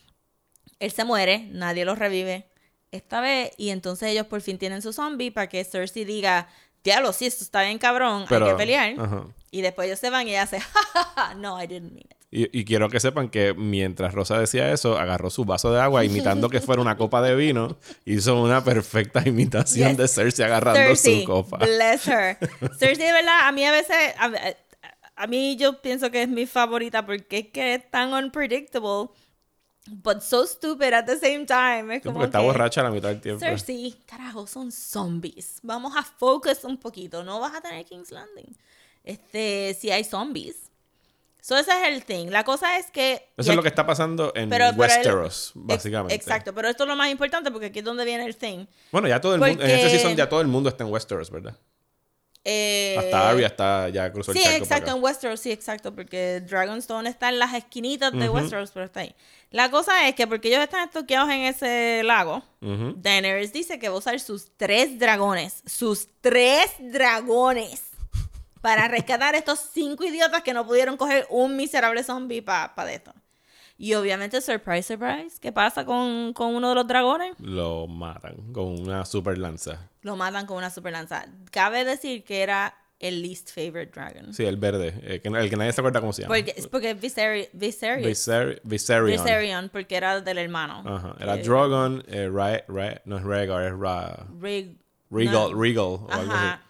Él 0.78 0.92
se 0.92 1.04
muere, 1.04 1.48
nadie 1.50 1.84
lo 1.84 1.94
revive 1.96 2.48
esta 2.92 3.20
vez, 3.20 3.50
y 3.56 3.70
entonces 3.70 4.10
ellos 4.10 4.26
por 4.26 4.40
fin 4.40 4.58
tienen 4.58 4.80
su 4.80 4.92
zombie 4.92 5.30
para 5.30 5.48
que 5.48 5.62
Cersei 5.64 6.04
diga, 6.04 6.48
diablo, 6.84 7.12
sí, 7.12 7.26
esto 7.26 7.44
está 7.44 7.62
bien 7.62 7.78
cabrón, 7.78 8.24
Pero, 8.28 8.46
hay 8.46 8.52
que 8.52 8.56
pelear. 8.56 8.94
ajá. 8.98 9.24
Y 9.50 9.60
después 9.62 9.86
ellos 9.86 9.98
se 9.98 10.10
van 10.10 10.26
y 10.26 10.30
ella 10.30 10.42
hace, 10.42 10.60
"Ja, 10.60 10.80
ja, 10.94 11.04
ja, 11.16 11.34
no, 11.34 11.60
I 11.62 11.66
didn't 11.66 11.92
mean 11.92 12.06
it. 12.10 12.17
Y, 12.30 12.58
y 12.60 12.64
quiero 12.66 12.90
que 12.90 13.00
sepan 13.00 13.30
que 13.30 13.54
mientras 13.54 14.12
Rosa 14.12 14.38
decía 14.38 14.70
eso, 14.72 14.98
agarró 14.98 15.30
su 15.30 15.46
vaso 15.46 15.72
de 15.72 15.80
agua 15.80 16.04
imitando 16.04 16.50
que 16.50 16.60
fuera 16.60 16.82
una 16.82 16.96
copa 16.98 17.22
de 17.22 17.34
vino. 17.34 17.78
Hizo 18.04 18.42
una 18.42 18.62
perfecta 18.62 19.22
imitación 19.26 19.90
Yes. 19.90 19.96
de 19.96 20.08
Cersei 20.08 20.44
agarrando 20.44 20.78
Cersei, 20.80 21.20
su 21.22 21.26
copa. 21.26 21.56
bless 21.58 22.06
her. 22.06 22.36
Cersei, 22.78 23.06
de 23.06 23.12
verdad, 23.12 23.40
a 23.48 23.52
mí 23.52 23.64
a 23.64 23.72
veces, 23.72 23.96
a, 25.16 25.26
mí 25.26 25.56
yo 25.56 25.80
pienso 25.80 26.10
que 26.10 26.22
es 26.22 26.28
mi 26.28 26.44
favorita 26.46 27.06
porque 27.06 27.38
es 27.38 27.46
que 27.48 27.74
es 27.76 27.90
tan 27.90 28.12
unpredictable, 28.12 29.08
but 29.86 30.20
so 30.20 30.46
stupid 30.46 30.92
at 30.92 31.06
the 31.06 31.16
same 31.18 31.46
time. 31.46 31.94
Es 31.96 32.02
Sí, 32.02 32.08
como 32.08 32.16
porque 32.18 32.26
está 32.26 32.40
que, 32.40 32.44
borracha 32.44 32.82
la 32.82 32.90
mitad 32.90 33.08
del 33.08 33.22
tiempo. 33.22 33.40
Cersei, 33.40 33.96
carajo, 34.06 34.46
son 34.46 34.70
zombies. 34.70 35.60
Vamos 35.62 35.94
a 35.96 36.02
focus 36.02 36.62
un 36.64 36.76
poquito. 36.76 37.24
No 37.24 37.40
vas 37.40 37.54
a 37.54 37.62
tener 37.62 37.86
King's 37.86 38.10
Landing. 38.10 38.54
Este, 39.02 39.74
si 39.80 39.90
hay 39.90 40.04
zombies. 40.04 40.67
So 41.40 41.56
ese 41.56 41.70
es 41.70 41.88
el 41.88 42.04
thing. 42.04 42.28
La 42.28 42.44
cosa 42.44 42.78
es 42.78 42.90
que... 42.90 43.28
Eso 43.36 43.50
es 43.50 43.56
lo 43.56 43.62
que 43.62 43.68
está 43.68 43.86
pasando 43.86 44.32
en 44.34 44.50
pero- 44.50 44.66
pero 44.66 44.74
él- 44.74 44.78
Westeros, 44.80 45.48
ex- 45.48 45.52
básicamente. 45.54 46.14
Exacto, 46.14 46.52
pero 46.54 46.68
esto 46.68 46.82
es 46.84 46.88
lo 46.88 46.96
más 46.96 47.10
importante 47.10 47.50
porque 47.50 47.66
aquí 47.66 47.78
es 47.78 47.84
donde 47.84 48.04
viene 48.04 48.24
el 48.26 48.36
thing. 48.36 48.66
Bueno, 48.92 49.08
ya 49.08 49.20
todo 49.20 49.34
el 49.34 49.40
mundo, 49.40 49.62
en 49.64 49.70
este 49.70 49.90
season 49.90 50.16
ya 50.16 50.28
todo 50.28 50.40
el 50.40 50.48
mundo 50.48 50.68
está 50.68 50.84
en 50.84 50.90
Westeros, 50.92 51.30
¿verdad? 51.30 51.56
Eh, 52.44 52.96
Hasta 52.98 53.28
Arya 53.30 53.46
está, 53.46 53.88
ya 53.90 54.10
cruzó 54.10 54.32
el 54.32 54.38
Sí, 54.38 54.44
exacto, 54.46 54.90
en 54.96 55.02
Westeros, 55.02 55.38
sí, 55.40 55.50
exacto, 55.52 55.94
porque 55.94 56.40
Dragonstone 56.40 57.08
está 57.10 57.28
en 57.28 57.38
las 57.38 57.52
esquinitas 57.52 58.12
de. 58.12 58.28
Westeros, 58.28 58.70
pero 58.70 58.86
está 58.86 59.00
ahí. 59.00 59.14
La 59.50 59.70
cosa 59.70 60.08
es 60.08 60.14
que 60.14 60.26
porque 60.26 60.48
ellos 60.48 60.60
están 60.62 60.86
estoqueados 60.86 61.28
en 61.30 61.40
ese 61.42 62.02
lago, 62.04 62.42
Ujú. 62.62 62.94
Daenerys 62.96 63.52
dice 63.52 63.78
que 63.78 63.88
va 63.88 63.96
a 63.96 63.98
usar 63.98 64.18
sus 64.20 64.50
tres 64.56 64.98
dragones, 64.98 65.62
sus 65.66 66.08
tres 66.20 66.70
dragones, 66.78 67.82
para 68.60 68.88
rescatar 68.88 69.34
a 69.34 69.38
estos 69.38 69.58
cinco 69.72 70.04
idiotas 70.04 70.42
que 70.42 70.52
no 70.54 70.66
pudieron 70.66 70.96
coger 70.96 71.26
un 71.30 71.56
miserable 71.56 72.02
zombie 72.02 72.42
para 72.42 72.72
de 72.84 72.94
esto. 72.94 73.14
Y 73.80 73.94
obviamente, 73.94 74.40
surprise, 74.40 74.82
surprise, 74.82 75.38
¿qué 75.40 75.52
pasa 75.52 75.84
con, 75.84 76.32
con 76.32 76.54
uno 76.56 76.70
de 76.70 76.74
los 76.74 76.86
dragones? 76.88 77.34
Lo 77.38 77.86
matan 77.86 78.52
con 78.52 78.80
una 78.80 79.04
super 79.04 79.38
lanza. 79.38 79.88
Lo 80.02 80.16
matan 80.16 80.46
con 80.46 80.56
una 80.56 80.70
super 80.70 80.92
lanza. 80.92 81.26
Cabe 81.52 81.84
decir 81.84 82.24
que 82.24 82.42
era 82.42 82.74
el 82.98 83.22
least 83.22 83.50
favorite 83.54 83.92
dragon. 83.92 84.34
Sí, 84.34 84.44
el 84.44 84.56
verde. 84.56 84.92
eh, 85.04 85.20
que, 85.20 85.28
el 85.28 85.48
que 85.48 85.56
nadie 85.56 85.72
se 85.72 85.80
acuerda 85.80 86.00
cómo 86.00 86.12
se 86.12 86.22
llama. 86.22 86.34
Porque, 86.34 86.54
es 86.56 86.66
porque 86.66 86.90
es 86.90 87.00
Viseri- 87.00 87.48
Viserys. 87.52 88.04
Viser- 88.04 88.60
Viserion. 88.64 89.06
Viserion, 89.22 89.68
porque 89.68 89.94
era 89.96 90.20
del 90.20 90.38
hermano. 90.38 90.82
Ajá. 90.84 91.14
Era 91.20 91.36
Eh, 91.36 91.42
Drogon, 91.44 92.02
eh, 92.08 92.28
Ra- 92.28 92.64
Ra- 92.66 93.00
no 93.04 93.18
es 93.18 93.22
Rhaegar, 93.22 93.62
es 93.62 93.78
Ra- 93.78 94.26
Rig- 94.40 94.76
Regal, 95.12 95.52
no. 95.52 95.62
Regal 95.62 95.84
o 95.84 96.08
algo 96.10 96.32
así. 96.32 96.60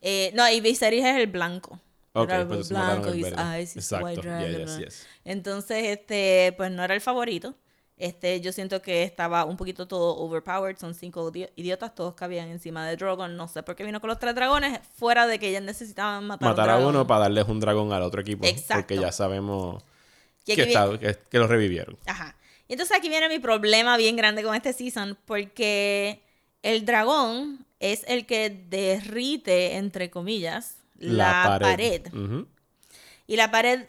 Eh, 0.00 0.30
no, 0.34 0.48
y 0.50 0.60
Viserys 0.60 1.04
es 1.04 1.16
el 1.16 1.26
blanco. 1.26 1.80
Ok, 2.12 2.30
Era 2.30 2.40
el 2.42 2.46
pues 2.48 2.68
blanco, 2.70 3.08
el 3.08 3.16
his 3.18 3.22
verde. 3.30 3.42
eyes, 3.58 3.70
his 3.76 3.84
Exacto. 3.84 4.06
white 4.06 4.22
Yeah, 4.22 4.38
dragon, 4.38 4.60
yes, 4.60 4.70
¿no? 4.70 4.80
yes. 4.84 5.06
Entonces, 5.24 5.84
este, 5.84 6.54
pues 6.56 6.70
no 6.70 6.82
era 6.82 6.94
el 6.94 7.00
favorito. 7.00 7.54
Este, 7.98 8.40
yo 8.42 8.52
siento 8.52 8.82
que 8.82 9.02
estaba 9.04 9.44
un 9.46 9.56
poquito 9.56 9.86
todo 9.88 10.16
overpowered. 10.18 10.76
Son 10.78 10.94
cinco 10.94 11.30
idi- 11.32 11.50
idiotas, 11.56 11.94
todos 11.94 12.14
cabían 12.14 12.48
encima 12.48 12.86
de 12.86 12.96
Drogon. 12.96 13.36
No 13.36 13.48
sé 13.48 13.62
por 13.62 13.74
qué 13.74 13.84
vino 13.84 14.00
con 14.00 14.08
los 14.08 14.18
tres 14.18 14.34
dragones, 14.34 14.80
fuera 14.96 15.26
de 15.26 15.38
que 15.38 15.48
ellos 15.48 15.62
necesitaban 15.62 16.26
matar, 16.26 16.50
Matar 16.50 16.68
un 16.78 16.84
a 16.84 16.88
uno 16.88 17.06
para 17.06 17.20
darles 17.20 17.46
un 17.48 17.58
dragón 17.60 17.92
al 17.92 18.02
otro 18.02 18.20
equipo. 18.20 18.46
Exacto. 18.46 18.82
Porque 18.82 18.96
ya 18.98 19.12
sabemos 19.12 19.82
que, 20.44 20.54
está- 20.54 20.98
que, 20.98 21.16
que 21.30 21.38
lo 21.38 21.46
revivieron. 21.46 21.98
Ajá. 22.06 22.36
Y 22.68 22.74
entonces 22.74 22.96
aquí 22.96 23.08
viene 23.08 23.28
mi 23.28 23.38
problema 23.38 23.96
bien 23.96 24.16
grande 24.16 24.42
con 24.42 24.54
este 24.54 24.72
season, 24.72 25.16
porque 25.24 26.22
el 26.62 26.84
dragón 26.86 27.65
es 27.80 28.04
el 28.08 28.26
que 28.26 28.50
derrite, 28.50 29.76
entre 29.76 30.10
comillas, 30.10 30.76
la, 30.98 31.58
pared. 31.60 32.02
Y 33.26 33.36
la 33.36 33.50
pared, 33.50 33.86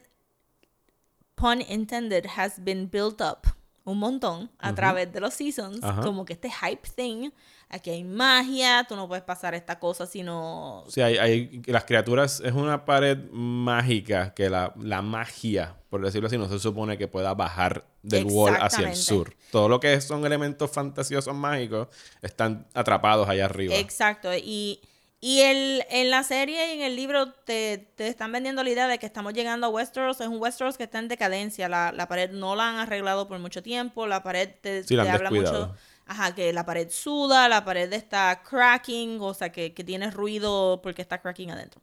pun 1.36 1.62
intended, 1.62 2.26
has 2.38 2.64
been 2.64 2.90
built 2.90 3.22
up 3.22 3.48
un 3.86 4.00
montón 4.00 4.50
a 4.60 4.76
través 4.76 5.12
de 5.14 5.22
los 5.22 5.34
seasons. 5.34 5.80
Como 6.04 6.26
que 6.26 6.34
este 6.34 6.50
hype 6.50 6.88
thing. 6.96 7.32
Aquí 7.70 7.90
hay 7.90 8.04
magia, 8.06 8.86
tú 8.88 8.96
no 8.96 9.08
puedes 9.10 9.26
pasar 9.26 9.54
esta 9.54 9.78
cosa 9.78 10.06
sino... 10.06 10.86
Sí, 10.88 11.02
hay, 11.02 11.18
hay- 11.18 11.62
las 11.66 11.84
criaturas 11.84 12.42
es 12.46 12.54
una 12.54 12.86
pared 12.86 13.18
mágica 13.32 14.34
que 14.34 14.50
la, 14.50 14.74
la 14.82 15.02
magia, 15.02 15.76
por 15.90 16.02
decirlo 16.04 16.28
así, 16.28 16.38
no 16.38 16.48
se 16.48 16.60
supone 16.60 16.98
que 16.98 17.08
pueda 17.10 17.34
bajar 17.34 17.84
del 18.04 18.26
wall 18.26 18.56
hacia 18.62 18.90
el 18.90 18.96
sur. 18.96 19.36
Todo 19.52 19.68
lo 19.68 19.80
que 19.82 20.00
son 20.00 20.26
elementos 20.26 20.72
fantasiosos 20.72 21.36
mágicos 21.36 21.90
están 22.22 22.66
atrapados 22.74 23.28
allá 23.28 23.46
arriba. 23.46 23.76
Exacto. 23.76 24.34
Y, 24.34 24.80
y 25.20 25.42
el, 25.42 25.84
en 25.90 26.10
la 26.10 26.24
serie 26.24 26.70
y 26.74 26.78
en 26.78 26.84
el 26.84 26.96
libro 26.96 27.34
te, 27.34 27.90
te 27.96 28.08
están 28.08 28.32
vendiendo 28.32 28.64
la 28.64 28.70
idea 28.70 28.88
de 28.88 28.98
que 28.98 29.06
estamos 29.06 29.34
llegando 29.34 29.68
a 29.68 29.70
Westeros. 29.70 30.22
Es 30.22 30.28
un 30.28 30.40
Westeros 30.42 30.78
que 30.78 30.84
está 30.84 31.00
en 31.00 31.10
decadencia. 31.10 31.68
La, 31.68 31.92
la 31.92 32.08
pared 32.08 32.30
no 32.32 32.56
la 32.56 32.70
han 32.70 32.76
arreglado 32.78 33.28
por 33.28 33.40
mucho 33.40 33.62
tiempo. 33.62 34.08
La 34.08 34.24
pared 34.24 34.50
te, 34.62 34.84
Sí, 34.86 34.96
la 34.96 35.04
te 35.04 35.10
habla 35.10 35.30
descuidado. 35.30 35.68
mucho. 35.68 35.80
Ajá, 36.08 36.34
que 36.34 36.54
la 36.54 36.66
pared 36.66 36.90
suda, 36.90 37.50
la 37.50 37.66
pared 37.66 37.92
está 37.94 38.42
cracking, 38.44 39.20
o 39.22 39.34
sea, 39.34 39.52
que, 39.52 39.74
que 39.74 39.84
tiene 39.84 40.10
ruido 40.10 40.80
porque 40.82 41.02
está 41.02 41.20
cracking 41.22 41.52
adentro. 41.52 41.82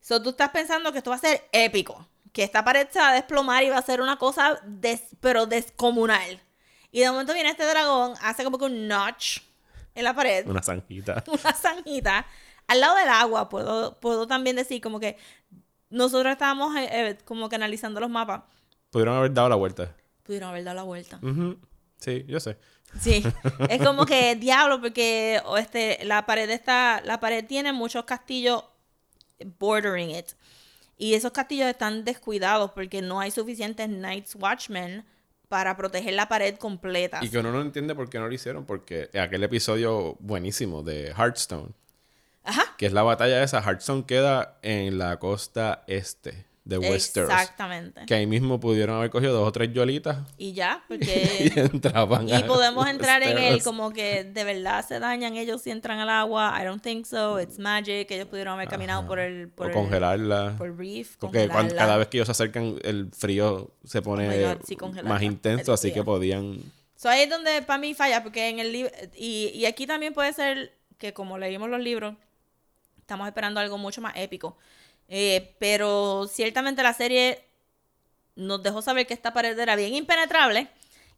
So, 0.00 0.22
tú 0.22 0.30
estás 0.30 0.50
pensando 0.50 0.90
que 0.90 0.98
esto 0.98 1.10
va 1.10 1.16
a 1.16 1.20
ser 1.20 1.48
épico. 1.52 2.08
Que 2.32 2.42
esta 2.44 2.64
pared 2.64 2.88
se 2.90 2.98
va 2.98 3.10
a 3.10 3.14
desplomar 3.14 3.62
y 3.62 3.68
va 3.68 3.76
a 3.78 3.82
ser 3.82 4.00
una 4.00 4.16
cosa, 4.16 4.58
des- 4.64 5.04
pero 5.20 5.44
descomunal. 5.46 6.40
Y 6.90 7.00
de 7.00 7.10
momento 7.10 7.34
viene 7.34 7.50
este 7.50 7.64
dragón, 7.66 8.14
hace 8.22 8.42
como 8.42 8.58
que 8.58 8.64
un 8.64 8.88
notch 8.88 9.38
en 9.94 10.04
la 10.04 10.14
pared 10.14 10.46
Una 10.48 10.62
zanjita. 10.62 11.22
una 11.28 11.52
zanjita 11.52 12.26
al 12.66 12.80
lado 12.80 12.96
del 12.96 13.08
agua. 13.08 13.48
Puedo, 13.50 14.00
puedo 14.00 14.26
también 14.26 14.56
decir 14.56 14.80
como 14.80 14.98
que 14.98 15.18
nosotros 15.90 16.32
estábamos 16.32 16.74
eh, 16.76 16.88
eh, 16.90 17.18
como 17.26 17.50
que 17.50 17.56
analizando 17.56 18.00
los 18.00 18.08
mapas. 18.08 18.42
Pudieron 18.90 19.14
haber 19.16 19.32
dado 19.34 19.50
la 19.50 19.56
vuelta. 19.56 19.94
Pudieron 20.22 20.48
haber 20.48 20.64
dado 20.64 20.76
la 20.76 20.82
vuelta. 20.84 21.18
Ujú. 21.22 21.58
Sí, 21.98 22.24
yo 22.26 22.40
sé. 22.40 22.56
Sí, 23.00 23.22
es 23.68 23.82
como 23.82 24.06
que 24.06 24.36
diablo 24.36 24.80
porque 24.80 25.40
o 25.46 25.56
este 25.56 26.04
la 26.04 26.26
pared 26.26 26.48
está 26.50 27.00
la 27.04 27.20
pared 27.20 27.44
tiene 27.44 27.72
muchos 27.72 28.04
castillos 28.04 28.64
bordering 29.58 30.10
it. 30.10 30.26
Y 30.98 31.14
esos 31.14 31.32
castillos 31.32 31.68
están 31.68 32.04
descuidados 32.04 32.70
porque 32.72 33.02
no 33.02 33.18
hay 33.20 33.30
suficientes 33.30 33.88
Night's 33.88 34.36
Watchmen 34.36 35.04
para 35.48 35.76
proteger 35.76 36.14
la 36.14 36.28
pared 36.28 36.56
completa. 36.56 37.18
Y 37.22 37.28
que 37.28 37.38
uno 37.38 37.50
no 37.50 37.60
entiende 37.60 37.94
por 37.94 38.08
qué 38.08 38.18
no 38.18 38.28
lo 38.28 38.32
hicieron, 38.32 38.64
porque 38.64 39.10
aquel 39.18 39.42
episodio 39.42 40.16
buenísimo 40.20 40.82
de 40.82 41.08
Hearthstone, 41.08 41.72
Ajá. 42.44 42.74
que 42.78 42.86
es 42.86 42.92
la 42.92 43.02
batalla 43.02 43.42
esa, 43.42 43.60
Hearthstone 43.60 44.04
queda 44.04 44.58
en 44.62 44.98
la 44.98 45.18
costa 45.18 45.82
este 45.88 46.46
de 46.64 46.78
Westeros. 46.78 47.28
Exactamente. 47.30 48.06
Que 48.06 48.14
ahí 48.14 48.26
mismo 48.26 48.60
pudieron 48.60 48.96
haber 48.96 49.10
cogido 49.10 49.32
dos 49.32 49.48
o 49.48 49.52
tres 49.52 49.72
yolitas 49.72 50.18
Y 50.38 50.52
ya, 50.52 50.84
y 50.88 50.88
porque 50.88 51.52
entraban 51.56 52.28
Y 52.28 52.42
podemos 52.44 52.86
entrar 52.88 53.22
en 53.22 53.36
el 53.36 53.62
como 53.64 53.92
que 53.92 54.22
de 54.24 54.44
verdad 54.44 54.86
se 54.86 55.00
dañan 55.00 55.36
ellos 55.36 55.60
si 55.62 55.70
entran 55.70 55.98
al 55.98 56.08
agua. 56.08 56.56
I 56.60 56.64
don't 56.64 56.82
think 56.82 57.04
so. 57.04 57.40
It's 57.40 57.58
magic. 57.58 58.10
Ellos 58.10 58.28
pudieron 58.28 58.54
haber 58.54 58.68
caminado 58.68 59.06
por 59.06 59.18
el 59.18 59.48
por 59.48 59.66
o 59.66 59.68
el- 59.70 59.74
congelarla. 59.74 60.54
por 60.56 60.76
reef, 60.76 61.16
Porque 61.18 61.48
cada 61.48 61.96
vez 61.96 62.06
que 62.08 62.18
ellos 62.18 62.26
se 62.28 62.32
acercan, 62.32 62.76
el 62.82 63.10
frío 63.12 63.72
se 63.84 64.00
pone 64.00 64.28
Oh 64.28 64.30
my 64.30 64.54
God, 64.54 64.64
sí, 64.64 64.76
congelarla. 64.76 65.10
más 65.14 65.22
intenso, 65.22 65.72
así 65.72 65.92
que 65.92 66.04
podían... 66.04 66.58
So 66.94 67.08
ahí 67.08 67.22
es 67.22 67.30
donde 67.30 67.62
para 67.62 67.78
mí 67.80 67.94
falla, 67.94 68.22
porque 68.22 68.48
en 68.48 68.60
el 68.60 68.70
libro, 68.70 68.92
y, 69.16 69.48
y 69.54 69.66
aquí 69.66 69.88
también 69.88 70.14
puede 70.14 70.32
ser 70.32 70.72
que 70.98 71.12
como 71.12 71.36
leímos 71.36 71.68
los 71.68 71.80
libros, 71.80 72.14
estamos 73.00 73.26
esperando 73.26 73.58
algo 73.58 73.76
mucho 73.78 74.00
más 74.00 74.12
épico. 74.16 74.56
Eh, 75.14 75.54
pero 75.58 76.26
ciertamente 76.26 76.82
la 76.82 76.94
serie 76.94 77.44
nos 78.34 78.62
dejó 78.62 78.80
saber 78.80 79.06
que 79.06 79.12
esta 79.12 79.34
pared 79.34 79.58
era 79.58 79.76
bien 79.76 79.94
impenetrable, 79.94 80.68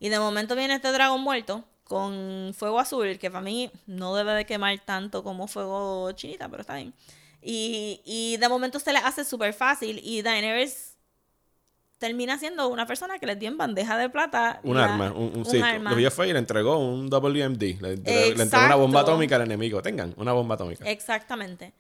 y 0.01 0.09
de 0.09 0.19
momento 0.19 0.57
viene 0.57 0.75
este 0.75 0.91
dragón 0.91 1.21
muerto 1.21 1.63
con 1.85 2.53
fuego 2.59 2.81
azul, 2.81 3.21
que 3.21 3.31
para 3.31 3.45
mí 3.45 3.71
no 3.87 4.17
debe 4.17 4.33
de 4.33 4.47
quemar 4.47 4.77
tanto 4.85 5.23
como 5.23 5.47
fuego 5.47 6.11
chinita, 6.11 6.49
pero 6.49 6.63
está 6.63 6.75
bien. 6.75 6.93
Y, 7.41 8.01
y 8.05 8.37
de 8.39 8.49
momento 8.49 8.81
se 8.81 8.93
le 8.93 8.99
hace 8.99 9.25
súper 9.25 9.55
fácil, 9.55 10.01
y 10.03 10.23
Daenerys 10.23 10.97
termina 11.99 12.37
siendo 12.37 12.67
una 12.67 12.87
persona 12.87 13.21
que 13.21 13.27
les 13.27 13.39
dio 13.39 13.49
en 13.49 13.57
bandeja 13.57 13.97
de 13.97 14.11
plata 14.11 14.59
Un 14.65 14.77
la- 14.77 14.87
arma, 14.87 15.13
un, 15.13 15.37
un, 15.37 15.45
sí, 15.45 15.61
arma. 15.61 15.95
Lo 15.95 16.11
fue 16.11 16.29
y 16.31 16.33
le 16.33 16.41
entregó 16.41 16.79
un 16.79 17.09
WMD. 17.09 17.81
Le, 17.81 17.97
le 17.99 18.43
entregó 18.43 18.67
una 18.67 18.75
bomba 18.75 19.03
atómica 19.03 19.37
al 19.37 19.43
enemigo. 19.43 19.81
Tengan, 19.83 20.15
una 20.17 20.33
bomba 20.33 20.57
atómica. 20.57 20.85
Exactamente. 20.91 21.73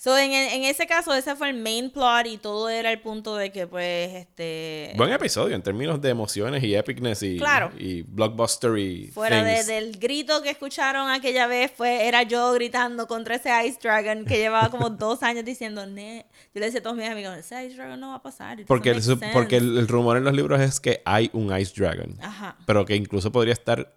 So, 0.00 0.16
en, 0.16 0.30
en 0.30 0.62
ese 0.62 0.86
caso, 0.86 1.12
ese 1.12 1.34
fue 1.34 1.50
el 1.50 1.56
main 1.60 1.90
plot 1.90 2.26
y 2.26 2.38
todo 2.38 2.68
era 2.68 2.92
el 2.92 3.00
punto 3.00 3.34
de 3.34 3.50
que, 3.50 3.66
pues, 3.66 4.14
este... 4.14 4.92
Buen 4.96 5.10
episodio 5.12 5.56
en 5.56 5.62
términos 5.62 6.00
de 6.00 6.10
emociones 6.10 6.62
y 6.62 6.76
epicness 6.76 7.24
y, 7.24 7.36
Claro. 7.36 7.72
y 7.76 8.02
blockbuster 8.02 8.78
y 8.78 9.08
Fuera 9.08 9.42
de- 9.42 9.64
del 9.64 9.98
grito 9.98 10.40
que 10.40 10.50
escucharon 10.50 11.10
aquella 11.10 11.48
vez, 11.48 11.72
fue 11.74 12.06
era 12.06 12.22
yo 12.22 12.52
gritando 12.52 13.08
contra 13.08 13.34
ese 13.34 13.50
Ice 13.66 13.80
Dragon 13.82 14.24
que 14.24 14.38
llevaba 14.38 14.70
como 14.70 14.88
dos 14.90 15.24
años 15.24 15.44
diciendo, 15.44 15.84
"Ne-". 15.84 16.26
yo 16.54 16.60
le 16.60 16.66
decía 16.66 16.78
a 16.78 16.82
todos 16.84 16.96
mis 16.96 17.08
amigos, 17.08 17.36
ese 17.36 17.66
Ice 17.66 17.74
Dragon 17.74 17.98
no 17.98 18.10
va 18.10 18.14
a 18.14 18.22
pasar. 18.22 18.64
Porque, 18.68 18.90
el, 18.90 19.02
porque 19.32 19.56
sense". 19.58 19.68
el, 19.72 19.78
el 19.78 19.88
rumor 19.88 20.16
en 20.16 20.22
los 20.22 20.32
libros 20.32 20.60
es 20.60 20.78
que 20.78 21.02
hay 21.04 21.28
un 21.32 21.52
Ice 21.58 21.72
Dragon. 21.76 22.16
Ajá. 22.22 22.56
Pero 22.66 22.84
que 22.84 22.94
incluso 22.94 23.32
podría 23.32 23.52
estar 23.54 23.92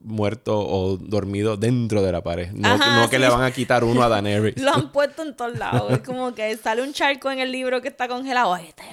muerto 0.00 0.58
o 0.58 0.96
dormido 0.96 1.56
dentro 1.56 2.02
de 2.02 2.12
la 2.12 2.22
pared. 2.22 2.50
No, 2.52 2.68
Ajá, 2.68 3.00
no 3.02 3.10
que 3.10 3.18
le 3.18 3.28
van 3.28 3.42
a 3.42 3.50
quitar 3.50 3.84
uno 3.84 4.02
a 4.02 4.08
Daenerys. 4.08 4.56
Lo 4.62 4.72
han 4.74 4.90
puesto 4.92 5.22
en 5.22 5.36
todos 5.36 5.58
lados. 5.58 5.92
Es 5.92 5.98
como 6.00 6.34
que 6.34 6.56
sale 6.56 6.82
un 6.82 6.92
charco 6.92 7.30
en 7.30 7.38
el 7.38 7.52
libro 7.52 7.80
que 7.82 7.88
está 7.88 8.08
congelado. 8.08 8.54
Ahí 8.54 8.66
está. 8.68 8.84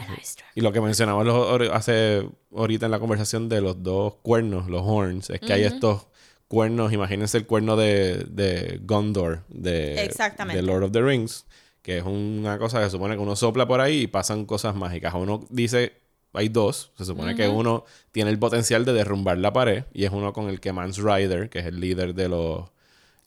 Y 0.56 0.62
lo 0.62 0.72
que 0.72 0.82
mencionamos 0.82 1.26
los- 1.26 1.70
hace 1.72 2.28
ahorita 2.56 2.86
en 2.86 2.92
la 2.92 3.00
conversación 3.00 3.48
de 3.50 3.62
los 3.62 3.82
dos 3.82 4.16
cuernos, 4.22 4.68
los 4.70 4.82
horns, 4.86 5.30
es 5.30 5.40
que 5.40 5.54
hay 5.54 5.64
estos 5.64 6.08
cuernos, 6.48 6.92
imagínense 6.92 7.38
el 7.38 7.46
cuerno 7.46 7.76
de, 7.76 8.26
de 8.30 8.80
Gondor, 8.84 9.44
de, 9.50 10.04
Exactamente. 10.04 10.60
de 10.62 10.68
Lord 10.68 10.84
of 10.86 10.92
the 10.92 11.02
Rings, 11.02 11.46
que 11.82 12.00
es 12.00 12.04
una 12.04 12.58
cosa 12.58 12.84
que 12.84 12.90
supone 12.90 13.16
que 13.16 13.22
uno 13.22 13.36
sopla 13.36 13.68
por 13.68 13.82
ahí 13.82 14.02
y 14.02 14.08
pasan 14.08 14.46
cosas 14.46 14.76
mágicas. 14.76 15.14
Uno 15.16 15.46
dice, 15.50 15.94
hay 16.34 16.50
dos, 16.50 16.92
se 16.98 17.06
supone 17.06 17.36
que 17.36 17.48
uno 17.48 17.86
tiene 18.12 18.30
el 18.30 18.40
potencial 18.40 18.86
de 18.86 18.94
derrumbar 18.94 19.38
la 19.38 19.52
pared 19.54 19.86
y 19.94 20.06
es 20.06 20.12
uno 20.12 20.32
con 20.34 20.50
el 20.50 20.60
que 20.60 20.72
Mance 20.74 21.02
Rider, 21.02 21.50
que 21.50 21.60
es 21.60 21.66
el 21.66 21.80
líder 21.80 22.14
de 22.14 22.30
los... 22.30 22.66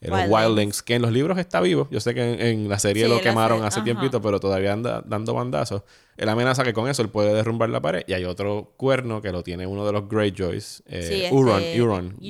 de 0.01 0.09
los 0.09 0.19
Wildlings. 0.21 0.33
Wildlings, 0.49 0.83
que 0.83 0.95
en 0.97 1.03
los 1.03 1.13
libros 1.13 1.39
está 1.39 1.61
vivo. 1.61 1.89
Yo 1.91 2.01
sé 2.01 2.15
que 2.15 2.23
en, 2.33 2.41
en 2.41 2.69
la 2.69 2.79
serie 2.79 3.05
Sí, 3.05 3.11
lo 3.11 3.21
quemaron 3.21 3.65
hace 3.65 3.79
ajá. 3.81 3.85
tiempito, 3.85 4.21
pero 4.23 4.39
todavía 4.41 4.73
anda 4.73 5.03
dando 5.07 5.35
bandazos. 5.35 5.83
Él 6.17 6.29
amenaza 6.29 6.63
que 6.65 6.73
con 6.73 6.89
eso 6.89 7.03
él 7.03 7.09
puede 7.09 7.33
derrumbar 7.35 7.71
la 7.71 7.81
pared. 7.81 8.03
Y 8.07 8.13
hay 8.13 8.25
otro 8.25 8.73
cuerno 8.77 9.21
que 9.23 9.33
lo 9.33 9.43
tiene 9.43 9.67
uno 9.67 9.85
de 9.87 9.93
los 9.93 10.09
Greyjoys, 10.09 10.83
eh, 10.87 11.03
Sí, 11.03 11.25
este. 11.25 11.29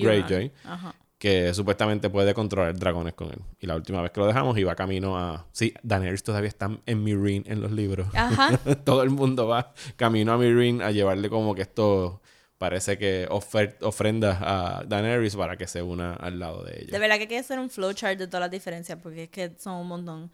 Greyjoy, 0.03 0.53
Ajá. 0.65 0.95
Que 1.23 1.55
supuestamente 1.55 2.11
puede 2.11 2.35
controlar 2.35 2.77
dragones 2.77 3.15
con 3.15 3.29
él. 3.29 3.39
Y 3.61 3.69
la 3.69 3.77
última 3.77 4.03
vez 4.03 4.11
que 4.11 4.19
lo 4.19 4.27
dejamos 4.27 4.59
iba 4.59 4.75
camino 4.75 5.17
a... 5.17 5.47
Sí, 5.53 5.73
Daenerys 5.85 6.25
todavía 6.25 6.49
está 6.49 6.69
en 6.85 7.05
Meereen 7.05 7.45
en 7.47 7.61
los 7.61 7.71
libros. 7.71 8.09
Ajá. 8.13 8.59
Todo 8.85 9.05
el 9.05 9.11
mundo 9.11 9.47
va 9.47 9.73
camino 9.95 10.33
a 10.33 10.37
Meereen 10.37 10.83
a 10.83 10.91
llevarle 10.91 11.31
como 11.31 11.55
que 11.55 11.63
esto 11.63 12.21
parece 12.59 12.99
que 12.99 13.29
ofer- 13.31 13.77
ofrenda 13.83 14.37
a 14.41 14.83
Daenerys 14.85 15.37
para 15.37 15.57
que 15.57 15.69
se 15.69 15.81
una 15.81 16.15
al 16.15 16.41
lado 16.41 16.65
de 16.65 16.81
ella. 16.81 16.91
De 16.91 16.99
verdad 16.99 17.15
que 17.19 17.23
hay 17.23 17.29
que 17.29 17.39
hacer 17.39 17.61
un 17.61 17.71
flowchart 17.71 18.19
de 18.19 18.27
todas 18.27 18.41
las 18.41 18.51
diferencias 18.51 18.99
porque 19.01 19.23
es 19.23 19.29
que 19.31 19.53
son 19.61 19.75
un 19.75 19.87
montón. 19.87 20.29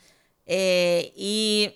Eh, 0.47 1.13
y, 1.15 1.71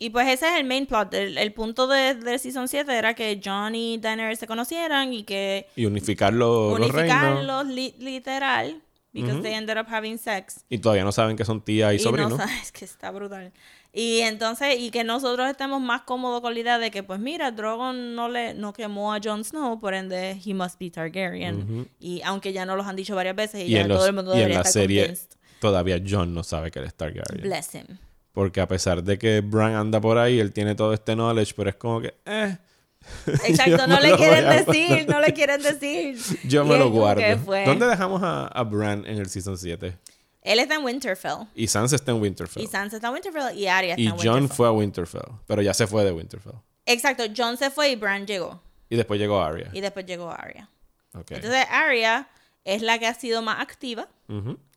y 0.00 0.10
pues 0.10 0.26
ese 0.28 0.48
es 0.48 0.58
el 0.58 0.64
main 0.64 0.86
plot. 0.86 1.14
El, 1.14 1.38
el 1.38 1.52
punto 1.52 1.86
de, 1.86 2.14
de 2.16 2.38
Season 2.38 2.66
7 2.66 2.92
era 2.92 3.14
que 3.14 3.40
Jon 3.44 3.74
y 3.76 3.98
Daenerys 3.98 4.38
se 4.40 4.46
conocieran 4.48 5.12
y 5.12 5.22
que 5.22 5.68
Y 5.76 5.84
unificar 5.86 6.32
los, 6.32 6.76
los 6.80 6.90
unificarlos 6.90 7.66
li- 7.66 7.94
literal 7.98 8.82
because 9.12 9.40
they 9.42 9.52
ended 9.54 9.76
up 9.78 9.86
having 9.88 10.18
sex. 10.18 10.64
Y 10.68 10.78
todavía 10.78 11.04
no 11.04 11.12
saben 11.12 11.36
que 11.36 11.44
son 11.44 11.60
tía 11.62 11.92
y, 11.92 11.96
Y 11.96 11.98
sobrino. 11.98 12.30
no 12.30 12.36
sabes 12.38 12.72
que 12.72 12.84
está 12.84 13.10
brutal. 13.10 13.52
Y 13.92 14.20
entonces, 14.20 14.78
y 14.78 14.90
que 14.92 15.02
nosotros 15.02 15.50
estemos 15.50 15.80
más 15.82 16.02
cómodos 16.02 16.40
con 16.42 16.54
la 16.54 16.60
idea 16.60 16.78
de 16.78 16.92
que, 16.92 17.02
pues 17.02 17.18
mira, 17.18 17.50
Drogon 17.50 18.14
no 18.14 18.28
le 18.28 18.54
no 18.54 18.72
quemó 18.72 19.12
a 19.12 19.18
Jon 19.22 19.44
Snow, 19.44 19.80
por 19.80 19.94
ende, 19.94 20.40
he 20.46 20.54
must 20.54 20.78
be 20.78 20.90
Targaryen. 20.90 21.88
Y 21.98 22.22
aunque 22.22 22.52
ya 22.52 22.64
no 22.64 22.76
los 22.76 22.86
han 22.86 22.94
dicho 22.94 23.16
varias 23.16 23.34
veces, 23.34 23.62
y, 23.62 23.64
y 23.64 23.70
ya 23.70 23.80
en, 23.80 23.88
los- 23.88 23.98
todo 23.98 24.06
el 24.06 24.12
mundo 24.14 24.30
y 24.30 24.34
en 24.34 24.38
debería 24.38 24.58
la 24.58 24.68
estar 24.68 24.72
serie 24.82 25.02
convinced. 25.02 25.30
todavía 25.60 26.00
John 26.08 26.32
no 26.32 26.44
sabe 26.44 26.70
que 26.70 26.78
él 26.78 26.84
es 26.84 26.94
Targaryen. 26.94 27.42
Bless 27.42 27.74
him. 27.74 27.98
Porque 28.32 28.60
a 28.60 28.68
pesar 28.68 29.02
de 29.02 29.18
que 29.18 29.40
Bran 29.40 29.74
anda 29.74 30.00
por 30.00 30.18
ahí, 30.18 30.38
él 30.38 30.52
tiene 30.52 30.74
todo 30.74 30.92
este 30.94 31.14
knowledge, 31.14 31.52
pero 31.56 31.70
es 31.70 31.76
como 31.76 32.00
que, 32.00 32.14
eh, 32.26 32.56
Exacto, 33.46 33.86
no 33.86 33.98
le 33.98 34.14
quieren 34.16 34.48
decir, 34.66 35.08
no 35.08 35.20
le 35.20 35.32
quieren 35.32 35.62
decir. 35.62 36.18
yo 36.44 36.64
Y 36.64 36.68
me 36.68 36.78
lo 36.78 36.90
guardo. 36.90 37.22
¿Dónde 37.64 37.86
dejamos 37.86 38.22
a, 38.22 38.46
a 38.46 38.62
Bran 38.62 39.04
en 39.06 39.18
el 39.18 39.28
Season 39.28 39.56
7? 39.56 39.96
Él 40.42 40.58
está 40.58 40.76
en 40.76 40.84
Winterfell. 40.84 41.46
Y 41.54 41.66
Sansa 41.66 41.96
está 41.96 42.12
en 42.12 42.20
Winterfell. 42.20 42.62
Y 42.62 42.66
Sansa 42.66 42.96
está 42.96 43.08
en 43.08 43.14
Winterfell 43.14 43.56
y 43.58 43.66
Arya 43.66 43.90
está 43.90 44.00
Y 44.00 44.06
en 44.06 44.12
John 44.12 44.34
Winterfell. 44.34 44.56
fue 44.56 44.66
a 44.68 44.70
Winterfell, 44.72 45.32
pero 45.46 45.60
ya 45.62 45.74
se 45.74 45.86
fue 45.86 46.04
de 46.04 46.12
Winterfell. 46.12 46.54
Exacto, 46.86 47.24
John 47.36 47.56
se 47.56 47.70
fue 47.70 47.90
y 47.90 47.96
Bran 47.96 48.26
llegó. 48.26 48.60
Y 48.88 48.96
después 48.96 49.20
llegó 49.20 49.42
Arya. 49.42 49.68
Y 49.72 49.80
después 49.80 50.06
llegó 50.06 50.30
Arya. 50.30 50.68
Ok. 51.14 51.32
Entonces 51.32 51.66
Arya 51.70 52.28
es 52.64 52.82
la 52.82 52.98
que 52.98 53.06
ha 53.06 53.14
sido 53.14 53.42
más 53.42 53.60
activa. 53.60 54.08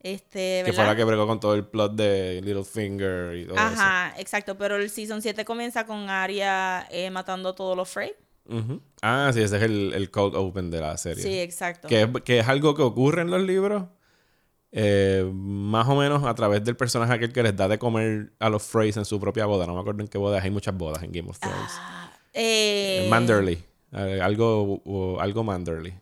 Este, 0.01 0.63
Que 0.65 0.73
fue 0.73 0.85
la 0.85 0.95
que 0.95 1.03
bregó 1.03 1.27
con 1.27 1.39
todo 1.39 1.53
el 1.53 1.65
plot 1.65 1.93
de 1.95 2.41
Littlefinger 2.43 3.35
y 3.37 3.45
todo 3.45 3.57
Ajá, 3.57 4.13
exacto. 4.17 4.57
Pero 4.57 4.75
el 4.77 4.89
season 4.89 5.21
7 5.21 5.45
comienza 5.45 5.85
con 5.85 6.09
Arya 6.09 6.87
eh, 6.91 7.09
matando 7.11 7.49
a 7.49 7.55
todos 7.55 7.77
los 7.77 7.87
Frey. 7.89 8.11
eso. 8.49 8.81
Ah, 9.01 9.31
sí, 9.33 9.41
ese 9.41 9.57
es 9.57 9.63
el, 9.63 9.93
el 9.93 10.11
cold 10.11 10.35
open 10.35 10.69
de 10.71 10.81
la 10.81 10.97
serie. 10.97 11.23
Sí, 11.23 11.39
exacto. 11.39 11.87
que, 11.87 12.01
es, 12.01 12.09
que 12.25 12.39
es 12.39 12.47
algo 12.47 12.73
que 12.75 12.81
ocurre 12.81 13.21
en 13.21 13.31
los 13.31 13.41
libros. 13.41 13.85
eh, 14.71 15.29
más 15.33 15.87
o 15.87 15.95
menos 15.95 16.23
a 16.23 16.33
través 16.33 16.63
del 16.63 16.75
personaje 16.75 17.13
aquel 17.13 17.31
que 17.31 17.43
les 17.43 17.55
da 17.55 17.67
de 17.67 17.77
comer 17.77 18.33
a 18.39 18.49
los 18.49 18.63
Freys 18.63 18.97
en 18.97 19.05
su 19.05 19.19
propia 19.19 19.45
boda. 19.45 19.67
No 19.67 19.75
me 19.75 19.81
acuerdo 19.81 20.01
en 20.01 20.07
qué 20.07 20.17
bodas. 20.17 20.43
Hay 20.43 20.49
muchas 20.51 20.75
bodas 20.75 21.03
en 21.03 21.11
Game 21.11 21.29
of 21.29 21.37
Thrones. 21.39 21.71
Eh, 22.33 23.07
Manderly. 23.09 23.63
Algo, 23.91 25.17
algo 25.21 25.43
Manderly. 25.43 25.93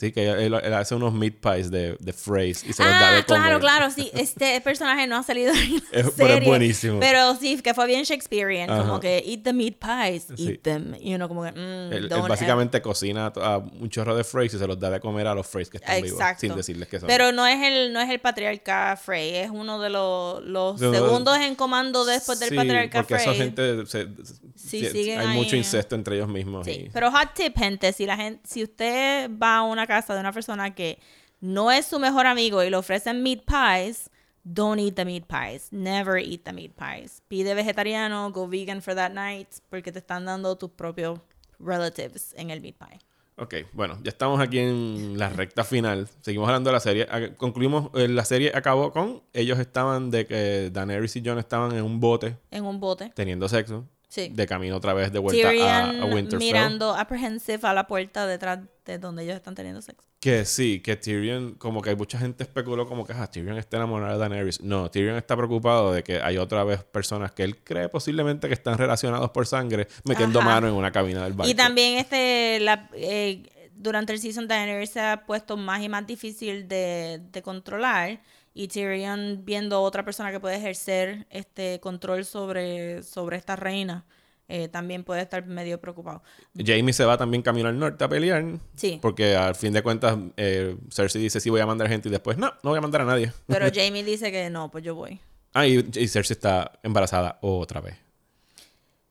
Sí, 0.00 0.12
que 0.12 0.26
él, 0.30 0.54
él 0.54 0.74
hace 0.74 0.94
unos 0.94 1.12
meat 1.12 1.34
pies 1.34 1.70
de, 1.70 1.94
de 2.00 2.12
Freys 2.14 2.64
y 2.64 2.72
se 2.72 2.82
los 2.82 2.90
da 2.90 3.10
Ah, 3.10 3.12
de 3.16 3.24
comer. 3.24 3.42
claro, 3.42 3.60
claro, 3.60 3.90
sí. 3.90 4.10
Este 4.14 4.58
personaje 4.62 5.06
no 5.06 5.16
ha 5.18 5.22
salido 5.22 5.52
en 5.52 5.74
la 5.74 5.80
Es- 5.92 6.06
serie. 6.06 6.12
pero 6.16 6.34
es 6.34 6.44
buenísimo. 6.46 7.00
Pero 7.00 7.34
sí, 7.36 7.60
que 7.60 7.74
fue 7.74 7.86
bien 7.86 8.04
Shakespearean. 8.04 8.70
Ajá. 8.70 8.80
Como 8.82 8.98
que 8.98 9.22
eat 9.26 9.42
the 9.42 9.52
meat 9.52 9.74
pies, 9.78 10.26
Sí. 10.34 10.48
eat 10.52 10.62
them. 10.62 10.94
Y 11.00 11.14
uno 11.14 11.28
como 11.28 11.42
que, 11.44 11.52
mm, 11.52 11.92
Él, 11.92 12.08
él 12.10 12.22
básicamente 12.28 12.80
cocina 12.80 13.32
a, 13.36 13.54
a 13.54 13.58
un 13.58 13.90
chorro 13.90 14.16
de 14.16 14.24
Freys 14.24 14.54
y 14.54 14.58
se 14.58 14.66
los 14.66 14.78
da 14.80 14.88
de 14.90 15.00
comer 15.00 15.26
a 15.26 15.34
los 15.34 15.46
Freys 15.46 15.68
que 15.68 15.76
están 15.76 15.96
vivos. 16.00 16.18
Exacto. 16.18 16.40
Sin 16.40 16.54
decirles 16.56 16.88
que 16.88 16.98
son. 16.98 17.06
Pero 17.06 17.30
no 17.32 17.46
es 17.46 17.60
el, 17.62 17.92
no 17.92 18.00
es 18.00 18.08
el 18.08 18.20
patriarca 18.20 18.96
Frey, 18.96 19.36
es 19.36 19.50
uno 19.50 19.78
de 19.80 19.90
los, 19.90 20.42
los 20.44 20.80
segundos 20.80 21.36
en 21.38 21.54
comando 21.56 22.06
después 22.06 22.40
del 22.40 22.48
Sí, 22.48 22.56
patriarca 22.56 23.00
porque 23.02 23.14
Frey. 23.18 23.26
esa 23.28 23.34
gente 23.34 23.86
se- 23.86 24.08
Sí, 24.56 24.84
siguen 24.86 25.18
hay 25.20 25.26
ahí. 25.28 25.36
mucho 25.36 25.56
incesto 25.56 25.94
entre 25.94 26.16
ellos 26.16 26.28
mismos. 26.28 26.64
Sí, 26.64 26.84
y- 26.86 26.90
pero 26.90 27.10
hot 27.10 27.34
tip, 27.34 27.56
gente, 27.58 27.92
si 27.92 28.06
la 28.06 28.16
gente, 28.16 28.40
si 28.48 28.62
usted 28.62 29.30
va 29.30 29.56
a 29.58 29.62
una 29.62 29.86
casa 29.90 30.14
de 30.14 30.20
una 30.20 30.32
persona 30.32 30.72
que 30.74 30.98
no 31.40 31.70
es 31.72 31.86
su 31.86 31.98
mejor 31.98 32.26
amigo 32.26 32.62
y 32.62 32.70
le 32.70 32.76
ofrecen 32.76 33.22
meat 33.22 33.40
pies, 33.44 34.08
don't 34.44 34.78
eat 34.78 34.94
the 34.94 35.04
meat 35.04 35.24
pies. 35.26 35.68
Never 35.72 36.16
eat 36.18 36.44
the 36.44 36.52
meat 36.52 36.72
pies. 36.76 37.22
Pide 37.28 37.54
vegetariano, 37.54 38.30
go 38.30 38.46
vegan 38.46 38.80
for 38.82 38.94
that 38.94 39.10
night, 39.12 39.48
porque 39.68 39.90
te 39.90 39.98
están 39.98 40.24
dando 40.26 40.56
tus 40.56 40.70
propios 40.70 41.18
relatives 41.58 42.34
en 42.36 42.50
el 42.50 42.60
meat 42.60 42.76
pie. 42.76 42.98
Ok, 43.36 43.54
bueno, 43.72 43.98
ya 44.02 44.10
estamos 44.10 44.38
aquí 44.38 44.58
en 44.58 45.18
la 45.18 45.30
recta 45.30 45.64
final. 45.64 46.08
Seguimos 46.20 46.46
hablando 46.48 46.68
de 46.68 46.74
la 46.74 46.80
serie. 46.80 47.06
Ah, 47.10 47.20
Concluimos, 47.38 47.90
eh, 47.94 48.06
la 48.06 48.24
serie 48.26 48.52
acabó 48.54 48.92
con 48.92 49.22
ellos 49.32 49.58
estaban 49.58 50.10
de 50.10 50.26
que 50.26 50.70
Daenerys 50.70 51.16
y 51.16 51.22
Jon 51.24 51.38
estaban 51.38 51.72
en 51.74 51.82
un 51.82 52.00
bote 52.00 52.36
En 52.50 52.64
un 52.66 52.78
bote. 52.80 53.10
teniendo 53.14 53.48
sexo. 53.48 53.86
Sí. 54.10 54.28
De 54.34 54.44
camino 54.44 54.76
otra 54.76 54.92
vez 54.92 55.12
de 55.12 55.20
vuelta 55.20 55.46
a, 55.46 55.50
Tyrion 55.52 56.02
a 56.02 56.04
Winterfell. 56.06 56.38
mirando 56.40 56.96
apprehensive 56.96 57.60
a 57.62 57.72
la 57.72 57.86
puerta 57.86 58.26
detrás 58.26 58.58
de 58.84 58.98
donde 58.98 59.22
ellos 59.22 59.36
están 59.36 59.54
teniendo 59.54 59.80
sexo. 59.80 60.04
Que 60.18 60.44
sí, 60.44 60.80
que 60.80 60.96
Tyrion, 60.96 61.54
como 61.54 61.80
que 61.80 61.94
mucha 61.94 62.18
gente 62.18 62.42
especuló 62.42 62.88
como 62.88 63.06
que 63.06 63.12
ah, 63.12 63.28
Tyrion 63.30 63.56
está 63.56 63.76
enamorado 63.76 64.14
de 64.14 64.18
Daenerys. 64.18 64.62
No, 64.62 64.90
Tyrion 64.90 65.16
está 65.16 65.36
preocupado 65.36 65.92
de 65.92 66.02
que 66.02 66.20
hay 66.20 66.38
otra 66.38 66.64
vez 66.64 66.82
personas 66.82 67.30
que 67.30 67.44
él 67.44 67.58
cree 67.58 67.88
posiblemente 67.88 68.48
que 68.48 68.54
están 68.54 68.76
relacionados 68.76 69.30
por 69.30 69.46
sangre 69.46 69.86
metiendo 70.04 70.40
Ajá. 70.40 70.48
mano 70.48 70.66
en 70.66 70.74
una 70.74 70.90
cabina 70.90 71.22
del 71.22 71.34
barco. 71.34 71.48
Y 71.48 71.54
también 71.54 71.98
este 71.98 72.58
la, 72.58 72.90
eh, 72.94 73.44
durante 73.76 74.12
el 74.12 74.18
season 74.18 74.48
Daenerys 74.48 74.90
se 74.90 75.00
ha 75.00 75.24
puesto 75.24 75.56
más 75.56 75.82
y 75.82 75.88
más 75.88 76.04
difícil 76.04 76.66
de, 76.66 77.22
de 77.30 77.42
controlar 77.42 78.20
y 78.54 78.68
Tyrion 78.68 79.42
viendo 79.44 79.80
otra 79.82 80.04
persona 80.04 80.30
que 80.32 80.40
puede 80.40 80.56
ejercer 80.56 81.26
este 81.30 81.80
control 81.80 82.24
sobre, 82.24 83.02
sobre 83.02 83.36
esta 83.36 83.56
reina 83.56 84.04
eh, 84.52 84.66
también 84.66 85.04
puede 85.04 85.22
estar 85.22 85.46
medio 85.46 85.80
preocupado. 85.80 86.24
Jamie 86.56 86.92
se 86.92 87.04
va 87.04 87.16
también 87.16 87.40
camino 87.40 87.68
al 87.68 87.78
norte 87.78 88.02
a 88.02 88.08
pelear. 88.08 88.44
Sí. 88.74 88.98
Porque 89.00 89.36
al 89.36 89.54
fin 89.54 89.72
de 89.72 89.80
cuentas, 89.80 90.18
eh, 90.36 90.76
Cersei 90.90 91.22
dice 91.22 91.38
sí 91.38 91.50
voy 91.50 91.60
a 91.60 91.66
mandar 91.66 91.88
gente 91.88 92.08
y 92.08 92.10
después 92.10 92.36
no, 92.36 92.48
no 92.64 92.70
voy 92.70 92.78
a 92.78 92.80
mandar 92.80 93.02
a 93.02 93.04
nadie. 93.04 93.32
Pero 93.46 93.66
Jamie 93.72 94.02
dice 94.02 94.32
que 94.32 94.50
no, 94.50 94.68
pues 94.68 94.82
yo 94.82 94.96
voy. 94.96 95.20
Ah, 95.54 95.68
y, 95.68 95.88
y 95.94 96.08
Cersei 96.08 96.34
está 96.34 96.72
embarazada 96.82 97.38
otra 97.42 97.80
vez. 97.80 97.94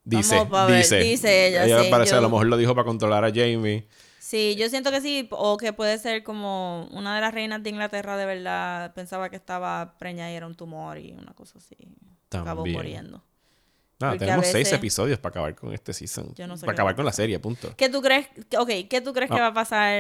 Dice, 0.04 0.36
Vamos 0.50 0.76
dice. 0.76 1.00
dice 1.00 1.48
ella, 1.48 1.84
sí, 1.84 1.88
parece, 1.90 2.12
yo- 2.12 2.18
a 2.18 2.22
lo 2.22 2.30
mejor 2.30 2.48
lo 2.48 2.58
dijo 2.58 2.76
para 2.76 2.86
controlar 2.86 3.24
a 3.24 3.30
Jamie. 3.30 3.88
Sí, 4.30 4.56
yo 4.60 4.70
siento 4.70 4.92
que 4.92 5.02
sí, 5.02 5.28
o 5.32 5.58
que 5.58 5.74
puede 5.74 5.98
ser 5.98 6.22
como 6.24 6.88
una 6.92 7.16
de 7.16 7.22
las 7.22 7.34
reinas 7.34 7.64
de 7.64 7.72
Inglaterra 7.72 8.16
de 8.16 8.28
verdad 8.28 8.94
pensaba 8.94 9.28
que 9.32 9.36
estaba 9.36 9.96
preñada 9.98 10.32
y 10.32 10.36
era 10.36 10.46
un 10.46 10.54
tumor 10.54 11.00
y 11.00 11.14
una 11.14 11.34
cosa 11.34 11.58
así. 11.58 11.76
Acabó 12.30 12.58
También. 12.62 12.78
muriendo. 12.78 13.24
Nada, 14.00 14.14
Porque 14.14 14.26
a 14.26 14.28
tenemos 14.28 14.46
seis 14.46 14.72
episodios 14.72 15.18
para 15.18 15.32
acabar 15.32 15.56
con 15.56 15.74
este 15.74 15.94
season. 15.94 16.32
Yo 16.36 16.46
no 16.46 16.58
sé 16.58 16.68
para 16.68 16.74
acabar 16.76 16.96
con 16.96 17.06
la 17.06 17.12
serie, 17.12 17.40
punto. 17.40 17.74
¿Qué 17.76 17.90
tú 17.90 18.04
crees? 18.04 18.28
Ok, 18.60 18.70
¿qué 18.88 19.02
tú 19.04 19.14
crees 19.14 19.32
que 19.32 19.38
Ah. 19.38 19.42
va 19.42 19.48
a 19.48 19.54
pasar 19.56 19.96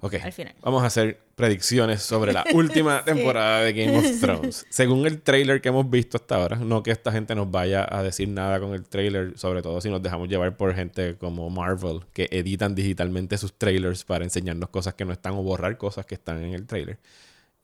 Ok. 0.00 0.14
al 0.22 0.32
final? 0.32 0.54
Vamos 0.62 0.82
a 0.82 0.86
hacer 0.86 1.20
predicciones 1.34 2.02
sobre 2.02 2.32
la 2.32 2.44
última 2.54 3.04
temporada 3.04 3.60
de 3.60 3.72
Game 3.72 3.98
of 3.98 4.04
Thrones. 4.20 4.66
Según 4.70 5.06
el 5.06 5.20
trailer 5.20 5.60
que 5.60 5.68
hemos 5.68 5.88
visto 5.88 6.16
hasta 6.16 6.36
ahora, 6.36 6.56
no 6.56 6.82
que 6.82 6.90
esta 6.90 7.12
gente 7.12 7.34
nos 7.34 7.50
vaya 7.50 7.86
a 7.88 8.02
decir 8.02 8.28
nada 8.28 8.60
con 8.60 8.72
el 8.72 8.84
trailer, 8.84 9.38
sobre 9.38 9.62
todo 9.62 9.80
si 9.80 9.90
nos 9.90 10.02
dejamos 10.02 10.28
llevar 10.28 10.56
por 10.56 10.74
gente 10.74 11.16
como 11.16 11.48
Marvel, 11.50 12.00
que 12.12 12.28
editan 12.30 12.74
digitalmente 12.74 13.36
sus 13.38 13.52
trailers 13.52 14.04
para 14.04 14.24
enseñarnos 14.24 14.70
cosas 14.70 14.94
que 14.94 15.04
no 15.04 15.12
están 15.12 15.34
o 15.34 15.42
borrar 15.42 15.76
cosas 15.76 16.06
que 16.06 16.14
están 16.14 16.42
en 16.42 16.54
el 16.54 16.66
trailer. 16.66 16.98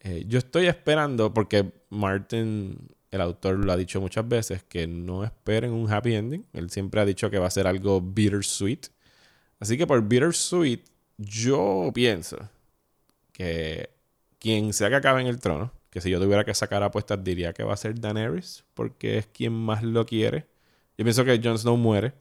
Eh, 0.01 0.25
yo 0.29 0.39
estoy 0.39 0.67
esperando, 0.67 1.33
porque 1.35 1.73
Martin, 1.91 2.79
el 3.11 3.21
autor, 3.21 3.65
lo 3.65 3.73
ha 3.73 3.77
dicho 3.77 4.01
muchas 4.01 4.29
veces, 4.29 4.63
que 4.63 4.87
no 4.87 5.25
esperen 5.25 5.73
un 5.73 5.91
happy 5.91 6.15
ending. 6.15 6.47
Él 6.53 6.71
siempre 6.71 7.01
ha 7.01 7.05
dicho 7.05 7.31
que 7.31 7.39
va 7.39 7.47
a 7.47 7.51
ser 7.51 7.67
algo 7.67 8.01
bittersweet. 8.01 8.87
Así 9.59 9.77
que 9.77 9.87
por 9.87 10.03
bittersweet, 10.07 10.81
yo 11.19 11.91
pienso 11.95 12.37
que 13.33 13.91
quien 14.39 14.73
sea 14.73 14.89
que 14.89 14.97
acabe 14.97 15.21
en 15.21 15.27
el 15.27 15.39
trono, 15.41 15.73
que 15.91 16.01
si 16.01 16.11
yo 16.11 16.21
tuviera 16.21 16.45
que 16.45 16.55
sacar 16.55 16.83
apuestas 16.83 17.23
diría 17.25 17.53
que 17.53 17.63
va 17.65 17.75
a 17.75 17.77
ser 17.77 17.99
Daenerys, 18.01 18.65
porque 18.75 19.19
es 19.19 19.27
quien 19.27 19.53
más 19.53 19.83
lo 19.83 20.05
quiere. 20.07 20.47
Yo 20.99 21.05
pienso 21.05 21.25
que 21.25 21.41
Jon 21.43 21.59
Snow 21.59 21.77
muere. 21.77 22.13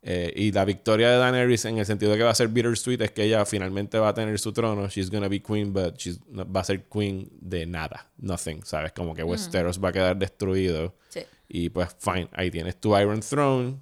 Eh, 0.00 0.32
y 0.36 0.52
la 0.52 0.64
victoria 0.64 1.10
de 1.10 1.16
Daenerys 1.16 1.64
en 1.64 1.78
el 1.78 1.84
sentido 1.86 2.12
de 2.12 2.18
que 2.18 2.24
va 2.24 2.30
a 2.30 2.34
ser 2.34 2.48
bittersweet 2.48 3.00
es 3.02 3.10
que 3.10 3.24
ella 3.24 3.44
finalmente 3.44 3.98
va 3.98 4.08
a 4.10 4.14
tener 4.14 4.38
su 4.38 4.52
trono. 4.52 4.88
She's 4.88 5.10
gonna 5.10 5.28
be 5.28 5.42
queen, 5.42 5.72
but 5.72 5.96
she's, 5.96 6.20
no- 6.28 6.50
va 6.50 6.60
a 6.60 6.64
ser 6.64 6.84
queen 6.84 7.28
de 7.40 7.66
nada. 7.66 8.08
Nothing, 8.18 8.62
¿sabes? 8.64 8.92
Como 8.92 9.12
que 9.14 9.24
Westeros 9.24 9.82
va 9.82 9.88
a 9.88 9.92
quedar 9.92 10.16
destruido. 10.16 10.94
Sí. 11.08 11.20
Y 11.48 11.70
pues, 11.70 11.88
fine, 11.98 12.28
ahí 12.32 12.50
tienes 12.50 12.76
tu 12.80 12.96
Iron 12.96 13.20
Throne. 13.20 13.76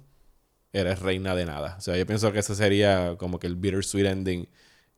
Eres 0.73 0.99
reina 0.99 1.35
de 1.35 1.45
nada. 1.45 1.75
O 1.77 1.81
sea, 1.81 1.97
yo 1.97 2.05
pienso 2.05 2.31
que 2.31 2.39
ese 2.39 2.55
sería 2.55 3.15
como 3.17 3.39
que 3.39 3.47
el 3.47 3.55
bittersweet 3.55 4.05
ending 4.05 4.49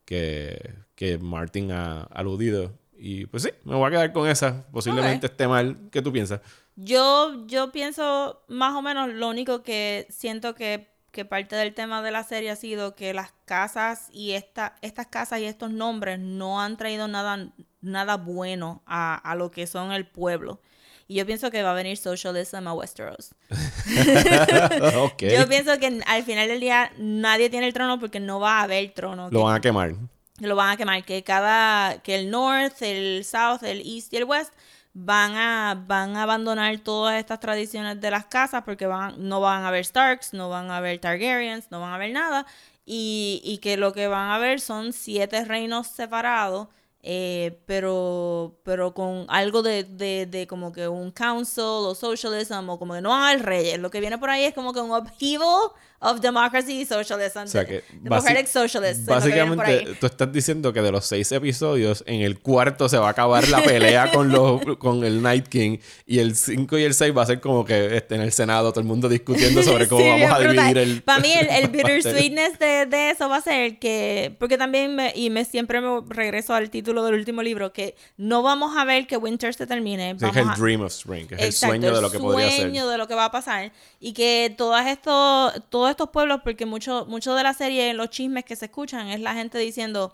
que, 0.05 0.75
que 0.95 1.17
Martin 1.19 1.71
ha 1.71 2.01
aludido. 2.03 2.73
Y 2.97 3.27
pues 3.27 3.43
sí, 3.43 3.51
me 3.63 3.75
voy 3.75 3.87
a 3.87 3.91
quedar 3.91 4.11
con 4.11 4.27
esa. 4.27 4.65
Posiblemente 4.71 5.27
esté 5.27 5.47
mal. 5.47 5.77
¿Qué 5.91 6.01
tú 6.01 6.11
piensas? 6.11 6.41
Yo, 6.75 7.45
yo 7.47 7.71
pienso 7.71 8.43
más 8.47 8.75
o 8.75 8.81
menos 8.81 9.09
lo 9.09 9.29
único 9.29 9.63
que 9.63 10.07
siento 10.09 10.55
que, 10.55 10.89
que 11.11 11.25
parte 11.25 11.55
del 11.55 11.73
tema 11.73 12.01
de 12.01 12.11
la 12.11 12.23
serie 12.23 12.51
ha 12.51 12.55
sido 12.55 12.95
que 12.95 13.13
las 13.13 13.33
casas 13.45 14.09
y 14.11 14.31
esta, 14.31 14.75
estas 14.81 15.07
casas 15.07 15.39
y 15.39 15.45
estos 15.45 15.71
nombres 15.71 16.19
no 16.19 16.61
han 16.61 16.77
traído 16.77 17.07
nada, 17.07 17.51
nada 17.81 18.17
bueno 18.17 18.81
a, 18.85 19.15
a 19.15 19.35
lo 19.35 19.51
que 19.51 19.67
son 19.67 19.91
el 19.91 20.07
pueblo. 20.07 20.61
Y 21.09 21.15
yo 21.15 21.25
pienso 21.25 21.49
que 21.49 21.63
va 21.63 21.71
a 21.71 21.73
venir 21.73 21.97
socialism 21.97 22.67
a 22.67 22.73
Westeros. 22.73 23.31
ok. 24.95 25.23
Yo 25.23 25.47
pienso 25.47 25.77
que 25.79 26.01
al 26.05 26.23
final 26.23 26.47
del 26.47 26.59
día 26.59 26.91
nadie 26.99 27.49
tiene 27.49 27.65
el 27.67 27.73
trono 27.73 27.99
porque 27.99 28.19
no 28.19 28.39
va 28.39 28.59
a 28.59 28.63
haber 28.63 28.91
trono. 28.93 29.25
Lo 29.31 29.39
que- 29.39 29.43
van 29.43 29.55
a 29.55 29.59
quemar. 29.59 29.95
lo 30.39 30.55
van 30.55 30.69
a 30.69 30.77
quemar, 30.77 31.03
que 31.03 31.23
cada, 31.23 31.97
que 32.03 32.15
el 32.15 32.29
North, 32.29 32.81
el 32.81 33.25
South, 33.25 33.63
el 33.63 33.81
East 33.81 34.13
y 34.13 34.17
el 34.17 34.23
West 34.25 34.53
van 34.93 35.35
a, 35.35 35.83
van 35.87 36.15
a 36.15 36.23
abandonar 36.23 36.77
todas 36.79 37.17
estas 37.19 37.39
tradiciones 37.39 37.99
de 37.99 38.11
las 38.11 38.25
casas 38.25 38.61
porque 38.63 38.85
van, 38.85 39.15
no 39.27 39.41
van 39.41 39.63
a 39.63 39.69
haber 39.69 39.83
Starks, 39.85 40.33
no 40.33 40.47
van 40.49 40.69
a 40.71 40.77
haber 40.77 40.99
Targaryens, 40.99 41.71
no 41.71 41.81
van 41.81 41.91
a 41.91 41.95
haber 41.95 42.11
nada 42.11 42.45
y, 42.85 43.41
y 43.43 43.57
que 43.57 43.77
lo 43.77 43.93
que 43.93 44.07
van 44.07 44.29
a 44.31 44.37
ver 44.37 44.61
son 44.61 44.93
siete 44.93 45.43
reinos 45.45 45.87
separados 45.87 46.67
eh, 47.01 47.59
pero 47.65 48.57
pero 48.63 48.93
con 48.93 49.25
algo 49.29 49.61
de, 49.63 49.83
de, 49.85 50.47
como 50.47 50.71
que 50.73 50.87
un 50.87 51.11
council 51.11 51.63
o 51.63 51.95
socialism 51.95 52.69
o 52.69 52.77
como 52.79 52.93
que 52.93 53.01
no 53.01 53.09
van 53.09 53.21
a 53.23 53.29
haber 53.29 53.45
reyes 53.45 53.79
lo 53.79 53.89
que 53.89 54.01
viene 54.01 54.17
por 54.17 54.29
ahí 54.29 54.43
es 54.43 54.53
como 54.53 54.73
que 54.73 54.81
un 54.81 54.91
upheaval 54.91 55.71
of 56.01 56.19
democracy 56.21 56.81
y 56.81 56.85
socialism 56.85 57.39
O 57.39 57.47
sea 57.47 57.65
que 57.65 57.83
democratic 58.01 58.55
ahí. 58.55 58.63
básicamente 59.07 59.95
tú 59.99 60.05
estás 60.05 60.31
diciendo 60.31 60.71
que 60.71 60.81
de 60.81 60.91
los 60.91 61.05
seis 61.05 61.31
episodios, 61.31 62.03
en 62.07 62.21
el 62.21 62.39
cuarto 62.39 62.87
se 62.87 62.97
va 62.97 63.07
a 63.07 63.11
acabar 63.11 63.47
la 63.49 63.61
pelea 63.63 64.11
con 64.11 64.29
los 64.29 64.61
con 64.79 65.03
el 65.03 65.21
Night 65.21 65.47
King 65.47 65.77
y 66.05 66.19
el 66.19 66.35
5 66.35 66.77
y 66.77 66.83
el 66.83 66.93
6 66.93 67.15
va 67.17 67.23
a 67.23 67.25
ser 67.25 67.41
como 67.41 67.65
que 67.65 67.97
este, 67.97 68.15
en 68.15 68.21
el 68.21 68.31
Senado 68.31 68.71
todo 68.71 68.79
el 68.81 68.87
mundo 68.87 69.09
discutiendo 69.09 69.61
sobre 69.63 69.87
cómo 69.87 70.01
Sí, 70.01 70.07
vamos 70.09 70.31
a 70.31 70.39
dividir 70.39 70.77
el 70.77 71.01
Para 71.03 71.19
mí, 71.19 71.31
el, 71.33 71.47
el 71.49 71.67
bittersweetness 71.71 72.59
de, 72.59 72.85
de 72.85 73.09
eso 73.11 73.27
va 73.29 73.37
a 73.37 73.41
ser 73.41 73.77
que. 73.79 74.35
Porque 74.39 74.57
también, 74.57 74.95
me, 74.95 75.11
y 75.15 75.29
me 75.29 75.43
siempre 75.45 75.81
me 75.81 76.01
regreso 76.07 76.53
al 76.53 76.69
título 76.69 77.03
del 77.03 77.15
último 77.15 77.41
libro, 77.43 77.73
que 77.73 77.95
no 78.17 78.41
vamos 78.41 78.77
a 78.77 78.85
ver 78.85 79.05
que 79.07 79.17
Winter 79.17 79.53
se 79.53 79.67
termine. 79.67 80.15
Sí, 80.19 80.25
es 80.25 80.35
el 80.37 80.49
a- 80.49 80.55
Dream 80.57 80.81
of 80.81 80.91
Spring, 80.93 81.27
que 81.27 81.35
es 81.35 81.41
Exacto, 81.41 81.75
el 81.75 81.81
sueño 81.81 81.95
de 81.95 82.01
lo 82.01 82.11
que 82.11 82.19
podría 82.19 82.49
ser. 82.51 82.61
sueño 82.61 82.87
de 82.87 82.97
lo 82.97 83.07
que 83.07 83.15
va 83.15 83.25
a 83.25 83.31
pasar. 83.31 83.71
Y 83.99 84.13
que 84.13 84.53
todos 84.57 84.79
estos, 84.85 85.53
estos 85.91 86.09
pueblos, 86.09 86.41
porque 86.43 86.65
mucho, 86.65 87.05
mucho 87.07 87.35
de 87.35 87.43
la 87.43 87.53
serie, 87.53 87.93
los 87.93 88.09
chismes 88.09 88.45
que 88.45 88.55
se 88.55 88.65
escuchan, 88.65 89.07
es 89.09 89.19
la 89.19 89.33
gente 89.33 89.57
diciendo. 89.57 90.13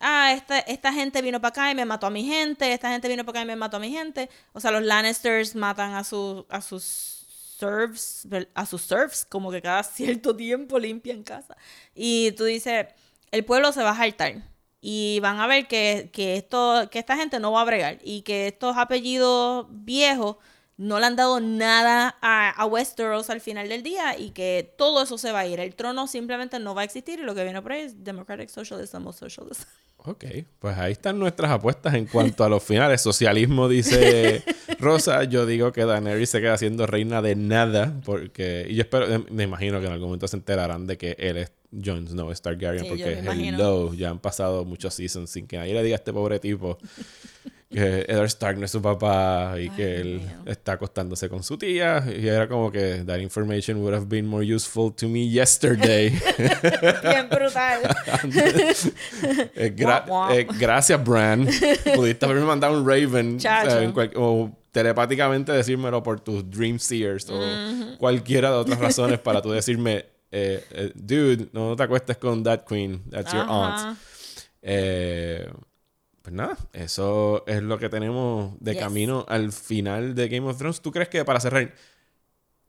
ah, 0.00 0.32
esta, 0.34 0.58
esta 0.60 0.92
gente 0.92 1.22
vino 1.22 1.40
para 1.40 1.50
acá 1.50 1.70
y 1.70 1.74
me 1.74 1.84
mató 1.84 2.06
a 2.06 2.10
mi 2.10 2.24
gente, 2.24 2.72
esta 2.72 2.90
gente 2.90 3.08
vino 3.08 3.24
para 3.24 3.40
acá 3.40 3.44
y 3.44 3.46
me 3.46 3.56
mató 3.56 3.76
a 3.78 3.80
mi 3.80 3.90
gente. 3.90 4.28
O 4.52 4.60
sea, 4.60 4.70
los 4.70 4.82
Lannisters 4.82 5.54
matan 5.54 5.94
a, 5.94 6.04
sus 6.04 6.44
a 6.48 6.60
sus 6.60 6.82
serfs, 7.58 8.26
a 8.54 8.66
sus 8.66 8.82
serfs, 8.82 9.24
como 9.24 9.50
que 9.50 9.62
cada 9.62 9.82
cierto 9.98 10.34
tiempo 10.36 10.78
limpian 10.78 11.22
casa. 11.22 11.56
Y 11.94 12.32
tú 12.32 12.44
dices, 12.44 12.86
el 13.30 13.44
pueblo 13.44 13.72
se 13.72 13.82
va 13.82 13.90
a 13.90 13.96
saltar. 13.96 14.42
Y 14.80 15.20
van 15.20 15.38
a 15.38 15.46
ver 15.46 15.68
que, 15.68 16.10
que, 16.12 16.36
esto, 16.36 16.88
que 16.90 16.98
esta 16.98 17.16
gente 17.16 17.38
no 17.38 17.52
va 17.52 17.60
a 17.60 17.64
bregar. 17.64 17.98
Y 18.02 18.22
que 18.22 18.48
estos 18.48 18.76
apellidos 18.76 19.66
viejos 19.70 20.36
no 20.82 20.98
le 20.98 21.06
han 21.06 21.16
dado 21.16 21.38
nada 21.40 22.16
a, 22.20 22.50
a 22.50 22.66
Westeros 22.66 23.30
al 23.30 23.40
final 23.40 23.68
del 23.68 23.82
día. 23.82 24.18
Y 24.18 24.30
que 24.30 24.74
todo 24.76 25.02
eso 25.02 25.16
se 25.16 25.32
va 25.32 25.40
a 25.40 25.46
ir. 25.46 25.60
El 25.60 25.74
trono 25.74 26.06
simplemente 26.06 26.58
no 26.58 26.74
va 26.74 26.82
a 26.82 26.84
existir. 26.84 27.20
Y 27.20 27.22
lo 27.22 27.34
que 27.34 27.44
viene 27.44 27.62
por 27.62 27.72
ahí 27.72 27.82
es 27.82 28.02
Democratic 28.02 28.48
Socialism 28.48 29.06
o 29.06 29.12
Socialism. 29.12 29.62
Ok, 30.04 30.24
pues 30.58 30.76
ahí 30.78 30.92
están 30.92 31.18
nuestras 31.20 31.52
apuestas 31.52 31.94
en 31.94 32.06
cuanto 32.06 32.42
a 32.42 32.48
los 32.48 32.62
finales. 32.62 33.00
Socialismo 33.00 33.68
dice 33.68 34.42
Rosa, 34.80 35.22
yo 35.24 35.46
digo 35.46 35.72
que 35.72 35.84
Daenerys 35.84 36.30
se 36.30 36.40
queda 36.40 36.58
siendo 36.58 36.88
reina 36.88 37.22
de 37.22 37.36
nada, 37.36 38.00
porque 38.04 38.66
y 38.68 38.74
yo 38.74 38.82
espero, 38.82 39.06
me 39.30 39.44
imagino 39.44 39.78
que 39.78 39.86
en 39.86 39.92
algún 39.92 40.08
momento 40.08 40.26
se 40.26 40.36
enterarán 40.36 40.88
de 40.88 40.98
que 40.98 41.14
él 41.18 41.36
es 41.36 41.52
Jon 41.72 42.06
Snow, 42.06 42.30
es 42.30 42.42
Targaryen, 42.42 42.82
Sí, 42.84 42.88
porque 42.88 43.18
hello, 43.20 43.94
ya 43.94 44.10
han 44.10 44.18
pasado 44.18 44.64
muchos 44.64 44.94
seasons 44.94 45.30
sin 45.30 45.46
que 45.46 45.56
nadie 45.56 45.72
le 45.74 45.82
diga 45.82 45.94
a 45.94 45.98
este 45.98 46.12
pobre 46.12 46.38
tipo 46.38 46.78
que 47.70 48.04
Eddard 48.06 48.26
Stark 48.26 48.58
no 48.58 48.66
es 48.66 48.70
su 48.70 48.82
papá 48.82 49.54
y 49.58 49.70
que 49.70 49.96
él 49.96 50.20
mío. 50.20 50.28
está 50.44 50.72
acostándose 50.72 51.30
con 51.30 51.42
su 51.42 51.56
tía 51.56 52.04
y 52.14 52.28
era 52.28 52.46
como 52.46 52.70
que 52.70 53.02
that 53.06 53.18
information 53.20 53.78
would 53.78 53.94
have 53.94 54.04
been 54.06 54.26
more 54.26 54.44
useful 54.44 54.92
to 54.94 55.08
me 55.08 55.26
yesterday. 55.30 56.10
Bien 57.02 57.28
brutal. 57.30 57.80
Eh, 59.54 59.72
gra- 59.74 60.04
eh, 60.34 60.46
gracias, 60.58 61.02
Bran. 61.02 61.46
Pudiste 61.94 62.26
haberme 62.26 62.44
mandado 62.44 62.78
un 62.78 62.86
Raven. 62.86 63.38
O 64.16 64.50
telepáticamente 64.70 65.52
decírmelo 65.52 66.02
por 66.02 66.20
tus 66.20 66.48
Dream 66.50 66.78
Seers 66.78 67.28
o 67.30 67.38
cualquiera 67.98 68.50
de 68.50 68.56
otras 68.56 68.78
razones 68.78 69.18
para 69.18 69.40
tú 69.42 69.50
decirme, 69.50 70.06
eh, 70.32 70.64
eh, 70.70 70.92
dude, 70.94 71.48
no 71.52 71.76
te 71.76 71.82
acuestes 71.84 72.16
con 72.16 72.42
that 72.42 72.64
queen. 72.66 73.02
That's 73.10 73.32
your 73.32 73.44
aunt. 73.48 73.78
Eh, 74.62 75.48
pues 76.22 76.34
nada, 76.34 76.56
eso 76.72 77.44
es 77.46 77.62
lo 77.62 77.78
que 77.78 77.88
tenemos 77.88 78.54
de 78.60 78.72
Yes. 78.72 78.80
camino 78.82 79.24
al 79.28 79.52
final 79.52 80.14
de 80.14 80.28
Game 80.28 80.48
of 80.48 80.56
Thrones. 80.56 80.80
¿Tú 80.80 80.90
crees 80.92 81.08
que 81.08 81.24
para 81.24 81.40
cerrar, 81.40 81.74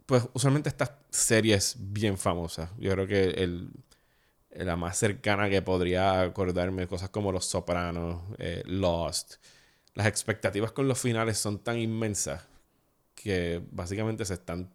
pues 0.05 0.27
usualmente 0.33 0.69
estas 0.69 0.91
series 1.09 1.75
bien 1.79 2.17
famosas, 2.17 2.69
yo 2.79 2.91
creo 2.91 3.07
que 3.07 3.23
el, 3.43 3.69
la 4.51 4.75
más 4.75 4.97
cercana 4.97 5.49
que 5.49 5.61
podría 5.61 6.21
acordarme, 6.21 6.87
cosas 6.87 7.09
como 7.09 7.31
Los 7.31 7.45
Sopranos, 7.45 8.23
eh, 8.39 8.63
Lost, 8.65 9.35
las 9.93 10.07
expectativas 10.07 10.71
con 10.71 10.87
los 10.87 10.99
finales 10.99 11.37
son 11.37 11.59
tan 11.59 11.77
inmensas 11.77 12.41
que 13.13 13.61
básicamente 13.71 14.25
se 14.25 14.33
están 14.33 14.73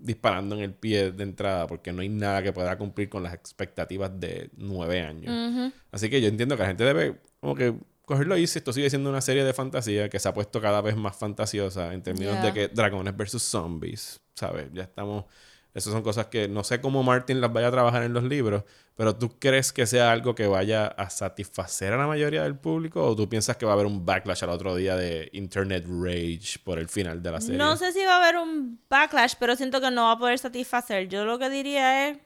disparando 0.00 0.56
en 0.56 0.62
el 0.62 0.74
pie 0.74 1.12
de 1.12 1.22
entrada 1.22 1.66
porque 1.66 1.92
no 1.92 2.02
hay 2.02 2.08
nada 2.08 2.42
que 2.42 2.52
pueda 2.52 2.76
cumplir 2.78 3.08
con 3.08 3.22
las 3.22 3.34
expectativas 3.34 4.18
de 4.18 4.50
nueve 4.56 5.00
años. 5.00 5.72
Así 5.92 6.08
que 6.10 6.20
yo 6.20 6.28
entiendo 6.28 6.56
que 6.56 6.62
la 6.62 6.68
gente 6.68 6.84
debe 6.84 7.20
como 7.40 7.54
que 7.54 7.74
cogerlo 8.04 8.34
ahí 8.34 8.46
si 8.46 8.58
esto 8.58 8.72
sigue 8.72 8.90
siendo 8.90 9.08
una 9.10 9.20
serie 9.20 9.44
de 9.44 9.52
fantasía 9.52 10.08
que 10.08 10.18
se 10.18 10.28
ha 10.28 10.34
puesto 10.34 10.60
cada 10.60 10.80
vez 10.80 10.96
más 10.96 11.16
fantasiosa 11.16 11.94
en 11.94 12.02
términos 12.02 12.34
Yeah. 12.34 12.44
de 12.46 12.52
que 12.52 12.68
dragones 12.68 13.16
versus 13.16 13.42
zombies, 13.42 14.20
¿sabes? 14.34 14.68
Ya 14.72 14.82
estamos... 14.82 15.24
Esas 15.72 15.92
son 15.92 16.02
cosas 16.02 16.26
que 16.26 16.48
no 16.48 16.64
sé 16.64 16.80
cómo 16.80 17.02
Martin 17.02 17.40
las 17.40 17.52
vaya 17.52 17.68
a 17.68 17.70
trabajar 17.70 18.02
en 18.02 18.12
los 18.12 18.24
libros, 18.24 18.64
pero 18.96 19.14
¿tú 19.14 19.38
crees 19.38 19.72
que 19.72 19.86
sea 19.86 20.10
algo 20.10 20.34
que 20.34 20.48
vaya 20.48 20.86
a 20.86 21.10
satisfacer 21.10 21.92
a 21.92 21.96
la 21.96 22.08
mayoría 22.08 22.42
del 22.42 22.56
público 22.56 23.04
o 23.04 23.14
tú 23.14 23.28
piensas 23.28 23.56
que 23.56 23.66
va 23.66 23.72
a 23.72 23.74
haber 23.74 23.86
un 23.86 24.04
backlash 24.04 24.42
al 24.42 24.50
otro 24.50 24.74
día 24.74 24.96
de 24.96 25.30
internet 25.32 25.84
rage 25.86 26.58
por 26.64 26.80
el 26.80 26.88
final 26.88 27.22
de 27.22 27.30
la 27.30 27.40
serie? 27.40 27.56
No 27.56 27.76
sé 27.76 27.92
si 27.92 28.04
va 28.04 28.16
a 28.16 28.22
haber 28.22 28.36
un 28.36 28.80
backlash, 28.88 29.34
pero 29.38 29.54
siento 29.54 29.80
que 29.80 29.90
no 29.92 30.04
va 30.04 30.12
a 30.12 30.18
poder 30.18 30.38
satisfacer. 30.38 31.08
Yo 31.08 31.24
lo 31.24 31.38
que 31.38 31.48
diría 31.48 32.08
es, 32.08 32.18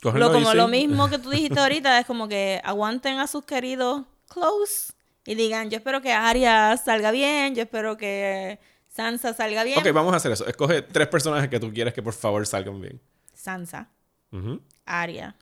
Cógenlo 0.00 0.28
lo, 0.28 0.32
como 0.32 0.46
easy. 0.46 0.56
lo 0.56 0.68
mismo 0.68 1.10
que 1.10 1.18
tú 1.18 1.30
dijiste 1.30 1.58
ahorita, 1.58 1.98
es 1.98 2.06
como 2.06 2.28
que 2.28 2.60
aguanten 2.62 3.18
a 3.18 3.26
sus 3.26 3.44
queridos 3.44 4.04
close 4.28 4.92
y 5.24 5.34
digan, 5.34 5.68
yo 5.70 5.78
espero 5.78 6.00
que 6.00 6.12
Arya 6.12 6.76
salga 6.76 7.10
bien, 7.10 7.54
yo 7.54 7.62
espero 7.62 7.96
que 7.96 8.58
Sansa 8.92 9.32
salga 9.32 9.64
bien. 9.64 9.78
Ok, 9.78 9.90
vamos 9.92 10.12
a 10.12 10.16
hacer 10.16 10.32
eso. 10.32 10.46
Escoge 10.46 10.82
tres 10.82 11.08
personajes 11.08 11.48
que 11.48 11.58
tú 11.58 11.72
quieres 11.72 11.94
que 11.94 12.02
por 12.02 12.12
favor 12.12 12.46
salgan 12.46 12.80
bien. 12.80 13.00
Sansa, 13.32 13.88
Ujú. 14.30 14.60
Arya. 14.84 15.34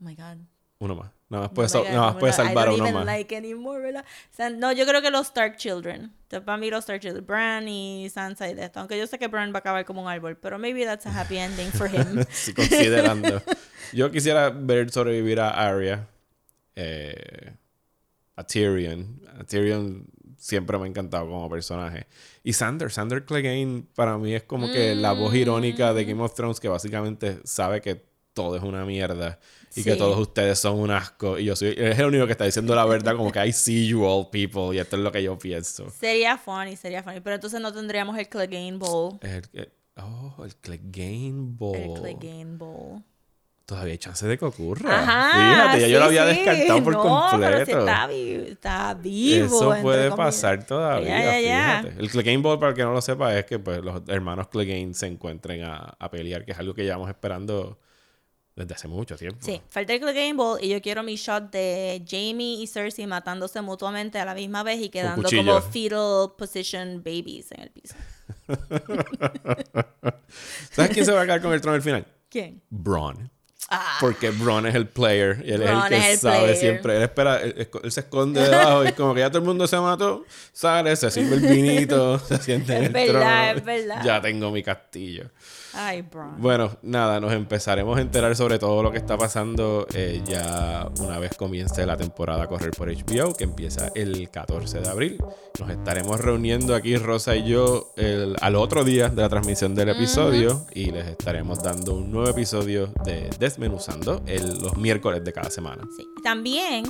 Oh 0.00 0.04
my 0.04 0.14
god. 0.14 0.38
Uno 0.78 0.94
más. 0.94 1.10
Nada 1.28 1.42
más 1.44 1.52
puedes, 1.52 1.74
Oh 1.74 1.80
God, 1.82 2.30
salvar 2.32 2.68
a 2.68 2.72
uno 2.72 2.84
más. 2.92 4.52
no, 4.56 4.72
yo 4.72 4.86
creo 4.86 5.02
que 5.02 5.10
los 5.10 5.26
Stark 5.26 5.56
Children. 5.56 6.12
Entonces, 6.22 6.40
para 6.46 6.56
mí 6.56 6.70
los 6.70 6.80
Stark 6.80 7.00
Children. 7.00 7.26
Bran 7.26 7.68
y 7.68 8.08
Sansa 8.08 8.48
y 8.48 8.54
de 8.54 8.64
esto. 8.64 8.78
Aunque 8.80 8.96
yo 8.96 9.06
sé 9.06 9.18
que 9.18 9.26
Bran 9.26 9.52
va 9.52 9.56
a 9.56 9.58
acabar 9.58 9.84
como 9.84 10.02
un 10.02 10.08
árbol. 10.08 10.36
Pero 10.38 10.58
maybe 10.58 10.84
that's 10.84 11.04
a 11.06 11.10
happy 11.20 11.36
ending 11.38 11.70
for 11.72 11.88
him. 11.92 12.24
Sí, 12.30 12.54
considerando. 12.54 13.42
Yo 13.92 14.10
quisiera 14.10 14.50
ver 14.50 14.90
sobrevivir 14.90 15.40
a 15.40 15.50
Arya, 15.50 16.06
eh, 16.76 17.52
a 18.36 18.44
Tyrion. 18.44 19.20
A 19.38 19.44
Tyrion 19.44 20.06
siempre 20.38 20.78
me 20.78 20.84
ha 20.84 20.88
encantado 20.88 21.26
como 21.28 21.48
personaje. 21.50 22.06
Y 22.42 22.52
Sander, 22.54 22.90
Sander 22.90 23.24
Clegane 23.24 23.84
para 23.94 24.16
mí 24.18 24.32
es 24.34 24.44
como 24.44 24.70
que 24.72 24.94
la 24.94 25.12
voz 25.12 25.34
irónica 25.34 25.92
de 25.92 26.04
Game 26.04 26.22
of 26.22 26.34
Thrones 26.34 26.60
que 26.60 26.68
básicamente 26.68 27.40
sabe 27.44 27.80
que 27.82 28.06
todo 28.32 28.56
es 28.56 28.62
una 28.62 28.84
mierda 28.84 29.40
y 29.74 29.82
que 29.82 29.92
Sí. 29.92 29.98
todos 29.98 30.16
ustedes 30.18 30.58
son 30.60 30.78
un 30.78 30.90
asco. 30.92 31.38
Y 31.38 31.44
yo 31.46 31.56
soy 31.56 31.74
es 31.76 31.98
el 31.98 32.06
único 32.06 32.24
que 32.26 32.32
está 32.32 32.44
diciendo 32.44 32.74
la 32.74 32.84
verdad, 32.86 33.16
como 33.16 33.32
que 33.32 33.44
I 33.44 33.52
see 33.52 33.88
you 33.88 34.04
all 34.04 34.28
people 34.30 34.74
y 34.74 34.78
esto 34.78 34.96
es 34.96 35.02
lo 35.02 35.10
que 35.10 35.22
yo 35.22 35.36
pienso. 35.38 35.90
sería 35.90 36.38
funny, 36.38 36.76
sería 36.76 37.02
funny. 37.02 37.20
Pero 37.20 37.34
entonces 37.34 37.60
no 37.60 37.72
tendríamos 37.72 38.16
el 38.16 38.28
Clegane 38.28 38.76
Bowl. 38.78 39.18
El, 39.22 39.42
el- 39.52 39.72
oh, 39.96 40.44
el 40.44 40.54
Clegane 40.56 41.32
Bowl. 41.34 41.76
El 41.76 41.94
Clegane 42.00 42.56
Bowl. 42.56 43.02
Todavía 43.68 43.92
hay 43.92 43.98
chance 43.98 44.26
de 44.26 44.38
que 44.38 44.46
ocurra. 44.46 45.02
Ajá. 45.02 45.32
Fíjate, 45.52 45.80
ya 45.82 45.88
yo 45.88 45.98
lo 45.98 46.06
había 46.06 46.26
sí. 46.26 46.36
descartado 46.36 46.82
por 46.84 46.94
no, 46.94 47.02
completo. 47.02 47.52
Pero 47.52 47.66
si 47.66 47.72
está, 47.72 48.06
vi- 48.06 48.32
está 48.50 48.94
vivo. 48.94 49.44
Eso 49.44 49.82
puede 49.82 50.10
pasar 50.10 50.64
todavía, 50.64 51.08
Ya, 51.08 51.38
ya, 51.38 51.80
fíjate. 51.82 52.00
El 52.00 52.10
Clegane 52.10 52.38
Bowl, 52.38 52.58
para 52.58 52.70
el 52.70 52.76
que 52.76 52.82
no 52.82 52.94
lo 52.94 53.02
sepa, 53.02 53.38
es 53.38 53.44
que 53.44 53.58
pues, 53.58 53.84
los 53.84 54.00
hermanos 54.08 54.48
Clegane 54.48 54.94
se 54.94 55.06
encuentren 55.08 55.64
a, 55.64 55.94
a 55.98 56.10
pelear, 56.10 56.46
que 56.46 56.52
es 56.52 56.58
algo 56.58 56.72
que 56.72 56.82
llevamos 56.82 57.10
esperando 57.10 57.78
desde 58.56 58.72
hace 58.74 58.88
mucho 58.88 59.16
tiempo. 59.16 59.36
Sí, 59.42 59.60
falta 59.68 59.92
el 59.92 60.00
Clegane 60.00 60.32
Bowl 60.32 60.58
y 60.62 60.70
yo 60.70 60.80
quiero 60.80 61.02
mi 61.02 61.16
shot 61.16 61.50
de 61.52 62.02
Jamie 62.08 62.62
y 62.62 62.66
Cersei 62.68 63.06
matándose 63.06 63.60
mutuamente 63.60 64.18
a 64.18 64.24
la 64.24 64.32
misma 64.32 64.62
vez 64.62 64.80
y 64.80 64.88
quedando 64.88 65.28
como 65.28 65.60
fetal 65.60 66.32
position 66.38 67.02
babies 67.04 67.52
en 67.52 67.60
el 67.60 67.70
piso. 67.70 67.94
¿Sabes 70.70 70.90
quién 70.92 71.04
se 71.04 71.12
va 71.12 71.20
a 71.20 71.24
quedar 71.26 71.42
con 71.42 71.52
el 71.52 71.60
trono 71.60 71.74
al 71.76 71.82
final? 71.82 72.06
¿Quién? 72.30 72.62
Braun. 72.70 73.30
Ah, 73.70 73.98
Porque 74.00 74.30
Braun 74.30 74.66
es 74.66 74.74
el 74.74 74.86
player 74.88 75.42
y 75.44 75.52
él 75.52 75.62
es 75.62 75.70
el 75.70 75.82
que 75.88 75.96
es 75.98 76.06
el 76.14 76.18
sabe 76.18 76.38
player. 76.38 76.56
siempre. 76.56 76.96
Él 76.96 77.02
espera, 77.02 77.42
él, 77.42 77.68
él 77.82 77.92
se 77.92 78.00
esconde 78.00 78.40
debajo 78.40 78.84
y 78.86 78.92
como 78.92 79.12
que 79.14 79.20
ya 79.20 79.28
todo 79.28 79.40
el 79.40 79.44
mundo 79.44 79.66
se 79.66 79.78
mató, 79.78 80.24
sale, 80.52 80.96
se 80.96 81.10
sirve 81.10 81.36
el 81.36 81.42
vinito, 81.42 82.18
se 82.26 82.38
siente 82.38 82.76
en 82.76 82.84
el 82.84 82.92
verdad, 82.92 83.52
trono. 83.54 83.58
es 83.58 83.64
verdad. 83.64 84.02
Ya 84.04 84.20
tengo 84.22 84.50
mi 84.50 84.62
castillo. 84.62 85.24
Ay, 85.74 86.00
Bron. 86.02 86.40
Bueno, 86.40 86.76
nada, 86.82 87.20
nos 87.20 87.32
empezaremos 87.34 87.98
a 87.98 88.00
enterar 88.00 88.34
sobre 88.34 88.58
todo 88.58 88.82
lo 88.82 88.90
que 88.90 88.96
está 88.96 89.18
pasando 89.18 89.86
eh, 89.92 90.22
ya 90.26 90.88
una 90.98 91.18
vez 91.18 91.36
comience 91.36 91.84
la 91.84 91.96
temporada 91.96 92.44
a 92.44 92.46
correr 92.46 92.70
por 92.70 92.88
HBO, 92.88 93.34
que 93.36 93.44
empieza 93.44 93.92
el 93.94 94.30
14 94.30 94.80
de 94.80 94.88
abril. 94.88 95.18
Nos 95.60 95.68
estaremos 95.70 96.18
reuniendo 96.20 96.74
aquí, 96.74 96.96
Rosa 96.96 97.36
y 97.36 97.48
yo, 97.50 97.92
el- 97.96 98.34
al 98.40 98.56
otro 98.56 98.82
día 98.82 99.08
de 99.10 99.20
la 99.22 99.28
transmisión 99.28 99.74
del 99.74 99.90
episodio 99.90 100.66
y 100.74 100.90
les 100.90 101.06
estaremos 101.06 101.62
dando 101.62 101.94
un 101.94 102.10
nuevo 102.10 102.30
episodio 102.30 102.90
de 103.04 103.28
Desmenuzando 103.58 104.22
el- 104.26 104.58
los 104.60 104.76
miércoles 104.76 105.24
de 105.24 105.32
cada 105.32 105.50
semana. 105.50 105.88
Sí. 105.96 106.08
También, 106.22 106.84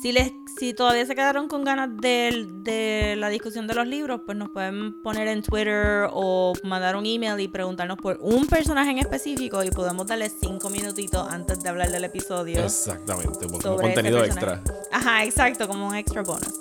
si 0.00 0.12
les 0.12 0.32
si 0.58 0.74
todavía 0.74 1.04
se 1.06 1.14
quedaron 1.14 1.48
con 1.48 1.64
ganas 1.64 1.88
de, 2.00 2.46
de 2.62 3.16
la 3.16 3.28
discusión 3.30 3.66
de 3.66 3.74
los 3.74 3.86
libros, 3.86 4.20
pues 4.26 4.36
nos 4.36 4.50
pueden 4.50 5.02
poner 5.02 5.26
en 5.28 5.42
Twitter 5.42 6.08
o 6.12 6.52
mandar 6.62 6.94
un 6.94 7.06
email 7.06 7.40
y 7.40 7.48
preguntarnos 7.48 7.96
por 7.98 8.18
un 8.20 8.46
personaje 8.46 8.90
en 8.90 8.98
específico 8.98 9.62
y 9.64 9.70
podemos 9.70 10.06
darle 10.06 10.28
cinco 10.30 10.68
minutitos 10.70 11.26
antes 11.30 11.62
de 11.62 11.68
hablar 11.70 11.90
del 11.90 12.04
episodio. 12.04 12.62
Exactamente, 12.64 13.46
como 13.46 13.76
contenido 13.76 14.22
extra. 14.24 14.62
Ajá, 14.92 15.24
exacto, 15.24 15.66
como 15.66 15.88
un 15.88 15.96
extra 15.96 16.22
bonus. 16.22 16.52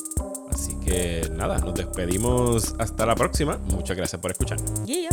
Así 0.52 0.80
que 0.80 1.30
nada, 1.34 1.58
nos 1.60 1.74
despedimos 1.76 2.74
hasta 2.80 3.06
la 3.06 3.16
próxima. 3.16 3.58
Muchas 3.58 3.98
gracias 3.98 4.22
por 4.22 4.32
escuchar. 4.32 4.58
Yeah. 4.86 5.10